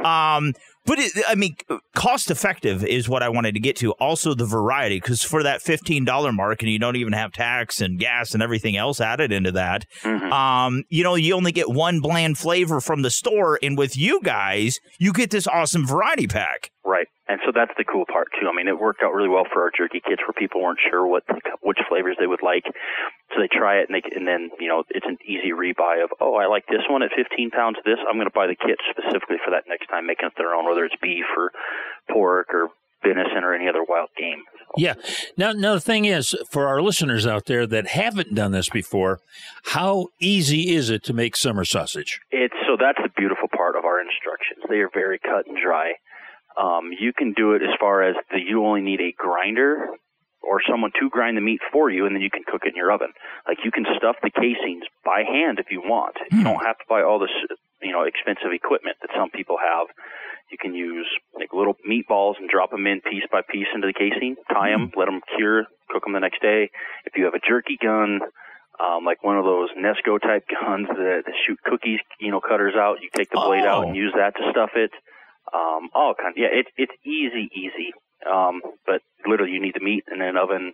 Um, 0.04 0.54
but 0.90 0.98
it, 0.98 1.12
I 1.28 1.36
mean, 1.36 1.56
cost 1.96 2.32
effective 2.32 2.84
is 2.84 3.08
what 3.08 3.22
I 3.22 3.30
wanted 3.30 3.54
to 3.54 3.60
get 3.60 3.76
to. 3.76 3.92
Also, 3.92 4.34
the 4.34 4.46
variety, 4.46 5.00
because 5.00 5.22
for 5.22 5.44
that 5.44 5.62
fifteen 5.62 6.04
dollar 6.04 6.32
mark, 6.32 6.64
and 6.64 6.72
you 6.72 6.80
don't 6.80 6.96
even 6.96 7.14
have 7.14 7.32
tax 7.32 7.80
and 7.80 8.00
gas 8.00 8.34
and 8.34 8.42
everything 8.42 8.76
else 8.76 9.00
added 9.00 9.32
into 9.32 9.52
that. 9.52 9.86
Um, 10.04 10.84
you 10.90 11.04
know, 11.04 11.14
you 11.14 11.36
only 11.36 11.52
get 11.52 11.70
one 11.70 12.00
bland 12.00 12.40
flavor 12.40 12.82
from 12.82 13.04
the 13.04 13.12
store, 13.12 13.60
and 13.62 13.78
with 13.78 13.96
you 13.96 14.20
guys, 14.24 14.80
you 14.98 15.14
get 15.14 15.30
this 15.30 15.46
awesome 15.46 15.86
variety 15.86 16.26
pack. 16.26 16.72
Right. 16.84 17.06
And 17.30 17.40
so 17.46 17.54
that's 17.54 17.72
the 17.78 17.86
cool 17.86 18.10
part 18.10 18.34
too. 18.42 18.50
I 18.50 18.56
mean, 18.58 18.68
it 18.68 18.80
worked 18.82 19.06
out 19.06 19.14
really 19.14 19.30
well 19.30 19.46
for 19.46 19.62
our 19.62 19.70
jerky 19.70 20.02
kits 20.02 20.26
where 20.26 20.34
people 20.34 20.66
weren't 20.66 20.82
sure 20.90 21.06
what 21.06 21.22
which 21.62 21.78
flavors 21.88 22.18
they 22.18 22.26
would 22.26 22.42
like, 22.42 22.66
so 22.66 23.38
they 23.38 23.46
try 23.46 23.78
it 23.78 23.86
and 23.86 23.94
they 23.94 24.02
and 24.18 24.26
then 24.26 24.50
you 24.58 24.68
know 24.68 24.82
it's 24.90 25.06
an 25.06 25.22
easy 25.22 25.54
rebuy 25.54 26.02
of 26.04 26.10
oh 26.20 26.34
I 26.34 26.50
like 26.50 26.66
this 26.66 26.82
one 26.90 27.04
at 27.04 27.14
15 27.14 27.52
pounds 27.52 27.78
this 27.86 28.02
I'm 28.02 28.18
going 28.18 28.26
to 28.26 28.34
buy 28.34 28.48
the 28.50 28.58
kit 28.58 28.82
specifically 28.90 29.38
for 29.46 29.54
that 29.54 29.70
next 29.70 29.86
time 29.94 30.10
making 30.10 30.34
it 30.34 30.34
their 30.42 30.58
own 30.58 30.66
whether 30.80 30.86
it's 30.86 30.96
beef 31.02 31.26
or 31.36 31.52
pork 32.12 32.48
or 32.54 32.70
venison 33.04 33.44
or 33.44 33.54
any 33.54 33.68
other 33.68 33.84
wild 33.88 34.10
game. 34.18 34.44
Yeah. 34.78 34.96
Now, 35.38 35.52
now 35.52 35.74
the 35.74 35.82
thing 35.82 36.06
is, 36.06 36.36
for 36.52 36.68
our 36.68 36.82
listeners 36.82 37.26
out 37.26 37.46
there 37.46 37.66
that 37.68 37.88
haven't 37.88 38.36
done 38.36 38.52
this 38.52 38.70
before, 38.70 39.20
how 39.64 40.08
easy 40.20 40.76
is 40.76 40.90
it 40.90 41.04
to 41.06 41.14
make 41.14 41.36
summer 41.36 41.66
sausage? 41.66 42.20
It's 42.32 42.54
so 42.68 42.78
that's 42.80 43.00
the 43.02 43.10
beautiful 43.18 43.48
part 43.56 43.76
of 43.76 43.86
our 43.86 44.02
instructions. 44.02 44.64
They 44.70 44.80
are 44.80 44.90
very 44.94 45.20
cut 45.20 45.48
and 45.48 45.58
dry. 45.58 45.94
Um, 46.60 46.92
you 46.98 47.14
can 47.14 47.34
do 47.34 47.54
it 47.54 47.62
as 47.62 47.70
far 47.80 48.04
as 48.04 48.16
the 48.32 48.40
you 48.40 48.66
only 48.66 48.82
need 48.82 49.00
a 49.00 49.14
grinder 49.18 49.88
or 50.42 50.62
someone 50.70 50.92
to 51.00 51.10
grind 51.10 51.38
the 51.38 51.42
meat 51.42 51.62
for 51.72 51.90
you, 51.90 52.06
and 52.06 52.16
then 52.16 52.22
you 52.22 52.30
can 52.30 52.44
cook 52.46 52.62
it 52.66 52.70
in 52.70 52.76
your 52.76 52.92
oven. 52.92 53.12
Like 53.48 53.60
you 53.64 53.72
can 53.72 53.86
stuff 53.98 54.16
the 54.22 54.30
casings 54.30 54.84
by 55.06 55.24
hand 55.24 55.60
if 55.60 55.68
you 55.72 55.82
want. 55.82 56.16
You 56.32 56.44
don't 56.44 56.64
have 56.66 56.78
to 56.78 56.86
buy 56.88 57.02
all 57.02 57.20
this, 57.20 57.34
you 57.82 57.92
know, 57.92 58.04
expensive 58.04 58.52
equipment 58.52 58.98
that 59.02 59.12
some 59.16 59.30
people 59.30 59.58
have. 59.58 59.88
You 60.52 60.58
can 60.60 60.74
use 60.74 61.08
like 61.36 61.54
little 61.54 61.76
meatballs 61.88 62.36
and 62.40 62.50
drop 62.50 62.72
them 62.72 62.88
in 62.88 63.02
piece 63.02 63.24
by 63.32 63.42
piece 63.42 63.68
into 63.74 63.88
the 63.88 63.94
casing, 63.94 64.36
tie 64.52 64.72
them, 64.72 64.92
let 64.98 65.06
them 65.06 65.22
cure, 65.38 65.66
cook 65.90 66.04
them 66.04 66.14
the 66.14 66.20
next 66.20 66.42
day. 66.42 66.70
If 67.06 67.14
you 67.16 67.26
have 67.26 67.34
a 67.34 67.40
jerky 67.40 67.78
gun, 67.82 68.20
um, 68.80 69.04
like 69.06 69.24
one 69.24 69.38
of 69.38 69.44
those 69.44 69.70
Nesco 69.78 70.20
type 70.22 70.46
guns 70.62 70.88
that, 70.88 71.24
that 71.26 71.36
shoot 71.46 71.60
cookies, 71.64 72.00
you 72.20 72.32
know, 72.32 72.42
cutters 72.42 72.74
out. 72.76 72.98
You 73.02 73.10
take 73.14 73.30
the 73.30 73.42
blade 73.44 73.66
out 73.66 73.88
and 73.88 73.96
use 73.96 74.14
that 74.16 74.36
to 74.38 74.52
stuff 74.52 74.72
it. 74.76 74.92
Um, 75.54 75.90
all 75.94 76.14
kinds. 76.14 76.36
Yeah, 76.38 76.50
it's 76.52 76.70
it's 76.78 76.94
easy, 77.04 77.50
easy. 77.54 77.92
Um, 78.30 78.62
but 78.86 79.02
literally, 79.26 79.52
you 79.52 79.62
need 79.62 79.74
the 79.74 79.84
meat 79.84 80.04
in 80.14 80.22
an 80.22 80.38
oven, 80.38 80.74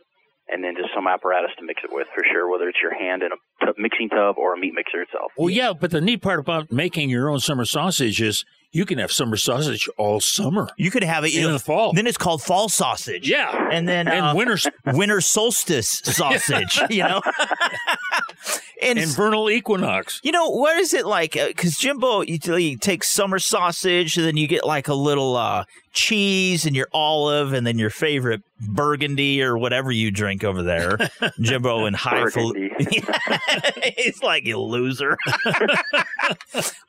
and 0.49 0.63
then 0.63 0.75
just 0.75 0.89
some 0.93 1.07
apparatus 1.07 1.51
to 1.59 1.65
mix 1.65 1.81
it 1.83 1.91
with 1.93 2.07
for 2.13 2.23
sure. 2.29 2.51
Whether 2.51 2.67
it's 2.67 2.79
your 2.81 2.93
hand 2.93 3.23
in 3.23 3.31
a 3.31 3.65
t- 3.65 3.81
mixing 3.81 4.09
tub 4.09 4.35
or 4.37 4.53
a 4.53 4.57
meat 4.59 4.73
mixer 4.75 5.01
itself. 5.01 5.31
Well, 5.37 5.49
yeah, 5.49 5.71
but 5.71 5.91
the 5.91 6.01
neat 6.01 6.21
part 6.21 6.39
about 6.39 6.71
making 6.71 7.09
your 7.09 7.29
own 7.29 7.39
summer 7.39 7.63
sausage 7.63 8.21
is 8.21 8.43
you 8.75 8.85
can 8.85 8.97
have 8.97 9.09
summer 9.09 9.37
sausage 9.37 9.87
all 9.97 10.19
summer. 10.19 10.67
You 10.75 10.91
could 10.91 11.03
have 11.03 11.23
it 11.23 11.33
in 11.33 11.49
the 11.49 11.59
fall. 11.59 11.93
Then 11.93 12.07
it's 12.07 12.17
called 12.17 12.43
fall 12.43 12.67
sausage. 12.67 13.29
Yeah, 13.29 13.69
and 13.71 13.87
then 13.87 14.09
and 14.09 14.25
uh, 14.25 14.33
winter 14.35 14.57
winter 14.87 15.21
solstice 15.21 16.01
sausage. 16.03 16.81
you 16.89 17.03
know, 17.03 17.21
and, 18.81 18.99
and 18.99 19.09
vernal 19.15 19.49
equinox. 19.49 20.19
You 20.23 20.33
know 20.33 20.49
what 20.49 20.77
is 20.77 20.93
it 20.93 21.05
like? 21.05 21.31
Because 21.31 21.77
Jimbo, 21.77 22.21
you, 22.21 22.37
you 22.57 22.77
take 22.77 23.05
summer 23.05 23.39
sausage, 23.39 24.17
and 24.17 24.27
then 24.27 24.35
you 24.35 24.45
get 24.45 24.65
like 24.65 24.89
a 24.89 24.93
little 24.93 25.37
uh, 25.37 25.63
cheese 25.95 26.65
and 26.65 26.75
your 26.75 26.87
olive, 26.93 27.53
and 27.53 27.65
then 27.65 27.79
your 27.79 27.89
favorite 27.89 28.41
burgundy 28.59 29.41
or 29.41 29.57
whatever 29.57 29.91
you 29.91 30.11
drink 30.11 30.43
over 30.43 30.61
there, 30.61 30.97
Jimbo 31.39 31.85
and 31.85 31.95
high 31.95 32.21
highfalutin. 32.21 32.69
it's 32.79 34.21
like 34.23 34.45
you 34.45 34.59
loser. 34.59 35.17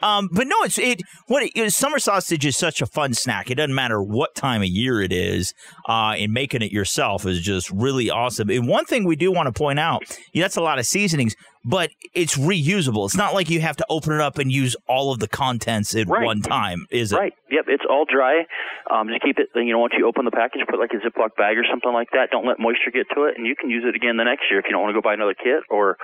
um, 0.01 0.29
but 0.31 0.47
no, 0.47 0.57
it's 0.63 0.79
it. 0.79 1.03
What 1.27 1.43
it, 1.45 1.57
is, 1.57 1.77
summer 1.77 1.99
sausage 1.99 2.45
is 2.45 2.57
such 2.57 2.83
a 2.83 2.87
fun 2.87 3.15
snack. 3.15 3.51
It 3.51 3.55
doesn't 3.55 3.75
matter 3.75 4.03
what 4.03 4.35
time 4.35 4.63
of 4.63 4.69
year 4.69 5.01
it 5.01 5.13
is. 5.13 5.55
Uh, 5.89 6.15
and 6.19 6.33
making 6.33 6.63
it 6.63 6.73
yourself 6.73 7.27
is 7.27 7.41
just 7.41 7.71
really 7.71 8.11
awesome. 8.11 8.51
And 8.51 8.69
one 8.69 8.85
thing 8.85 9.05
we 9.05 9.17
do 9.17 9.33
want 9.33 9.47
to 9.47 9.53
point 9.53 9.79
out, 9.79 10.03
yeah, 10.33 10.45
that's 10.45 10.57
a 10.57 10.61
lot 10.61 10.79
of 10.79 10.87
seasonings, 10.87 11.37
but 11.67 11.91
it's 12.15 12.39
reusable. 12.39 13.05
It's 13.07 13.17
not 13.17 13.35
like 13.35 13.51
you 13.51 13.61
have 13.61 13.77
to 13.77 13.87
open 13.91 14.13
it 14.15 14.21
up 14.21 14.39
and 14.39 14.51
use 14.51 14.77
all 14.87 15.13
of 15.13 15.19
the 15.19 15.27
contents 15.29 15.95
at 15.97 16.07
Right. 16.07 16.25
one 16.25 16.41
time, 16.41 16.87
is 16.91 17.13
it? 17.13 17.17
Right. 17.17 17.33
Yep. 17.51 17.65
It's 17.69 17.85
all 17.91 18.05
dry. 18.09 18.47
Um, 18.89 19.09
just 19.09 19.21
keep 19.23 19.39
it. 19.41 19.49
You 19.55 19.73
know, 19.73 19.81
once 19.81 19.95
you 19.99 20.07
open 20.07 20.25
the 20.25 20.31
package, 20.31 20.63
put 20.71 20.79
like 20.79 20.93
a 20.95 21.03
Ziploc 21.05 21.35
bag 21.37 21.59
or 21.59 21.65
something 21.69 21.93
like 21.93 22.09
that. 22.13 22.31
Don't 22.31 22.47
let 22.47 22.61
moisture 22.61 22.93
get 22.95 23.07
to 23.17 23.25
it, 23.25 23.35
and 23.37 23.45
you 23.47 23.57
can 23.57 23.69
use 23.69 23.83
it 23.87 23.97
again 23.97 24.17
the 24.17 24.25
next 24.25 24.45
year 24.49 24.61
if 24.61 24.67
you 24.67 24.71
don't 24.73 24.81
want 24.81 24.95
to 24.95 25.01
go 25.01 25.03
buy 25.03 25.15
another 25.15 25.35
kit. 25.35 25.65
Or, 25.69 25.99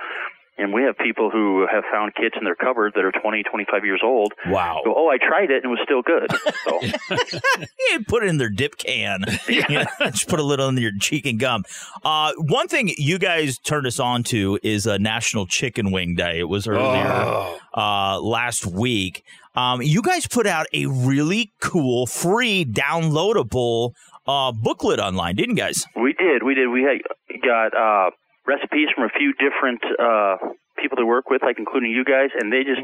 and 0.57 0.71
we 0.73 0.83
have 0.83 0.97
people 0.97 1.29
who 1.31 1.65
have 1.71 1.83
found 1.91 2.13
kits 2.15 2.35
in 2.37 2.43
their 2.43 2.55
cupboard 2.55 2.93
that 2.95 3.03
are 3.03 3.11
20, 3.11 3.43
25 3.43 3.85
years 3.85 4.01
old. 4.03 4.33
Wow. 4.47 4.81
Go, 4.85 4.93
oh, 4.95 5.09
I 5.09 5.17
tried 5.17 5.49
it 5.51 5.63
and 5.63 5.65
it 5.65 5.67
was 5.67 5.79
still 5.83 6.01
good. 6.01 6.27
So 6.65 6.79
Yeah, 7.89 7.97
put 8.07 8.23
it 8.23 8.29
in 8.29 8.37
their 8.37 8.49
dip 8.49 8.77
can. 8.77 9.23
You 9.47 9.61
know, 9.69 9.83
just 10.11 10.27
put 10.29 10.39
a 10.39 10.43
little 10.43 10.67
in 10.69 10.77
your 10.77 10.91
cheek 10.99 11.25
and 11.25 11.39
gum. 11.39 11.63
Uh, 12.03 12.33
one 12.37 12.67
thing 12.67 12.91
you 12.97 13.17
guys 13.19 13.57
turned 13.57 13.85
us 13.87 13.99
on 13.99 14.23
to 14.25 14.59
is 14.63 14.85
a 14.87 14.97
National 14.99 15.45
Chicken 15.45 15.91
Wing 15.91 16.15
Day. 16.15 16.39
It 16.39 16.49
was 16.49 16.67
earlier 16.67 17.03
Oh. 17.05 17.59
uh, 17.75 18.19
last 18.21 18.65
week. 18.65 19.23
Um, 19.55 19.81
you 19.81 20.01
guys 20.01 20.27
put 20.27 20.47
out 20.47 20.65
a 20.73 20.85
really 20.87 21.51
cool, 21.61 22.05
free, 22.07 22.65
downloadable 22.65 23.91
uh, 24.27 24.51
booklet 24.51 24.99
online, 24.99 25.35
didn't 25.35 25.57
you 25.57 25.63
guys? 25.63 25.85
we 25.95 26.13
did. 26.13 26.43
We 26.43 26.55
did. 26.55 26.67
We 26.69 26.83
had 26.83 27.41
got 27.41 27.75
uh, 27.75 28.11
recipes 28.45 28.89
from 28.93 29.05
a 29.05 29.09
few 29.17 29.33
different 29.33 29.81
uh, 29.99 30.37
people 30.77 30.97
to 30.97 31.05
work 31.05 31.29
with, 31.29 31.41
like 31.41 31.57
including 31.59 31.91
you 31.91 32.03
guys, 32.03 32.29
and 32.39 32.51
they 32.51 32.63
just. 32.63 32.81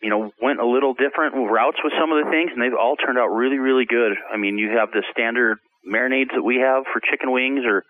You 0.00 0.10
know, 0.10 0.30
went 0.40 0.60
a 0.60 0.64
little 0.64 0.94
different 0.94 1.34
routes 1.34 1.78
with 1.82 1.92
some 1.98 2.12
of 2.12 2.24
the 2.24 2.30
things, 2.30 2.52
and 2.54 2.62
they've 2.62 2.78
all 2.78 2.94
turned 2.94 3.18
out 3.18 3.34
really, 3.34 3.58
really 3.58 3.84
good. 3.84 4.12
I 4.32 4.36
mean, 4.36 4.56
you 4.56 4.70
have 4.78 4.92
the 4.92 5.02
standard 5.10 5.58
marinades 5.84 6.30
that 6.36 6.42
we 6.44 6.54
have 6.62 6.84
for 6.92 7.00
chicken 7.00 7.32
wings, 7.32 7.62
or 7.66 7.82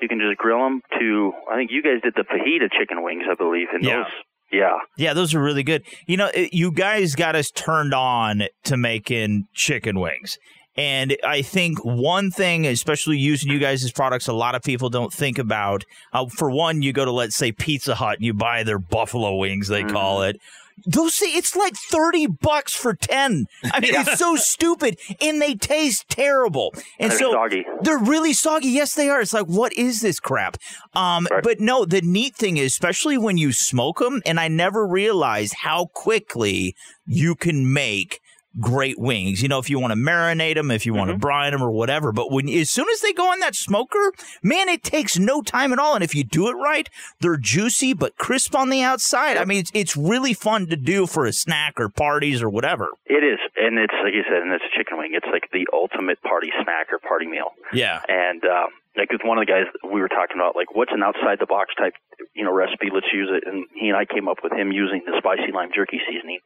you 0.00 0.08
can 0.08 0.18
just 0.18 0.36
grill 0.36 0.58
them. 0.58 0.80
To 0.98 1.32
I 1.48 1.54
think 1.54 1.70
you 1.70 1.80
guys 1.80 2.02
did 2.02 2.14
the 2.16 2.24
fajita 2.24 2.72
chicken 2.76 3.04
wings, 3.04 3.22
I 3.30 3.36
believe, 3.36 3.68
and 3.72 3.84
Yeah. 3.84 3.98
those, 3.98 4.12
yeah, 4.50 4.72
Yeah, 4.98 5.14
those 5.14 5.32
are 5.32 5.40
really 5.40 5.62
good. 5.62 5.84
You 6.08 6.16
know, 6.16 6.28
you 6.34 6.72
guys 6.72 7.14
got 7.14 7.36
us 7.36 7.52
turned 7.52 7.94
on 7.94 8.48
to 8.64 8.76
making 8.76 9.46
chicken 9.54 10.00
wings. 10.00 10.38
And 10.76 11.16
I 11.24 11.42
think 11.42 11.84
one 11.84 12.30
thing, 12.30 12.66
especially 12.66 13.16
using 13.18 13.50
you 13.52 13.58
guys' 13.60 13.90
products, 13.92 14.26
a 14.26 14.32
lot 14.32 14.54
of 14.54 14.62
people 14.62 14.90
don't 14.90 15.12
think 15.12 15.38
about. 15.38 15.84
Uh, 16.12 16.26
for 16.26 16.50
one, 16.50 16.82
you 16.82 16.92
go 16.92 17.04
to, 17.04 17.12
let's 17.12 17.36
say, 17.36 17.52
Pizza 17.52 17.94
Hut 17.94 18.16
and 18.16 18.24
you 18.24 18.34
buy 18.34 18.62
their 18.64 18.78
buffalo 18.80 19.36
wings, 19.36 19.68
they 19.68 19.84
call 19.84 20.18
Mm-hmm. 20.20 20.30
it. 20.30 20.40
Those 20.86 21.14
say 21.14 21.26
it's 21.26 21.54
like 21.54 21.74
30 21.76 22.26
bucks 22.26 22.74
for 22.74 22.94
10. 22.94 23.46
I 23.72 23.78
mean, 23.78 23.94
it's 23.94 24.18
so 24.18 24.34
stupid 24.34 24.98
and 25.20 25.40
they 25.40 25.54
taste 25.54 26.08
terrible. 26.08 26.74
And 26.98 27.12
They're 27.12 27.18
so 27.18 27.30
soggy. 27.32 27.64
they're 27.82 27.96
really 27.96 28.32
soggy. 28.32 28.68
Yes, 28.70 28.92
they 28.96 29.08
are. 29.08 29.20
It's 29.20 29.32
like, 29.32 29.46
what 29.46 29.72
is 29.74 30.00
this 30.00 30.18
crap? 30.18 30.56
Um, 30.92 31.28
but 31.44 31.60
no, 31.60 31.84
the 31.84 32.00
neat 32.00 32.34
thing 32.34 32.56
is, 32.56 32.72
especially 32.72 33.16
when 33.16 33.38
you 33.38 33.52
smoke 33.52 34.00
them, 34.00 34.20
and 34.26 34.40
I 34.40 34.48
never 34.48 34.84
realized 34.84 35.54
how 35.62 35.86
quickly 35.94 36.74
you 37.06 37.36
can 37.36 37.72
make 37.72 38.20
great 38.60 38.98
wings. 38.98 39.42
You 39.42 39.48
know, 39.48 39.58
if 39.58 39.68
you 39.70 39.78
want 39.78 39.92
to 39.92 39.98
marinate 39.98 40.54
them, 40.54 40.70
if 40.70 40.86
you 40.86 40.94
want 40.94 41.10
to 41.10 41.16
brine 41.16 41.52
them 41.52 41.62
or 41.62 41.70
whatever. 41.70 42.12
But 42.12 42.30
when 42.30 42.48
as 42.48 42.70
soon 42.70 42.86
as 42.92 43.00
they 43.00 43.12
go 43.12 43.30
on 43.30 43.40
that 43.40 43.54
smoker, 43.54 44.12
man, 44.42 44.68
it 44.68 44.82
takes 44.82 45.18
no 45.18 45.42
time 45.42 45.72
at 45.72 45.78
all. 45.78 45.94
And 45.94 46.04
if 46.04 46.14
you 46.14 46.24
do 46.24 46.48
it 46.48 46.54
right, 46.54 46.88
they're 47.20 47.36
juicy 47.36 47.92
but 47.92 48.16
crisp 48.16 48.54
on 48.54 48.70
the 48.70 48.82
outside. 48.82 49.36
I 49.36 49.44
mean, 49.44 49.58
it's 49.58 49.70
it's 49.74 49.96
really 49.96 50.34
fun 50.34 50.66
to 50.68 50.76
do 50.76 51.06
for 51.06 51.26
a 51.26 51.32
snack 51.32 51.80
or 51.80 51.88
parties 51.88 52.42
or 52.42 52.50
whatever. 52.50 52.88
it 53.06 53.24
is, 53.24 53.38
and 53.56 53.78
it's 53.78 53.94
like 54.02 54.14
you 54.14 54.22
said, 54.28 54.42
and 54.42 54.52
it's 54.52 54.64
a 54.64 54.76
chicken 54.76 54.98
wing. 54.98 55.12
It's 55.14 55.26
like 55.32 55.50
the 55.52 55.66
ultimate 55.72 56.22
party 56.22 56.50
snack 56.62 56.92
or 56.92 56.98
party 56.98 57.26
meal. 57.26 57.52
Yeah. 57.72 58.00
And 58.08 58.44
um, 58.44 58.68
like 58.96 59.10
with 59.10 59.22
one 59.24 59.38
of 59.38 59.46
the 59.46 59.50
guys, 59.50 59.66
we 59.82 60.00
were 60.00 60.08
talking 60.08 60.36
about 60.36 60.54
like 60.54 60.74
what's 60.74 60.92
an 60.92 61.02
outside 61.02 61.38
the 61.40 61.46
box 61.46 61.74
type, 61.74 61.94
you 62.34 62.44
know, 62.44 62.52
recipe. 62.52 62.90
Let's 62.92 63.10
use 63.12 63.28
it. 63.32 63.42
And 63.46 63.66
he 63.74 63.88
and 63.88 63.96
I 63.96 64.04
came 64.04 64.28
up 64.28 64.38
with 64.42 64.52
him 64.52 64.70
using 64.72 65.02
the 65.04 65.14
spicy 65.18 65.50
lime 65.52 65.70
jerky 65.74 66.00
seasoning. 66.06 66.38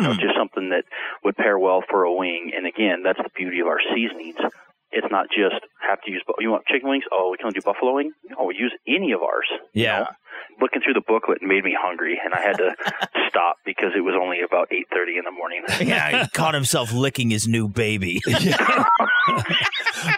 You 0.00 0.02
know, 0.08 0.14
just 0.14 0.36
something 0.36 0.70
that 0.70 0.84
would 1.24 1.36
pair 1.36 1.58
well 1.58 1.82
for 1.88 2.04
a 2.04 2.12
wing. 2.12 2.52
And 2.56 2.66
again, 2.66 3.02
that's 3.04 3.18
the 3.18 3.30
beauty 3.36 3.60
of 3.60 3.66
our 3.66 3.80
seasonings. 3.94 4.36
It's 4.92 5.06
not 5.10 5.26
just 5.28 5.54
have 5.88 6.00
to 6.02 6.10
use. 6.10 6.22
You 6.40 6.50
want 6.50 6.66
chicken 6.66 6.88
wings? 6.88 7.04
Oh, 7.12 7.28
we 7.30 7.36
can 7.36 7.46
only 7.46 7.54
do 7.60 7.64
buffalo 7.64 7.94
wing. 7.94 8.10
No, 8.28 8.44
we 8.44 8.56
use 8.56 8.72
any 8.88 9.12
of 9.12 9.22
ours. 9.22 9.46
you 9.72 9.84
Yeah. 9.84 9.98
know? 10.00 10.06
Looking 10.60 10.80
through 10.82 10.94
the 10.94 11.00
booklet 11.06 11.38
made 11.42 11.64
me 11.64 11.76
hungry, 11.78 12.18
and 12.22 12.34
I 12.34 12.40
had 12.40 12.56
to 12.58 12.74
stop 13.28 13.56
because 13.64 13.92
it 13.96 14.00
was 14.00 14.14
only 14.20 14.40
about 14.40 14.68
eight 14.72 14.86
thirty 14.92 15.16
in 15.16 15.24
the 15.24 15.30
morning. 15.30 15.62
Yeah, 15.80 16.24
he 16.24 16.28
caught 16.30 16.54
himself 16.54 16.92
licking 16.92 17.30
his 17.30 17.46
new 17.48 17.68
baby. 17.68 18.20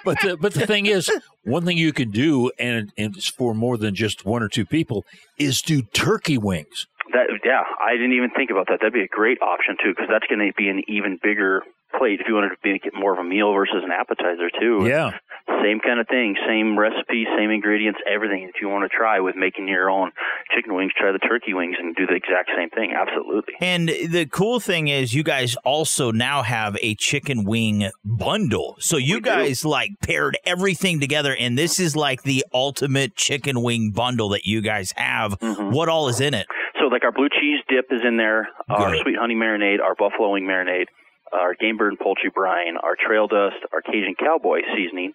but 0.04 0.18
the, 0.20 0.36
but 0.40 0.54
the 0.54 0.66
thing 0.66 0.86
is, 0.86 1.10
one 1.44 1.64
thing 1.64 1.76
you 1.76 1.92
can 1.92 2.10
do, 2.10 2.50
and, 2.58 2.90
and 2.96 3.16
it's 3.16 3.28
for 3.28 3.54
more 3.54 3.76
than 3.76 3.94
just 3.94 4.24
one 4.24 4.42
or 4.42 4.48
two 4.48 4.64
people, 4.66 5.04
is 5.38 5.60
do 5.62 5.82
turkey 5.82 6.38
wings. 6.38 6.86
That 7.12 7.26
yeah, 7.44 7.62
I 7.84 7.92
didn't 7.92 8.12
even 8.14 8.30
think 8.30 8.50
about 8.50 8.66
that. 8.68 8.78
That'd 8.80 8.92
be 8.94 9.02
a 9.02 9.08
great 9.08 9.40
option 9.42 9.76
too, 9.82 9.90
because 9.90 10.08
that's 10.10 10.26
going 10.28 10.40
to 10.40 10.52
be 10.56 10.68
an 10.68 10.82
even 10.88 11.18
bigger 11.22 11.62
plate 11.96 12.20
if 12.20 12.26
you 12.28 12.34
wanted 12.34 12.50
to 12.50 12.56
make 12.64 12.86
it 12.86 12.92
more 12.94 13.12
of 13.12 13.18
a 13.18 13.24
meal 13.24 13.52
versus 13.52 13.82
an 13.84 13.90
appetizer 13.90 14.50
too. 14.58 14.86
Yeah. 14.86 15.18
Same 15.62 15.80
kind 15.80 16.00
of 16.00 16.08
thing, 16.08 16.36
same 16.46 16.78
recipe, 16.78 17.26
same 17.36 17.50
ingredients, 17.50 18.00
everything. 18.10 18.48
If 18.48 18.60
you 18.60 18.68
want 18.68 18.90
to 18.90 18.96
try 18.96 19.20
with 19.20 19.36
making 19.36 19.68
your 19.68 19.90
own 19.90 20.10
chicken 20.54 20.74
wings, 20.74 20.92
try 20.96 21.12
the 21.12 21.18
turkey 21.18 21.54
wings 21.54 21.76
and 21.78 21.94
do 21.94 22.06
the 22.06 22.14
exact 22.14 22.50
same 22.56 22.70
thing. 22.70 22.92
Absolutely. 22.92 23.54
And 23.60 23.88
the 23.88 24.26
cool 24.30 24.60
thing 24.60 24.88
is, 24.88 25.14
you 25.14 25.22
guys 25.22 25.56
also 25.64 26.10
now 26.10 26.42
have 26.42 26.76
a 26.80 26.94
chicken 26.94 27.44
wing 27.44 27.90
bundle. 28.04 28.76
So 28.80 28.96
you 28.96 29.20
guys 29.20 29.64
like 29.64 29.90
paired 30.02 30.36
everything 30.44 31.00
together, 31.00 31.36
and 31.38 31.58
this 31.58 31.78
is 31.80 31.96
like 31.96 32.22
the 32.22 32.44
ultimate 32.52 33.16
chicken 33.16 33.62
wing 33.62 33.90
bundle 33.90 34.30
that 34.30 34.44
you 34.46 34.62
guys 34.62 34.92
have. 34.96 35.38
Mm-hmm. 35.40 35.70
What 35.70 35.88
all 35.88 36.08
is 36.08 36.20
in 36.20 36.34
it? 36.34 36.46
So 36.80 36.86
like 36.86 37.04
our 37.04 37.12
blue 37.12 37.28
cheese 37.28 37.60
dip 37.68 37.86
is 37.90 38.00
in 38.06 38.16
there, 38.16 38.48
our 38.68 38.90
Good. 38.90 39.02
sweet 39.02 39.16
honey 39.18 39.34
marinade, 39.34 39.80
our 39.80 39.94
buffalo 39.94 40.32
wing 40.32 40.44
marinade, 40.44 40.86
our 41.32 41.54
game 41.54 41.76
bird 41.76 41.92
and 41.92 41.98
poultry 41.98 42.30
brine, 42.34 42.76
our 42.76 42.96
trail 42.96 43.26
dust, 43.26 43.56
our 43.72 43.82
Cajun 43.82 44.14
cowboy 44.18 44.60
seasoning, 44.76 45.12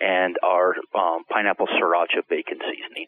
and 0.00 0.36
our 0.42 0.74
um, 0.94 1.24
pineapple 1.30 1.66
sriracha 1.68 2.20
bacon 2.28 2.58
seasoning. 2.60 3.06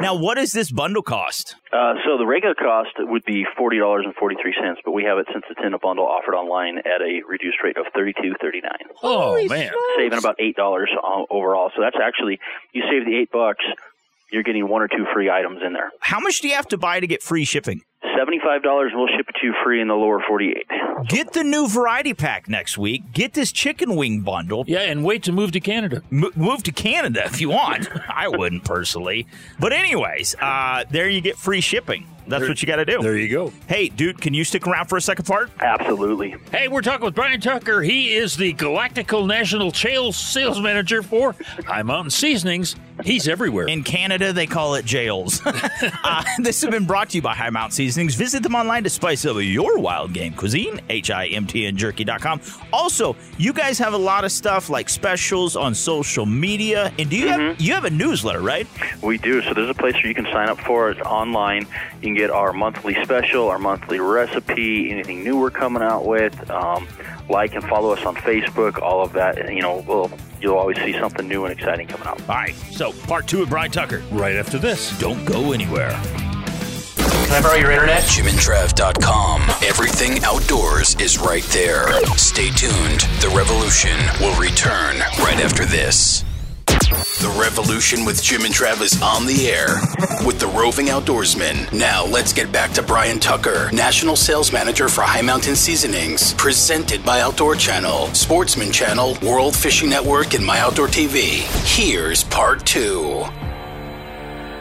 Now, 0.00 0.16
what 0.16 0.34
does 0.34 0.52
this 0.52 0.70
bundle 0.70 1.02
cost? 1.02 1.56
Uh, 1.72 1.94
so 2.04 2.18
the 2.18 2.26
regular 2.26 2.54
cost 2.54 2.90
would 2.98 3.24
be 3.24 3.46
forty 3.56 3.78
dollars 3.78 4.04
and 4.04 4.14
forty 4.14 4.36
three 4.40 4.54
cents, 4.60 4.80
but 4.84 4.92
we 4.92 5.04
have 5.04 5.18
it 5.18 5.26
since 5.32 5.44
it's 5.50 5.60
in 5.64 5.72
a 5.74 5.78
bundle 5.78 6.04
offered 6.04 6.34
online 6.34 6.78
at 6.78 7.00
a 7.00 7.22
reduced 7.28 7.58
rate 7.64 7.76
of 7.78 7.86
thirty 7.94 8.12
two 8.12 8.34
thirty 8.40 8.60
nine. 8.60 8.92
Oh 9.02 9.42
man, 9.48 9.72
saving 9.96 10.18
about 10.18 10.36
eight 10.38 10.56
dollars 10.56 10.90
uh, 11.02 11.22
overall. 11.30 11.70
So 11.74 11.82
that's 11.82 11.96
actually 12.02 12.38
you 12.72 12.82
save 12.90 13.06
the 13.06 13.16
eight 13.16 13.30
bucks, 13.32 13.64
you're 14.30 14.42
getting 14.42 14.68
one 14.68 14.82
or 14.82 14.88
two 14.88 15.06
free 15.14 15.30
items 15.30 15.60
in 15.64 15.72
there. 15.72 15.90
How 16.00 16.20
much 16.20 16.40
do 16.40 16.48
you 16.48 16.54
have 16.54 16.68
to 16.68 16.78
buy 16.78 17.00
to 17.00 17.06
get 17.06 17.22
free 17.22 17.44
shipping? 17.44 17.82
Seventy 18.16 18.38
five 18.44 18.62
dollars, 18.62 18.92
we'll 18.94 19.08
ship 19.16 19.26
it 19.28 19.34
to 19.40 19.46
you 19.46 19.54
free 19.64 19.80
in 19.80 19.88
the 19.88 19.94
lower 19.94 20.22
forty 20.28 20.50
eight. 20.50 20.66
Get 21.08 21.32
the 21.32 21.44
new 21.44 21.68
variety 21.68 22.14
pack 22.14 22.48
next 22.48 22.76
week. 22.78 23.12
Get 23.12 23.32
this 23.34 23.52
chicken 23.52 23.96
wing 23.96 24.20
bundle. 24.20 24.64
Yeah, 24.66 24.80
and 24.80 25.04
wait 25.04 25.22
to 25.24 25.32
move 25.32 25.52
to 25.52 25.60
Canada. 25.60 26.02
M- 26.12 26.30
move 26.34 26.62
to 26.64 26.72
Canada 26.72 27.24
if 27.24 27.40
you 27.40 27.48
want. 27.50 27.88
I 28.08 28.28
wouldn't 28.28 28.64
personally. 28.64 29.26
But, 29.58 29.72
anyways, 29.72 30.34
uh, 30.40 30.84
there 30.90 31.08
you 31.08 31.20
get 31.20 31.36
free 31.36 31.60
shipping. 31.60 32.06
That's 32.28 32.40
There- 32.40 32.48
what 32.50 32.60
you 32.60 32.66
got 32.66 32.76
to 32.76 32.84
do. 32.84 33.00
There 33.02 33.16
you 33.16 33.28
go. 33.28 33.52
Hey, 33.68 33.88
dude, 33.88 34.20
can 34.20 34.34
you 34.34 34.42
stick 34.42 34.66
around 34.66 34.86
for 34.86 34.96
a 34.96 35.00
second 35.00 35.26
part? 35.26 35.48
Absolutely. 35.60 36.34
Hey, 36.50 36.66
we're 36.66 36.80
talking 36.82 37.04
with 37.04 37.14
Brian 37.14 37.40
Tucker. 37.40 37.82
He 37.82 38.14
is 38.16 38.36
the 38.36 38.52
Galactical 38.54 39.26
National 39.28 39.72
Sales 39.72 40.16
Sales 40.16 40.60
Manager 40.60 41.02
for 41.04 41.36
Hi 41.66 41.82
Mountain 41.82 42.10
Seasonings. 42.10 42.74
He's 43.04 43.28
everywhere. 43.28 43.68
In 43.68 43.84
Canada, 43.84 44.32
they 44.32 44.46
call 44.46 44.74
it 44.74 44.84
jails. 44.86 45.40
uh, 45.46 46.24
this 46.38 46.62
has 46.62 46.70
been 46.70 46.86
brought 46.86 47.10
to 47.10 47.18
you 47.18 47.22
by 47.22 47.34
Hi 47.34 47.50
Mountain 47.50 47.72
Seasonings. 47.72 47.85
Things 47.94 48.14
visit 48.14 48.42
them 48.42 48.54
online 48.54 48.84
to 48.84 48.90
spice 48.90 49.24
up 49.24 49.36
your 49.40 49.78
wild 49.78 50.12
game 50.12 50.32
cuisine, 50.34 50.80
H-I-M-T-N 50.88 51.76
jerky.com. 51.76 52.40
Also, 52.72 53.16
you 53.38 53.52
guys 53.52 53.78
have 53.78 53.92
a 53.92 53.98
lot 53.98 54.24
of 54.24 54.32
stuff 54.32 54.68
like 54.70 54.88
specials 54.88 55.56
on 55.56 55.74
social 55.74 56.26
media. 56.26 56.92
And 56.98 57.10
do 57.10 57.16
you 57.16 57.28
have 57.28 57.60
you 57.60 57.72
have 57.74 57.84
a 57.84 57.90
newsletter, 57.90 58.40
right? 58.40 58.66
We 59.02 59.18
do. 59.18 59.42
So 59.42 59.54
there's 59.54 59.70
a 59.70 59.74
place 59.74 59.94
where 59.94 60.06
you 60.06 60.14
can 60.14 60.26
sign 60.26 60.48
up 60.48 60.58
for 60.60 60.90
it 60.90 61.00
online. 61.02 61.62
You 61.96 62.00
can 62.00 62.14
get 62.14 62.30
our 62.30 62.52
monthly 62.52 62.94
special, 63.02 63.48
our 63.48 63.58
monthly 63.58 64.00
recipe, 64.00 64.90
anything 64.90 65.22
new 65.22 65.38
we're 65.38 65.50
coming 65.50 65.82
out 65.82 66.06
with. 66.06 66.50
Um, 66.50 66.88
like 67.28 67.54
and 67.54 67.64
follow 67.64 67.92
us 67.92 68.04
on 68.04 68.14
Facebook. 68.16 68.80
All 68.80 69.02
of 69.02 69.12
that. 69.14 69.52
You 69.52 69.62
know, 69.62 69.84
we'll, 69.86 70.10
you'll 70.40 70.56
always 70.56 70.76
see 70.78 70.92
something 70.92 71.26
new 71.26 71.44
and 71.44 71.52
exciting 71.52 71.86
coming 71.88 72.06
out. 72.06 72.20
All 72.22 72.36
right. 72.36 72.54
So, 72.70 72.92
part 72.92 73.26
two 73.26 73.42
of 73.42 73.48
Brian 73.48 73.70
Tucker. 73.70 74.02
Right 74.10 74.36
after 74.36 74.58
this. 74.58 74.96
Don't 74.98 75.24
go 75.24 75.52
anywhere. 75.52 75.90
Can 77.26 77.34
I 77.34 77.42
borrow 77.42 77.56
your 77.56 77.72
internet? 77.72 78.04
JimandTrav.com. 78.04 79.42
Everything 79.64 80.22
outdoors 80.22 80.94
is 81.00 81.18
right 81.18 81.42
there. 81.46 81.88
Stay 82.16 82.50
tuned. 82.50 83.00
The 83.20 83.32
revolution 83.36 83.98
will 84.20 84.38
return 84.40 85.00
right 85.18 85.40
after 85.40 85.64
this. 85.64 86.24
The 86.68 87.36
revolution 87.36 88.04
with 88.04 88.22
Jim 88.22 88.44
and 88.44 88.54
Trav 88.54 88.80
is 88.80 89.02
on 89.02 89.26
the 89.26 89.48
air 89.48 89.66
with 90.24 90.38
the 90.38 90.46
roving 90.46 90.86
outdoorsman. 90.86 91.72
Now 91.72 92.06
let's 92.06 92.32
get 92.32 92.52
back 92.52 92.70
to 92.74 92.82
Brian 92.84 93.18
Tucker, 93.18 93.70
National 93.72 94.14
Sales 94.14 94.52
Manager 94.52 94.88
for 94.88 95.00
Hi 95.00 95.20
Mountain 95.20 95.56
Seasonings, 95.56 96.32
presented 96.34 97.04
by 97.04 97.22
Outdoor 97.22 97.56
Channel, 97.56 98.06
Sportsman 98.14 98.70
Channel, 98.70 99.18
World 99.20 99.56
Fishing 99.56 99.90
Network, 99.90 100.34
and 100.34 100.46
My 100.46 100.60
Outdoor 100.60 100.86
TV. 100.86 101.40
Here's 101.66 102.22
part 102.22 102.64
two. 102.64 103.24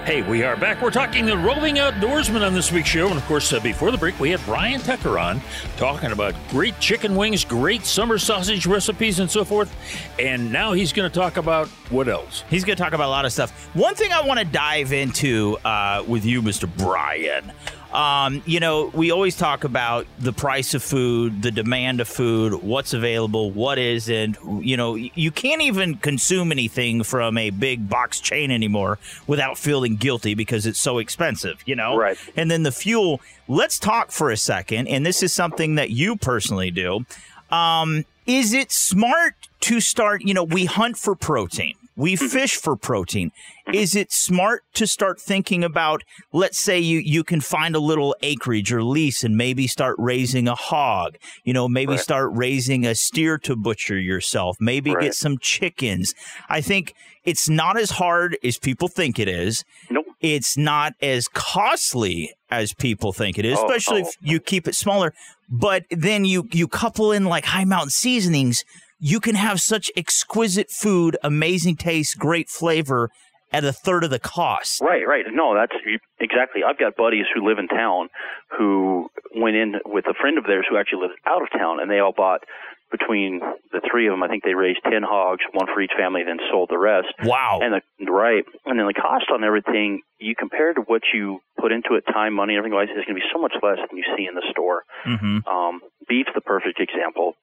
Hey, 0.06 0.22
we 0.22 0.44
are 0.44 0.56
back. 0.56 0.84
We're 0.84 0.92
talking 0.92 1.26
the 1.26 1.36
roving 1.36 1.78
outdoorsman 1.78 2.46
on 2.46 2.54
this 2.54 2.72
week's 2.72 2.90
show. 2.90 3.08
And 3.08 3.18
of 3.18 3.26
course, 3.26 3.52
uh, 3.52 3.60
before 3.60 3.90
the 3.90 3.98
break, 3.98 4.20
we 4.20 4.30
had 4.30 4.40
Brian 4.46 4.80
Tucker 4.80 5.18
on 5.18 5.42
talking 5.78 6.12
about 6.12 6.36
great 6.52 6.80
chicken 6.80 7.16
wings, 7.16 7.44
great 7.44 7.88
summer 7.88 8.20
sausage 8.20 8.68
recipes, 8.68 9.18
and 9.18 9.32
so 9.32 9.44
forth. 9.44 9.76
And 10.20 10.52
now 10.52 10.74
he's 10.74 10.94
going 10.94 11.10
to 11.10 11.20
talk 11.20 11.38
about 11.38 11.70
what 11.90 12.08
else? 12.08 12.44
He's 12.52 12.64
going 12.64 12.78
to 12.78 12.84
talk 12.84 12.94
about 12.94 13.08
a 13.08 13.10
lot 13.10 13.26
of 13.26 13.34
stuff. 13.34 13.50
One 13.76 13.96
thing 13.96 14.12
I 14.12 14.22
want 14.22 14.40
to 14.40 14.46
dive 14.46 14.94
into 14.94 15.58
uh, 15.66 16.04
with 16.08 16.24
you, 16.24 16.44
Mr. 16.44 16.70
Brian. 16.78 17.52
Um, 17.96 18.44
you 18.46 18.60
know, 18.60 18.92
we 18.94 19.12
always 19.12 19.38
talk 19.38 19.64
about 19.64 20.06
the 20.20 20.34
price 20.34 20.74
of 20.74 20.84
food, 20.84 21.42
the 21.42 21.52
demand 21.52 22.02
of 22.02 22.10
food, 22.10 22.62
what's 22.62 22.94
available, 22.94 23.52
what 23.52 23.78
isn't. 23.78 24.38
You 24.62 24.76
know, 24.76 24.96
you 24.96 25.32
can't 25.32 25.62
even 25.62 25.96
consume 25.96 26.52
anything 26.52 27.04
from 27.04 27.38
a 27.38 27.52
big 27.52 27.88
box 27.88 28.20
chain 28.20 28.52
anymore 28.52 29.00
without 29.28 29.58
feeling 29.58 29.96
guilty 29.96 30.34
because 30.36 30.66
it's 30.66 30.80
so 30.80 30.98
expensive, 30.98 31.64
you 31.66 31.76
know? 31.78 31.96
Right. 31.96 32.18
And 32.36 32.52
then 32.52 32.64
the 32.64 32.72
fuel. 32.74 33.22
Let's 33.48 33.80
talk 33.80 34.12
for 34.12 34.30
a 34.30 34.38
second. 34.38 34.88
And 34.90 35.06
this 35.06 35.24
is 35.24 35.32
something 35.32 35.76
that 35.76 35.92
you 35.92 36.18
personally 36.18 36.72
do. 36.72 37.06
Um, 37.50 38.04
is 38.26 38.52
it 38.54 38.74
smart 38.74 39.36
to 39.62 39.80
start? 39.80 40.24
You 40.24 40.34
know, 40.34 40.44
we 40.44 40.66
hunt 40.66 40.98
for 40.98 41.16
protein. 41.16 41.76
We 41.96 42.14
mm-hmm. 42.14 42.28
fish 42.28 42.56
for 42.58 42.76
protein. 42.76 43.32
Mm-hmm. 43.68 43.76
Is 43.76 43.96
it 43.96 44.12
smart 44.12 44.64
to 44.74 44.86
start 44.86 45.20
thinking 45.20 45.64
about, 45.64 46.04
let's 46.34 46.60
say 46.60 46.80
you, 46.80 47.00
you 47.00 47.24
can 47.24 47.42
find 47.42 47.76
a 47.76 47.80
little 47.80 48.16
acreage 48.22 48.72
or 48.72 48.84
lease 48.84 49.24
and 49.24 49.38
maybe 49.38 49.68
start 49.68 49.96
raising 49.98 50.48
a 50.48 50.56
hog, 50.56 51.18
you 51.44 51.54
know, 51.54 51.68
maybe 51.68 51.94
Right. 51.94 52.00
start 52.00 52.32
raising 52.34 52.86
a 52.86 52.96
steer 52.96 53.38
to 53.40 53.56
butcher 53.56 53.98
yourself, 53.98 54.58
maybe 54.60 54.94
Right. 54.94 55.06
get 55.06 55.16
some 55.16 55.38
chickens. 55.38 56.14
I 56.50 56.62
think 56.62 56.94
it's 57.24 57.50
not 57.50 57.78
as 57.78 57.92
hard 57.92 58.38
as 58.44 58.58
people 58.58 58.88
think 58.88 59.18
it 59.18 59.28
is. 59.28 59.64
Nope. 59.90 60.06
It's 60.22 60.58
not 60.58 60.94
as 61.02 61.28
costly 61.28 62.34
as 62.50 62.74
people 62.74 63.14
think 63.14 63.38
it 63.38 63.46
is, 63.46 63.58
Oh, 63.60 63.66
especially 63.66 64.04
oh. 64.04 64.08
if 64.08 64.16
you 64.22 64.40
keep 64.40 64.68
it 64.68 64.76
smaller. 64.76 65.14
But 65.50 65.84
then 65.92 66.26
you 66.26 66.48
you 66.52 66.68
couple 66.68 67.12
in 67.12 67.26
like 67.26 67.46
hi 67.46 67.66
mountain 67.66 67.92
seasonings, 67.92 68.64
you 69.06 69.20
can 69.20 69.36
have 69.36 69.62
such 69.62 69.92
exquisite 69.96 70.72
food, 70.72 71.16
amazing 71.22 71.76
taste, 71.76 72.18
great 72.18 72.50
flavor 72.50 73.12
at 73.54 73.64
a 73.64 73.72
third 73.72 74.04
of 74.04 74.10
the 74.10 74.18
cost. 74.18 74.82
Right, 74.82 75.06
right. 75.08 75.26
No, 75.32 75.54
that's 75.54 75.78
exactly. 76.20 76.62
I've 76.68 76.80
got 76.80 76.96
buddies 76.96 77.26
who 77.32 77.48
live 77.48 77.60
in 77.60 77.68
town 77.68 78.10
who 78.58 79.10
went 79.36 79.58
in 79.58 79.76
with 79.86 80.06
a 80.08 80.16
friend 80.20 80.40
of 80.40 80.46
theirs 80.46 80.66
who 80.68 80.76
actually 80.76 81.04
lives 81.04 81.14
out 81.28 81.44
of 81.44 81.52
town, 81.52 81.80
and 81.80 81.92
they 81.92 82.00
all 82.00 82.14
bought 82.18 82.42
between 82.90 83.42
the 83.72 83.82
three 83.86 84.08
of 84.08 84.12
them. 84.12 84.24
I 84.24 84.28
think 84.28 84.44
they 84.44 84.56
raised 84.56 84.80
ten 84.84 85.04
hogs, 85.04 85.46
one 85.54 85.68
for 85.68 85.82
each 85.82 85.94
family, 85.96 86.24
then 86.26 86.38
sold 86.50 86.70
the 86.72 86.80
rest. 86.80 87.14
Wow. 87.22 87.60
And 87.62 87.80
the 88.00 88.12
right, 88.12 88.44
and 88.66 88.80
then 88.80 88.88
the 88.88 88.98
cost 88.98 89.30
on 89.32 89.44
everything 89.44 90.02
you 90.18 90.34
compare 90.34 90.74
to 90.74 90.82
what 90.82 91.04
you 91.14 91.42
put 91.62 91.72
into 91.72 91.94
it, 91.94 92.06
time, 92.12 92.34
money, 92.34 92.58
everything 92.58 92.74
else, 92.74 92.90
is 92.90 93.06
going 93.06 93.22
to 93.22 93.22
be 93.22 93.30
so 93.32 93.40
much 93.40 93.54
less 93.62 93.78
than 93.86 93.98
you 93.98 94.06
see 94.18 94.26
in 94.26 94.34
the 94.34 94.46
store. 94.50 94.82
Mm-hmm. 95.06 95.46
Um, 95.46 95.82
beef's 96.10 96.34
the 96.34 96.42
perfect 96.42 96.80
example. 96.82 97.36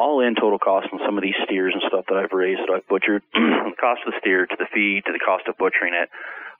All 0.00 0.24
in 0.24 0.32
total 0.34 0.58
cost 0.58 0.88
on 0.92 0.98
some 1.04 1.18
of 1.18 1.22
these 1.22 1.36
steers 1.44 1.74
and 1.76 1.82
stuff 1.86 2.06
that 2.08 2.16
I've 2.16 2.32
raised 2.32 2.64
that 2.64 2.72
I've 2.72 2.88
butchered, 2.88 3.20
the 3.36 3.76
cost 3.78 4.00
of 4.08 4.12
the 4.16 4.18
steer 4.24 4.46
to 4.48 4.56
the 4.56 4.64
feed 4.72 5.04
to 5.04 5.12
the 5.12 5.20
cost 5.20 5.44
of 5.46 5.58
butchering 5.60 5.92
it, 5.92 6.08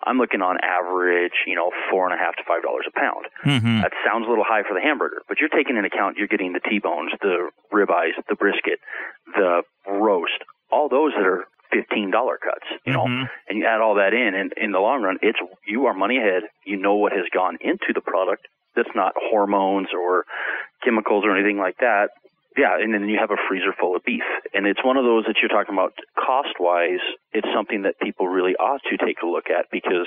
I'm 0.04 0.18
looking 0.18 0.42
on 0.44 0.56
average, 0.60 1.32
you 1.46 1.56
know, 1.56 1.72
four 1.90 2.04
and 2.04 2.12
a 2.12 2.20
half 2.20 2.36
to 2.36 2.44
five 2.44 2.62
dollars 2.62 2.84
a 2.84 2.92
pound. 2.92 3.24
Mm-hmm. 3.44 3.80
That 3.80 3.92
sounds 4.04 4.26
a 4.26 4.30
little 4.30 4.44
high 4.44 4.62
for 4.68 4.74
the 4.76 4.80
hamburger, 4.84 5.22
but 5.28 5.40
you're 5.40 5.48
taking 5.48 5.76
into 5.80 5.88
account 5.88 6.16
you're 6.20 6.28
getting 6.28 6.52
the 6.52 6.60
T-bones, 6.60 7.12
the 7.24 7.48
ribeyes, 7.72 8.12
the 8.28 8.36
brisket, 8.36 8.76
the 9.34 9.62
roast, 9.88 10.40
all 10.70 10.88
those 10.92 11.12
that 11.16 11.24
are 11.24 11.44
fifteen 11.72 12.10
dollar 12.10 12.36
cuts, 12.36 12.66
you 12.84 12.92
know, 12.92 13.04
Mhm. 13.08 13.24
and 13.48 13.58
you 13.58 13.64
add 13.64 13.80
all 13.80 13.94
that 13.96 14.12
in, 14.12 14.34
and 14.34 14.52
in 14.56 14.72
the 14.72 14.80
long 14.80 15.02
run, 15.02 15.16
it's 15.22 15.38
you 15.66 15.86
are 15.86 15.94
money 15.94 16.18
ahead. 16.18 16.42
You 16.64 16.76
know 16.76 16.94
what 16.96 17.12
has 17.12 17.24
gone 17.32 17.56
into 17.60 17.92
the 17.94 18.00
product. 18.02 18.46
That's 18.76 18.94
not 18.94 19.14
hormones 19.16 19.88
or 19.94 20.24
chemicals 20.84 21.24
or 21.24 21.34
anything 21.34 21.58
like 21.58 21.76
that. 21.78 22.10
Yeah, 22.56 22.76
and 22.80 22.92
then 22.92 23.08
you 23.08 23.18
have 23.20 23.30
a 23.30 23.40
freezer 23.48 23.72
full 23.78 23.94
of 23.94 24.02
beef, 24.04 24.26
and 24.52 24.66
it's 24.66 24.84
one 24.84 24.96
of 24.96 25.04
those 25.04 25.24
that 25.26 25.36
you're 25.40 25.48
talking 25.48 25.74
about 25.74 25.94
cost 26.18 26.58
wise. 26.58 27.02
It's 27.32 27.46
something 27.54 27.82
that 27.82 28.00
people 28.00 28.26
really 28.26 28.54
ought 28.56 28.82
to 28.90 28.96
take 28.98 29.22
a 29.22 29.26
look 29.26 29.46
at 29.50 29.66
because 29.70 30.06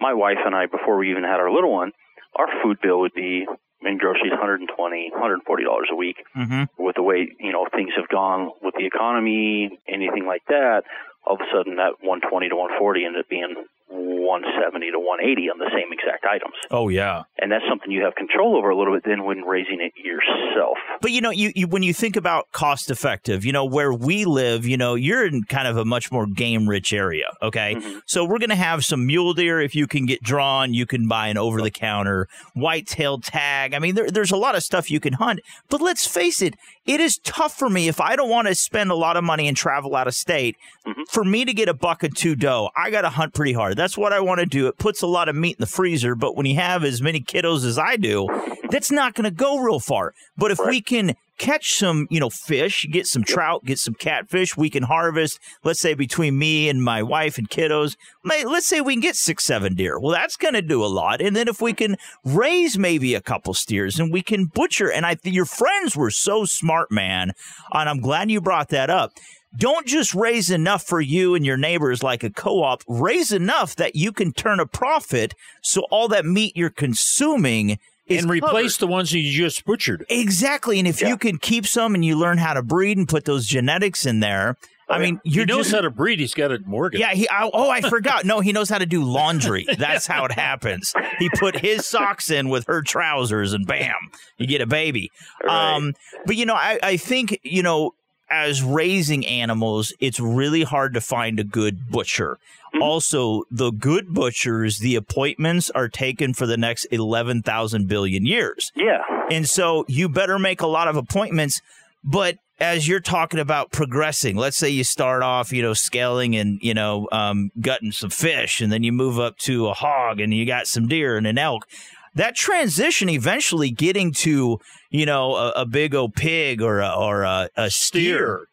my 0.00 0.12
wife 0.12 0.38
and 0.44 0.54
I, 0.54 0.66
before 0.66 0.98
we 0.98 1.10
even 1.10 1.24
had 1.24 1.40
our 1.40 1.50
little 1.50 1.72
one, 1.72 1.92
our 2.36 2.48
food 2.62 2.78
bill 2.82 3.00
would 3.00 3.14
be 3.14 3.46
in 3.84 3.98
groceries 3.98 4.30
120 4.30 5.10
140 5.10 5.64
dollars 5.64 5.88
a 5.90 5.96
week 5.96 6.16
Mm-hmm. 6.36 6.64
with 6.78 6.96
the 6.96 7.02
way 7.02 7.28
you 7.40 7.52
know 7.52 7.66
things 7.74 7.90
have 7.96 8.08
gone 8.08 8.50
with 8.62 8.74
the 8.78 8.86
economy, 8.86 9.70
anything 9.88 10.26
like 10.26 10.42
that, 10.48 10.82
all 11.26 11.34
of 11.36 11.40
a 11.40 11.48
sudden 11.52 11.76
that 11.76 11.98
120 12.04 12.48
to 12.48 12.56
140 12.56 13.04
ended 13.04 13.20
up 13.20 13.28
being 13.28 13.54
170 13.92 14.90
to 14.92 14.98
180 14.98 15.50
on 15.50 15.58
the 15.58 15.70
same 15.70 15.92
exact 15.92 16.24
items, 16.24 16.54
Oh 16.70 16.88
yeah. 16.88 17.22
and 17.38 17.50
that's 17.52 17.64
something 17.68 17.90
you 17.90 18.02
have 18.04 18.14
control 18.14 18.56
over 18.56 18.70
a 18.70 18.76
little 18.76 18.94
bit 18.94 19.02
then 19.04 19.24
when 19.24 19.42
raising 19.42 19.80
it 19.80 19.92
yourself. 19.96 20.78
But 21.00 21.10
you 21.10 21.20
know, 21.20 21.30
you, 21.30 21.52
you 21.54 21.66
when 21.66 21.82
you 21.82 21.92
think 21.92 22.16
about 22.16 22.50
cost 22.52 22.90
effective, 22.90 23.44
you 23.44 23.52
know, 23.52 23.64
where 23.64 23.92
we 23.92 24.24
live, 24.24 24.64
you 24.66 24.76
know, 24.76 24.94
you're 24.94 25.26
in 25.26 25.44
kind 25.44 25.68
of 25.68 25.76
a 25.76 25.84
much 25.84 26.10
more 26.12 26.26
game 26.26 26.68
rich 26.68 26.92
area. 26.92 27.26
Okay. 27.42 27.74
Mm-hmm. 27.74 27.98
So 28.06 28.24
we're 28.24 28.38
gonna 28.38 28.54
have 28.56 28.84
some 28.84 29.06
mule 29.06 29.34
deer 29.34 29.60
if 29.60 29.74
you 29.74 29.86
can 29.86 30.06
get 30.06 30.22
drawn, 30.22 30.72
you 30.74 30.86
can 30.86 31.08
buy 31.08 31.28
an 31.28 31.36
over 31.38 31.60
the 31.60 31.70
counter, 31.70 32.28
white-tailed 32.54 33.24
tag. 33.24 33.74
I 33.74 33.78
mean, 33.78 33.94
there, 33.94 34.10
there's 34.10 34.30
a 34.30 34.36
lot 34.36 34.54
of 34.54 34.62
stuff 34.62 34.90
you 34.90 35.00
can 35.00 35.14
hunt. 35.14 35.40
But 35.68 35.80
let's 35.80 36.06
face 36.06 36.40
it, 36.40 36.54
it 36.86 37.00
is 37.00 37.18
tough 37.18 37.56
for 37.56 37.68
me 37.68 37.88
if 37.88 38.00
I 38.00 38.16
don't 38.16 38.30
want 38.30 38.48
to 38.48 38.54
spend 38.54 38.90
a 38.90 38.94
lot 38.94 39.16
of 39.16 39.24
money 39.24 39.48
and 39.48 39.56
travel 39.56 39.94
out 39.96 40.06
of 40.08 40.14
state. 40.14 40.56
Mm-hmm. 40.86 41.02
For 41.10 41.24
me 41.24 41.44
to 41.44 41.52
get 41.52 41.68
a 41.68 41.74
buck 41.74 42.02
of 42.02 42.14
two 42.14 42.34
doe, 42.34 42.70
I 42.76 42.90
gotta 42.90 43.10
hunt 43.10 43.34
pretty 43.34 43.52
hard. 43.52 43.76
That's 43.82 43.98
what 43.98 44.12
I 44.12 44.20
want 44.20 44.38
to 44.38 44.46
do. 44.46 44.68
It 44.68 44.78
puts 44.78 45.02
a 45.02 45.08
lot 45.08 45.28
of 45.28 45.34
meat 45.34 45.56
in 45.56 45.60
the 45.60 45.66
freezer, 45.66 46.14
but 46.14 46.36
when 46.36 46.46
you 46.46 46.54
have 46.54 46.84
as 46.84 47.02
many 47.02 47.20
kiddos 47.20 47.66
as 47.66 47.78
I 47.78 47.96
do, 47.96 48.28
that's 48.70 48.92
not 48.92 49.14
gonna 49.14 49.32
go 49.32 49.58
real 49.58 49.80
far. 49.80 50.14
But 50.36 50.52
if 50.52 50.60
we 50.64 50.80
can 50.80 51.16
catch 51.38 51.74
some, 51.74 52.06
you 52.08 52.20
know, 52.20 52.30
fish, 52.30 52.86
get 52.92 53.08
some 53.08 53.24
trout, 53.24 53.64
get 53.64 53.80
some 53.80 53.94
catfish, 53.94 54.56
we 54.56 54.70
can 54.70 54.84
harvest, 54.84 55.40
let's 55.64 55.80
say 55.80 55.94
between 55.94 56.38
me 56.38 56.68
and 56.68 56.80
my 56.80 57.02
wife 57.02 57.38
and 57.38 57.50
kiddos, 57.50 57.96
let's 58.24 58.68
say 58.68 58.80
we 58.80 58.94
can 58.94 59.00
get 59.00 59.16
six, 59.16 59.42
seven 59.42 59.74
deer. 59.74 59.98
Well, 59.98 60.12
that's 60.12 60.36
going 60.36 60.54
to 60.54 60.62
do 60.62 60.84
a 60.84 60.86
lot. 60.86 61.20
And 61.20 61.34
then 61.34 61.48
if 61.48 61.60
we 61.60 61.72
can 61.72 61.96
raise 62.24 62.78
maybe 62.78 63.16
a 63.16 63.20
couple 63.20 63.52
steers 63.54 63.98
and 63.98 64.12
we 64.12 64.22
can 64.22 64.44
butcher, 64.44 64.92
and 64.92 65.04
I 65.04 65.16
think 65.16 65.34
your 65.34 65.44
friends 65.44 65.96
were 65.96 66.12
so 66.12 66.44
smart, 66.44 66.92
man. 66.92 67.32
And 67.72 67.88
I'm 67.88 67.98
glad 67.98 68.30
you 68.30 68.40
brought 68.40 68.68
that 68.68 68.90
up. 68.90 69.10
Don't 69.56 69.86
just 69.86 70.14
raise 70.14 70.50
enough 70.50 70.82
for 70.82 71.00
you 71.00 71.34
and 71.34 71.44
your 71.44 71.56
neighbors 71.56 72.02
like 72.02 72.22
a 72.22 72.30
co 72.30 72.62
op. 72.62 72.82
Raise 72.88 73.32
enough 73.32 73.76
that 73.76 73.94
you 73.94 74.12
can 74.12 74.32
turn 74.32 74.60
a 74.60 74.66
profit 74.66 75.34
so 75.60 75.82
all 75.90 76.08
that 76.08 76.24
meat 76.24 76.56
you're 76.56 76.70
consuming 76.70 77.78
is 78.06 78.22
and 78.22 78.30
replace 78.30 78.76
covered. 78.76 78.88
the 78.88 78.92
ones 78.92 79.12
you 79.12 79.30
just 79.30 79.64
butchered. 79.64 80.04
Exactly. 80.08 80.78
And 80.78 80.88
if 80.88 81.00
you 81.00 81.16
can 81.16 81.38
keep 81.38 81.66
some 81.66 81.94
and 81.94 82.04
you 82.04 82.18
learn 82.18 82.38
how 82.38 82.54
to 82.54 82.62
breed 82.62 82.98
and 82.98 83.08
put 83.08 83.24
those 83.24 83.46
genetics 83.46 84.06
in 84.06 84.20
there, 84.20 84.56
I 84.88 84.98
mean, 84.98 85.20
you're 85.24 85.46
he 85.46 85.46
knows 85.46 85.66
just 85.66 85.74
how 85.74 85.80
to 85.80 85.90
breed. 85.90 86.18
He's 86.18 86.34
got 86.34 86.50
it 86.50 86.66
Morgan. 86.66 87.00
yeah, 87.00 87.14
he. 87.14 87.28
I, 87.28 87.48
oh, 87.52 87.70
I 87.70 87.80
forgot. 87.80 88.26
No, 88.26 88.40
he 88.40 88.52
knows 88.52 88.68
how 88.68 88.78
to 88.78 88.84
do 88.84 89.02
laundry. 89.02 89.66
That's 89.78 90.06
how 90.06 90.26
it 90.26 90.32
happens. 90.32 90.92
He 91.18 91.30
put 91.30 91.58
his 91.58 91.86
socks 91.86 92.30
in 92.30 92.50
with 92.50 92.66
her 92.66 92.82
trousers, 92.82 93.54
and 93.54 93.66
bam, 93.66 93.94
you 94.36 94.46
get 94.46 94.60
a 94.60 94.66
baby. 94.66 95.10
Um, 95.48 95.94
but 96.26 96.36
you 96.36 96.44
know, 96.44 96.54
I, 96.54 96.78
I 96.82 96.96
think 96.98 97.40
you 97.42 97.62
know, 97.62 97.94
as 98.32 98.62
raising 98.62 99.26
animals, 99.26 99.92
it's 100.00 100.18
really 100.18 100.62
hard 100.62 100.94
to 100.94 101.00
find 101.00 101.38
a 101.38 101.44
good 101.44 101.90
butcher. 101.90 102.38
Also, 102.80 103.42
the 103.50 103.70
good 103.70 104.14
butchers, 104.14 104.78
the 104.78 104.96
appointments 104.96 105.68
are 105.70 105.88
taken 105.88 106.32
for 106.32 106.46
the 106.46 106.56
next 106.56 106.86
eleven 106.86 107.42
thousand 107.42 107.86
billion 107.86 108.24
years. 108.24 108.72
Yeah. 108.74 108.98
And 109.30 109.46
so 109.46 109.84
you 109.88 110.08
better 110.08 110.38
make 110.38 110.62
a 110.62 110.66
lot 110.66 110.88
of 110.88 110.96
appointments. 110.96 111.60
But 112.02 112.38
as 112.58 112.88
you're 112.88 113.00
talking 113.00 113.40
about 113.40 113.72
progressing, 113.72 114.36
let's 114.36 114.56
say 114.56 114.70
you 114.70 114.84
start 114.84 115.22
off, 115.22 115.52
you 115.52 115.62
know, 115.62 115.74
scaling 115.74 116.34
and, 116.34 116.58
you 116.62 116.74
know, 116.74 117.08
um, 117.12 117.50
gutting 117.60 117.92
some 117.92 118.10
fish, 118.10 118.60
and 118.60 118.72
then 118.72 118.82
you 118.82 118.92
move 118.92 119.20
up 119.20 119.36
to 119.38 119.68
a 119.68 119.74
hog 119.74 120.20
and 120.20 120.32
you 120.32 120.46
got 120.46 120.66
some 120.66 120.88
deer 120.88 121.16
and 121.16 121.26
an 121.26 121.38
elk. 121.38 121.66
That 122.14 122.34
transition 122.34 123.08
eventually 123.08 123.70
getting 123.70 124.12
to, 124.18 124.58
you 124.90 125.06
know, 125.06 125.34
a, 125.34 125.50
a 125.62 125.66
big 125.66 125.94
old 125.94 126.14
pig 126.14 126.60
or 126.60 126.80
a, 126.80 126.90
or 126.90 127.22
a, 127.22 127.48
a 127.56 127.70
steer, 127.70 128.46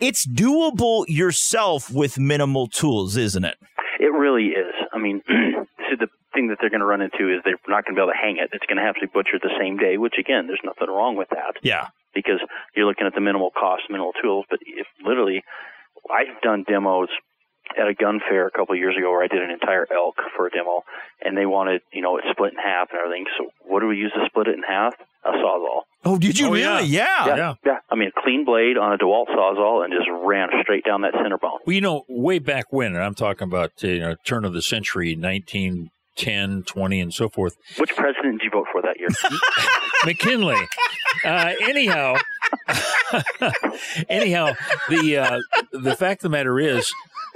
it's 0.00 0.26
doable 0.26 1.04
yourself 1.08 1.90
with 1.90 2.18
minimal 2.18 2.66
tools, 2.66 3.16
isn't 3.16 3.44
it? 3.44 3.56
It 4.00 4.12
really 4.12 4.48
is. 4.48 4.74
I 4.92 4.98
mean, 4.98 5.22
so 5.28 5.96
the 5.98 6.08
thing 6.34 6.48
that 6.48 6.58
they're 6.60 6.70
going 6.70 6.80
to 6.80 6.86
run 6.86 7.00
into 7.00 7.30
is 7.30 7.40
they're 7.44 7.60
not 7.68 7.84
going 7.84 7.94
to 7.94 8.00
be 8.00 8.02
able 8.02 8.12
to 8.12 8.18
hang 8.20 8.36
it. 8.36 8.50
It's 8.52 8.66
going 8.66 8.78
to 8.78 8.84
have 8.84 8.96
to 8.96 9.06
be 9.06 9.10
butchered 9.12 9.42
the 9.42 9.54
same 9.58 9.76
day, 9.76 9.96
which 9.96 10.14
again, 10.18 10.46
there's 10.46 10.62
nothing 10.64 10.92
wrong 10.92 11.16
with 11.16 11.28
that. 11.30 11.62
Yeah. 11.62 11.88
Because 12.14 12.42
you're 12.74 12.86
looking 12.86 13.06
at 13.06 13.14
the 13.14 13.20
minimal 13.20 13.50
cost, 13.50 13.82
minimal 13.88 14.12
tools. 14.20 14.44
But 14.50 14.58
if 14.66 14.86
literally, 15.04 15.42
I've 16.10 16.40
done 16.42 16.64
demos 16.66 17.08
at 17.78 17.88
a 17.88 17.94
gun 17.94 18.20
fair 18.28 18.46
a 18.46 18.50
couple 18.50 18.74
of 18.74 18.78
years 18.78 18.96
ago 18.96 19.10
where 19.10 19.22
I 19.22 19.28
did 19.28 19.42
an 19.42 19.50
entire 19.50 19.86
elk 19.92 20.16
for 20.36 20.46
a 20.46 20.50
demo, 20.50 20.84
and 21.22 21.36
they 21.36 21.46
wanted 21.46 21.82
you 21.92 22.02
know 22.02 22.16
it 22.18 22.24
split 22.30 22.52
in 22.52 22.58
half 22.58 22.90
and 22.90 23.00
everything. 23.00 23.26
So 23.38 23.50
what 23.66 23.80
do 23.80 23.86
we 23.88 23.96
use 23.96 24.12
to 24.14 24.24
split 24.26 24.48
it 24.48 24.54
in 24.54 24.62
half? 24.62 24.94
A 25.24 25.30
sawzall. 25.30 25.84
Oh, 26.04 26.18
did 26.18 26.38
you 26.38 26.52
really? 26.52 26.84
Yeah. 26.84 27.26
yeah, 27.26 27.54
yeah. 27.64 27.78
I 27.90 27.94
mean, 27.94 28.10
a 28.14 28.20
clean 28.22 28.44
blade 28.44 28.76
on 28.76 28.92
a 28.92 28.98
DeWalt 28.98 29.28
sawzall 29.28 29.82
and 29.82 29.90
just 29.90 30.06
ran 30.22 30.48
straight 30.62 30.84
down 30.84 31.00
that 31.00 31.14
center 31.14 31.38
bone. 31.38 31.60
Well, 31.66 31.74
you 31.74 31.80
know, 31.80 32.04
way 32.10 32.38
back 32.38 32.66
when, 32.70 32.94
and 32.94 33.02
I'm 33.02 33.14
talking 33.14 33.48
about 33.48 33.72
uh, 33.82 33.86
you 33.88 34.00
know 34.00 34.16
turn 34.26 34.44
of 34.44 34.52
the 34.52 34.60
century, 34.60 35.16
1910, 35.16 36.64
20, 36.64 37.00
and 37.00 37.14
so 37.14 37.30
forth. 37.30 37.56
Which 37.78 37.96
president 37.96 38.40
did 38.40 38.44
you 38.44 38.50
vote 38.50 38.66
for 38.70 38.82
that 38.82 38.98
year? 39.00 39.08
McKinley. 40.04 40.60
Uh, 41.24 41.52
anyhow, 41.62 42.16
anyhow, 44.08 44.52
the 44.90 45.16
uh, 45.16 45.38
the 45.72 45.96
fact 45.96 46.20
of 46.20 46.30
the 46.30 46.36
matter 46.36 46.58
is, 46.58 46.92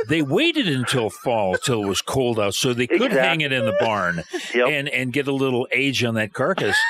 they 0.07 0.23
waited 0.23 0.69
until 0.69 1.11
fall 1.11 1.57
till 1.57 1.83
it 1.83 1.89
was 1.89 2.03
cold 2.03 2.39
out, 2.39 2.55
so 2.55 2.73
they 2.73 2.87
could 2.87 3.03
Exactly. 3.03 3.21
hang 3.21 3.41
it 3.41 3.53
in 3.53 3.65
the 3.65 3.77
barn 3.81 4.23
and 4.55 4.89
and 4.89 5.13
get 5.13 5.27
a 5.27 5.33
little 5.33 5.67
age 5.73 6.05
on 6.05 6.15
that 6.15 6.33
carcass. 6.33 6.77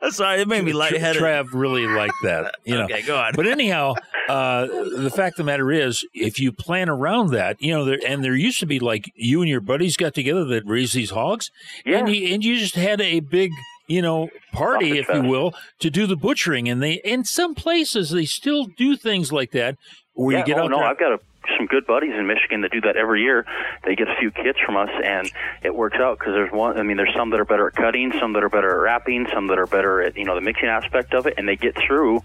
Sorry, 0.10 0.40
it 0.40 0.48
made 0.48 0.64
me 0.64 0.72
lightheaded. 0.72 1.20
Trav 1.20 1.48
really 1.52 1.86
liked 1.86 2.14
that. 2.22 2.54
You 2.64 2.76
know. 2.76 2.84
Okay, 2.84 3.02
go 3.02 3.18
on. 3.18 3.32
But 3.34 3.46
anyhow, 3.46 3.94
uh, 4.28 4.66
the 4.66 5.10
fact 5.14 5.38
of 5.38 5.44
the 5.44 5.50
matter 5.50 5.70
is, 5.72 6.06
if 6.14 6.38
you 6.38 6.52
plan 6.52 6.88
around 6.88 7.30
that, 7.32 7.60
you 7.60 7.74
know, 7.74 7.84
there, 7.84 7.98
and 8.06 8.22
there 8.22 8.34
used 8.34 8.60
to 8.60 8.66
be 8.66 8.78
like 8.78 9.10
you 9.16 9.40
and 9.40 9.48
your 9.48 9.60
buddies 9.60 9.96
got 9.96 10.14
together 10.14 10.44
that 10.44 10.64
raised 10.66 10.94
these 10.94 11.10
hogs, 11.10 11.50
and 11.84 12.08
you 12.08 12.32
and 12.32 12.44
you 12.44 12.58
just 12.58 12.74
had 12.74 13.00
a 13.00 13.20
big. 13.20 13.52
You 13.90 14.02
know, 14.02 14.28
party, 14.52 14.98
if 14.98 15.08
you 15.08 15.22
will, 15.22 15.54
to 15.78 15.88
do 15.88 16.06
the 16.06 16.14
butchering, 16.14 16.68
and 16.68 16.82
they 16.82 17.00
in 17.04 17.24
some 17.24 17.54
places 17.54 18.10
they 18.10 18.26
still 18.26 18.66
do 18.66 18.96
things 18.96 19.32
like 19.32 19.52
that, 19.52 19.78
where 20.12 20.34
yeah, 20.34 20.40
you 20.40 20.44
get 20.44 20.58
oh, 20.58 20.64
out 20.64 20.70
no, 20.70 20.76
there. 20.76 20.86
I've 20.88 20.98
got 20.98 21.12
a, 21.12 21.20
some 21.56 21.66
good 21.66 21.86
buddies 21.86 22.14
in 22.16 22.26
Michigan 22.26 22.62
that 22.62 22.72
do 22.72 22.80
that 22.82 22.96
every 22.96 23.22
year. 23.22 23.46
They 23.84 23.94
get 23.94 24.08
a 24.08 24.14
few 24.18 24.30
kits 24.30 24.58
from 24.64 24.76
us, 24.76 24.90
and 25.02 25.30
it 25.62 25.74
works 25.74 25.98
out 25.98 26.18
because 26.18 26.34
there's 26.34 26.52
one. 26.52 26.78
I 26.78 26.82
mean, 26.82 26.96
there's 26.96 27.14
some 27.14 27.30
that 27.30 27.40
are 27.40 27.44
better 27.44 27.68
at 27.68 27.74
cutting, 27.74 28.12
some 28.20 28.32
that 28.34 28.42
are 28.42 28.48
better 28.48 28.70
at 28.70 28.80
wrapping, 28.82 29.26
some 29.32 29.46
that 29.48 29.58
are 29.58 29.66
better 29.66 30.02
at 30.02 30.16
you 30.16 30.24
know 30.24 30.34
the 30.34 30.40
mixing 30.40 30.68
aspect 30.68 31.14
of 31.14 31.26
it, 31.26 31.34
and 31.36 31.48
they 31.48 31.56
get 31.56 31.76
through 31.76 32.22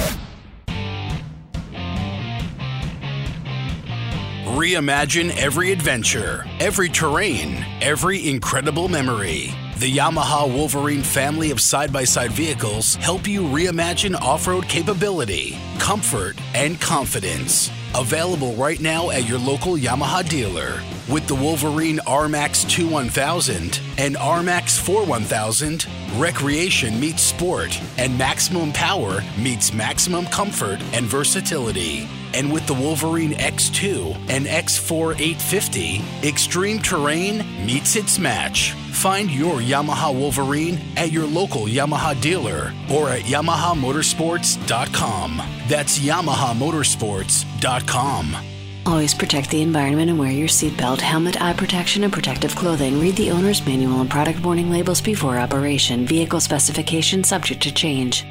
Reimagine 4.46 5.36
every 5.36 5.72
adventure, 5.72 6.46
every 6.60 6.88
terrain, 6.88 7.66
every 7.80 8.28
incredible 8.28 8.86
memory. 8.88 9.52
The 9.78 9.92
Yamaha 9.92 10.46
Wolverine 10.48 11.02
family 11.02 11.50
of 11.50 11.60
side 11.60 11.92
by 11.92 12.04
side 12.04 12.30
vehicles 12.30 12.94
help 12.94 13.26
you 13.26 13.42
reimagine 13.42 14.14
off 14.22 14.46
road 14.46 14.68
capability, 14.68 15.58
comfort, 15.80 16.36
and 16.54 16.80
confidence. 16.80 17.72
Available 17.96 18.54
right 18.54 18.80
now 18.80 19.10
at 19.10 19.28
your 19.28 19.40
local 19.40 19.72
Yamaha 19.72 20.26
dealer. 20.28 20.80
With 21.12 21.26
the 21.26 21.34
Wolverine 21.34 21.98
RMAX 22.06 22.70
2 22.70 22.88
1000 22.88 23.80
and 23.98 24.14
RMAX 24.14 24.78
4 24.78 25.04
1000, 25.06 25.88
recreation 26.16 26.98
meets 26.98 27.22
sport, 27.22 27.80
and 27.98 28.18
maximum 28.18 28.72
power 28.72 29.22
meets 29.38 29.72
maximum 29.72 30.26
comfort 30.26 30.80
and 30.92 31.06
versatility. 31.06 32.08
And 32.34 32.52
with 32.52 32.66
the 32.66 32.74
Wolverine 32.74 33.30
X2 33.32 34.16
and 34.28 34.46
X4 34.46 35.12
850, 35.12 36.02
extreme 36.22 36.80
terrain 36.80 37.46
meets 37.64 37.94
its 37.96 38.18
match. 38.18 38.72
Find 38.92 39.30
your 39.30 39.60
Yamaha 39.60 40.12
Wolverine 40.18 40.80
at 40.96 41.12
your 41.12 41.26
local 41.26 41.66
Yamaha 41.66 42.20
dealer 42.20 42.72
or 42.90 43.08
at 43.10 43.22
YamahaMotorsports.com. 43.22 45.42
That's 45.68 45.98
YamahaMotorsports.com. 45.98 48.55
Always 48.86 49.14
protect 49.14 49.50
the 49.50 49.62
environment 49.62 50.10
and 50.10 50.18
wear 50.18 50.30
your 50.30 50.46
seatbelt, 50.46 51.00
helmet, 51.00 51.42
eye 51.42 51.54
protection, 51.54 52.04
and 52.04 52.12
protective 52.12 52.54
clothing. 52.54 53.00
Read 53.00 53.16
the 53.16 53.32
owner's 53.32 53.66
manual 53.66 54.00
and 54.00 54.08
product 54.08 54.44
warning 54.44 54.70
labels 54.70 55.00
before 55.00 55.38
operation. 55.38 56.06
Vehicle 56.06 56.38
specifications 56.38 57.26
subject 57.26 57.60
to 57.64 57.74
change. 57.74 58.24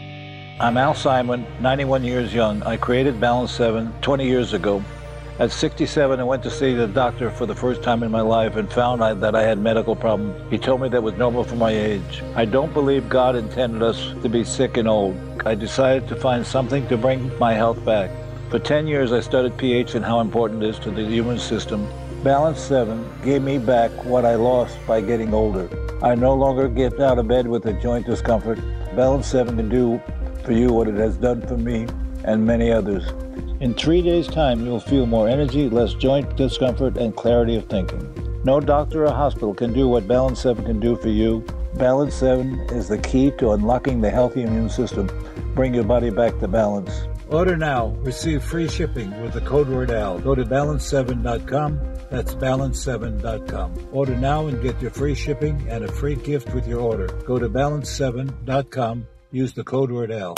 I'm 0.62 0.78
Al 0.78 0.94
Simon, 0.94 1.46
91 1.60 2.06
years 2.06 2.34
young. 2.34 2.64
I 2.64 2.78
created 2.78 3.20
Balance 3.20 3.52
7 3.52 3.92
20 4.02 4.26
years 4.26 4.54
ago. 4.54 4.82
At 5.40 5.52
67, 5.52 6.22
I 6.22 6.24
went 6.24 6.42
to 6.44 6.50
see 6.50 6.74
the 6.74 6.88
doctor 6.88 7.30
for 7.30 7.46
the 7.46 7.54
first 7.54 7.84
time 7.84 8.02
in 8.02 8.10
my 8.10 8.22
life 8.22 8.56
and 8.56 8.72
found 8.72 9.02
that 9.02 9.36
I 9.36 9.44
had 9.44 9.60
medical 9.60 9.94
problems. 9.94 10.42
He 10.50 10.58
told 10.58 10.80
me 10.80 10.88
that 10.88 11.04
was 11.04 11.16
normal 11.16 11.44
for 11.44 11.58
my 11.58 11.72
age. 11.72 12.24
I 12.34 12.46
don't 12.46 12.74
believe 12.74 13.10
God 13.10 13.36
intended 13.36 13.84
us 13.84 14.14
to 14.24 14.30
be 14.30 14.46
sick 14.46 14.78
and 14.78 14.88
old. 14.88 15.18
I 15.46 15.54
decided 15.54 16.08
to 16.08 16.16
find 16.16 16.48
something 16.48 16.88
to 16.88 16.96
bring 16.96 17.38
my 17.40 17.52
health 17.52 17.84
back. 17.84 18.10
For 18.50 18.60
10 18.60 18.86
years, 18.86 19.12
I 19.12 19.22
studied 19.22 19.58
pH 19.58 19.96
and 19.96 20.06
how 20.06 20.20
important 20.20 20.62
it 20.62 20.70
is 20.70 20.80
to 20.80 20.92
the 20.92 21.04
human 21.04 21.40
system. 21.40 21.90
Balance 22.24 22.60
7 22.60 23.04
gave 23.24 23.42
me 23.42 23.58
back 23.58 23.90
what 24.06 24.24
I 24.24 24.36
lost 24.36 24.78
by 24.86 25.02
getting 25.02 25.34
older. 25.34 25.68
I 26.04 26.14
no 26.14 26.36
longer 26.36 26.68
get 26.68 27.00
out 27.00 27.18
of 27.18 27.28
bed 27.28 27.48
with 27.48 27.66
a 27.66 27.74
joint 27.74 28.06
discomfort. 28.06 28.60
Balance 28.96 29.26
7 29.28 29.58
can 29.58 29.68
do 29.68 30.00
for 30.44 30.52
you 30.52 30.72
what 30.72 30.88
it 30.88 30.94
has 30.96 31.18
done 31.18 31.42
for 31.48 31.58
me 31.58 31.88
and 32.24 32.46
many 32.46 32.72
others. 32.72 33.10
In 33.62 33.74
three 33.74 34.04
days' 34.04 34.28
time, 34.28 34.64
you'll 34.64 34.80
feel 34.80 35.08
more 35.08 35.28
energy, 35.28 35.68
less 35.68 35.96
joint 35.96 36.36
discomfort, 36.36 36.98
and 36.98 37.16
clarity 37.16 37.56
of 37.56 37.66
thinking. 37.66 38.12
No 38.44 38.60
doctor 38.60 39.06
or 39.06 39.12
hospital 39.12 39.56
can 39.56 39.74
do 39.74 39.88
what 39.88 40.08
Balance 40.08 40.40
7 40.42 40.64
can 40.64 40.80
do 40.80 40.96
for 40.98 41.10
you. 41.10 41.44
Balance 41.78 42.14
7 42.14 42.60
is 42.70 42.88
the 42.88 43.00
key 43.00 43.32
to 43.40 43.54
unlocking 43.54 44.02
the 44.02 44.10
healthy 44.12 44.44
immune 44.44 44.70
system. 44.70 45.10
Bring 45.56 45.74
your 45.74 45.84
body 45.84 46.12
back 46.12 46.40
to 46.42 46.48
balance. 46.48 47.08
Order 47.30 47.58
now. 47.58 47.88
Receive 48.04 48.44
free 48.44 48.68
shipping 48.68 49.10
with 49.22 49.34
the 49.34 49.42
code 49.42 49.68
word 49.68 49.92
AL. 49.92 50.20
Go 50.20 50.36
to 50.36 50.46
balance7.com. 50.46 51.80
That's 52.12 52.36
balance7.com. 52.36 53.90
Order 53.92 54.16
now 54.16 54.48
and 54.48 54.62
get 54.62 54.80
your 54.82 54.92
free 54.92 55.16
shipping 55.16 55.68
and 55.70 55.84
a 55.84 55.92
free 55.92 56.16
gift 56.16 56.54
with 56.54 56.68
your 56.68 56.80
order. 56.80 57.08
Go 57.26 57.40
to 57.40 57.50
balance7.com. 57.50 59.08
Use 59.36 59.52
the 59.52 59.66
code 59.66 59.92
word 59.92 60.12
AL. 60.12 60.36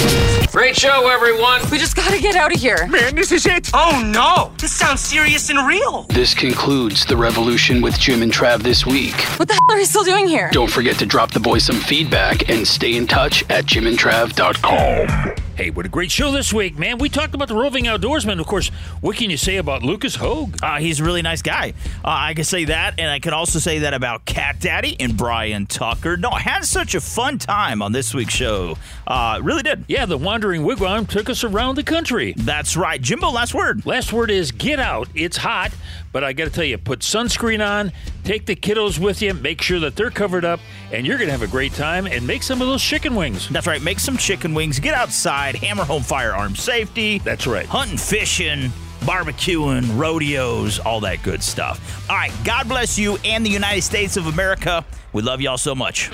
Great 0.51 0.75
show, 0.75 1.07
everyone. 1.07 1.61
We 1.69 1.77
just 1.77 1.95
gotta 1.95 2.19
get 2.19 2.35
out 2.35 2.51
of 2.51 2.59
here. 2.59 2.87
Man, 2.87 3.13
this 3.13 3.31
is 3.31 3.45
it. 3.45 3.69
Oh 3.71 4.01
no, 4.03 4.51
this 4.57 4.71
sounds 4.71 5.01
serious 5.01 5.51
and 5.51 5.67
real. 5.67 6.07
This 6.09 6.33
concludes 6.33 7.05
the 7.05 7.15
revolution 7.15 7.79
with 7.79 7.99
Jim 7.99 8.23
and 8.23 8.31
Trav 8.33 8.63
this 8.63 8.87
week. 8.87 9.13
What 9.37 9.49
the 9.49 9.53
hell 9.53 9.75
are 9.75 9.77
we 9.77 9.85
still 9.85 10.03
doing 10.03 10.27
here? 10.27 10.49
Don't 10.51 10.71
forget 10.71 10.97
to 10.97 11.05
drop 11.05 11.29
the 11.29 11.39
boys 11.39 11.63
some 11.63 11.79
feedback 11.79 12.49
and 12.49 12.67
stay 12.67 12.95
in 12.95 13.05
touch 13.05 13.47
at 13.51 13.65
jimandtrav.com. 13.65 15.35
Hey, 15.57 15.71
what 15.71 15.87
a 15.87 15.89
great 15.89 16.11
show 16.11 16.31
this 16.31 16.53
week, 16.53 16.77
man. 16.77 16.99
We 16.99 17.09
talked 17.09 17.33
about 17.33 17.47
the 17.47 17.55
roving 17.55 17.85
outdoorsman. 17.85 18.39
Of 18.39 18.45
course, 18.45 18.67
what 19.01 19.17
can 19.17 19.31
you 19.31 19.37
say 19.37 19.57
about 19.57 19.81
Lucas 19.81 20.15
Hoge? 20.15 20.53
Uh, 20.61 20.77
he's 20.77 20.99
a 20.99 21.03
really 21.03 21.23
nice 21.23 21.41
guy. 21.41 21.73
Uh, 22.05 22.09
I 22.09 22.35
can 22.35 22.43
say 22.43 22.65
that, 22.65 22.99
and 22.99 23.09
I 23.09 23.17
can 23.17 23.33
also 23.33 23.57
say 23.57 23.79
that 23.79 23.95
about 23.95 24.25
Cat 24.25 24.59
Daddy 24.59 24.95
and 24.99 25.17
Brian 25.17 25.65
Tucker. 25.65 26.15
No, 26.15 26.29
I 26.29 26.41
had 26.41 26.63
such 26.63 26.93
a 26.93 27.01
fun 27.01 27.39
time 27.39 27.81
on 27.81 27.91
this 27.91 28.13
week's 28.13 28.35
show. 28.35 28.77
Uh, 29.05 29.39
really 29.41 29.63
did. 29.63 29.85
Yeah, 29.87 30.05
the 30.05 30.17
Wandering 30.17 30.63
Wigwam 30.63 31.07
took 31.07 31.29
us 31.29 31.43
around 31.43 31.75
the 31.75 31.83
country. 31.83 32.33
That's 32.35 32.75
right. 32.75 33.01
Jimbo, 33.01 33.29
last 33.31 33.53
word. 33.53 33.85
Last 33.85 34.11
word 34.11 34.29
is 34.29 34.51
get 34.51 34.79
out. 34.79 35.07
It's 35.15 35.37
hot, 35.37 35.71
but 36.11 36.23
I 36.23 36.33
got 36.33 36.45
to 36.45 36.49
tell 36.49 36.63
you, 36.63 36.77
put 36.77 36.99
sunscreen 36.99 37.65
on, 37.65 37.91
take 38.23 38.45
the 38.45 38.55
kiddos 38.55 38.99
with 38.99 39.21
you, 39.21 39.33
make 39.33 39.61
sure 39.61 39.79
that 39.79 39.95
they're 39.95 40.11
covered 40.11 40.43
up, 40.43 40.59
and 40.91 41.05
you're 41.05 41.17
going 41.17 41.27
to 41.27 41.31
have 41.31 41.41
a 41.41 41.47
great 41.47 41.73
time 41.73 42.05
and 42.05 42.25
make 42.27 42.43
some 42.43 42.61
of 42.61 42.67
those 42.67 42.83
chicken 42.83 43.15
wings. 43.15 43.47
That's 43.49 43.67
right. 43.67 43.81
Make 43.81 43.99
some 43.99 44.17
chicken 44.17 44.53
wings. 44.53 44.79
Get 44.79 44.93
outside. 44.93 45.55
Hammer 45.55 45.83
home 45.83 46.03
firearm 46.03 46.55
safety. 46.55 47.19
That's 47.19 47.47
right. 47.47 47.65
Hunting, 47.65 47.97
fishing, 47.97 48.71
barbecuing, 49.01 49.97
rodeos, 49.97 50.79
all 50.79 50.99
that 51.01 51.23
good 51.23 51.41
stuff. 51.41 52.09
All 52.09 52.15
right. 52.15 52.33
God 52.43 52.67
bless 52.67 52.99
you 52.99 53.17
and 53.23 53.45
the 53.45 53.49
United 53.49 53.83
States 53.83 54.17
of 54.17 54.27
America. 54.27 54.83
We 55.13 55.21
love 55.21 55.39
y'all 55.41 55.57
so 55.57 55.73
much. 55.73 56.09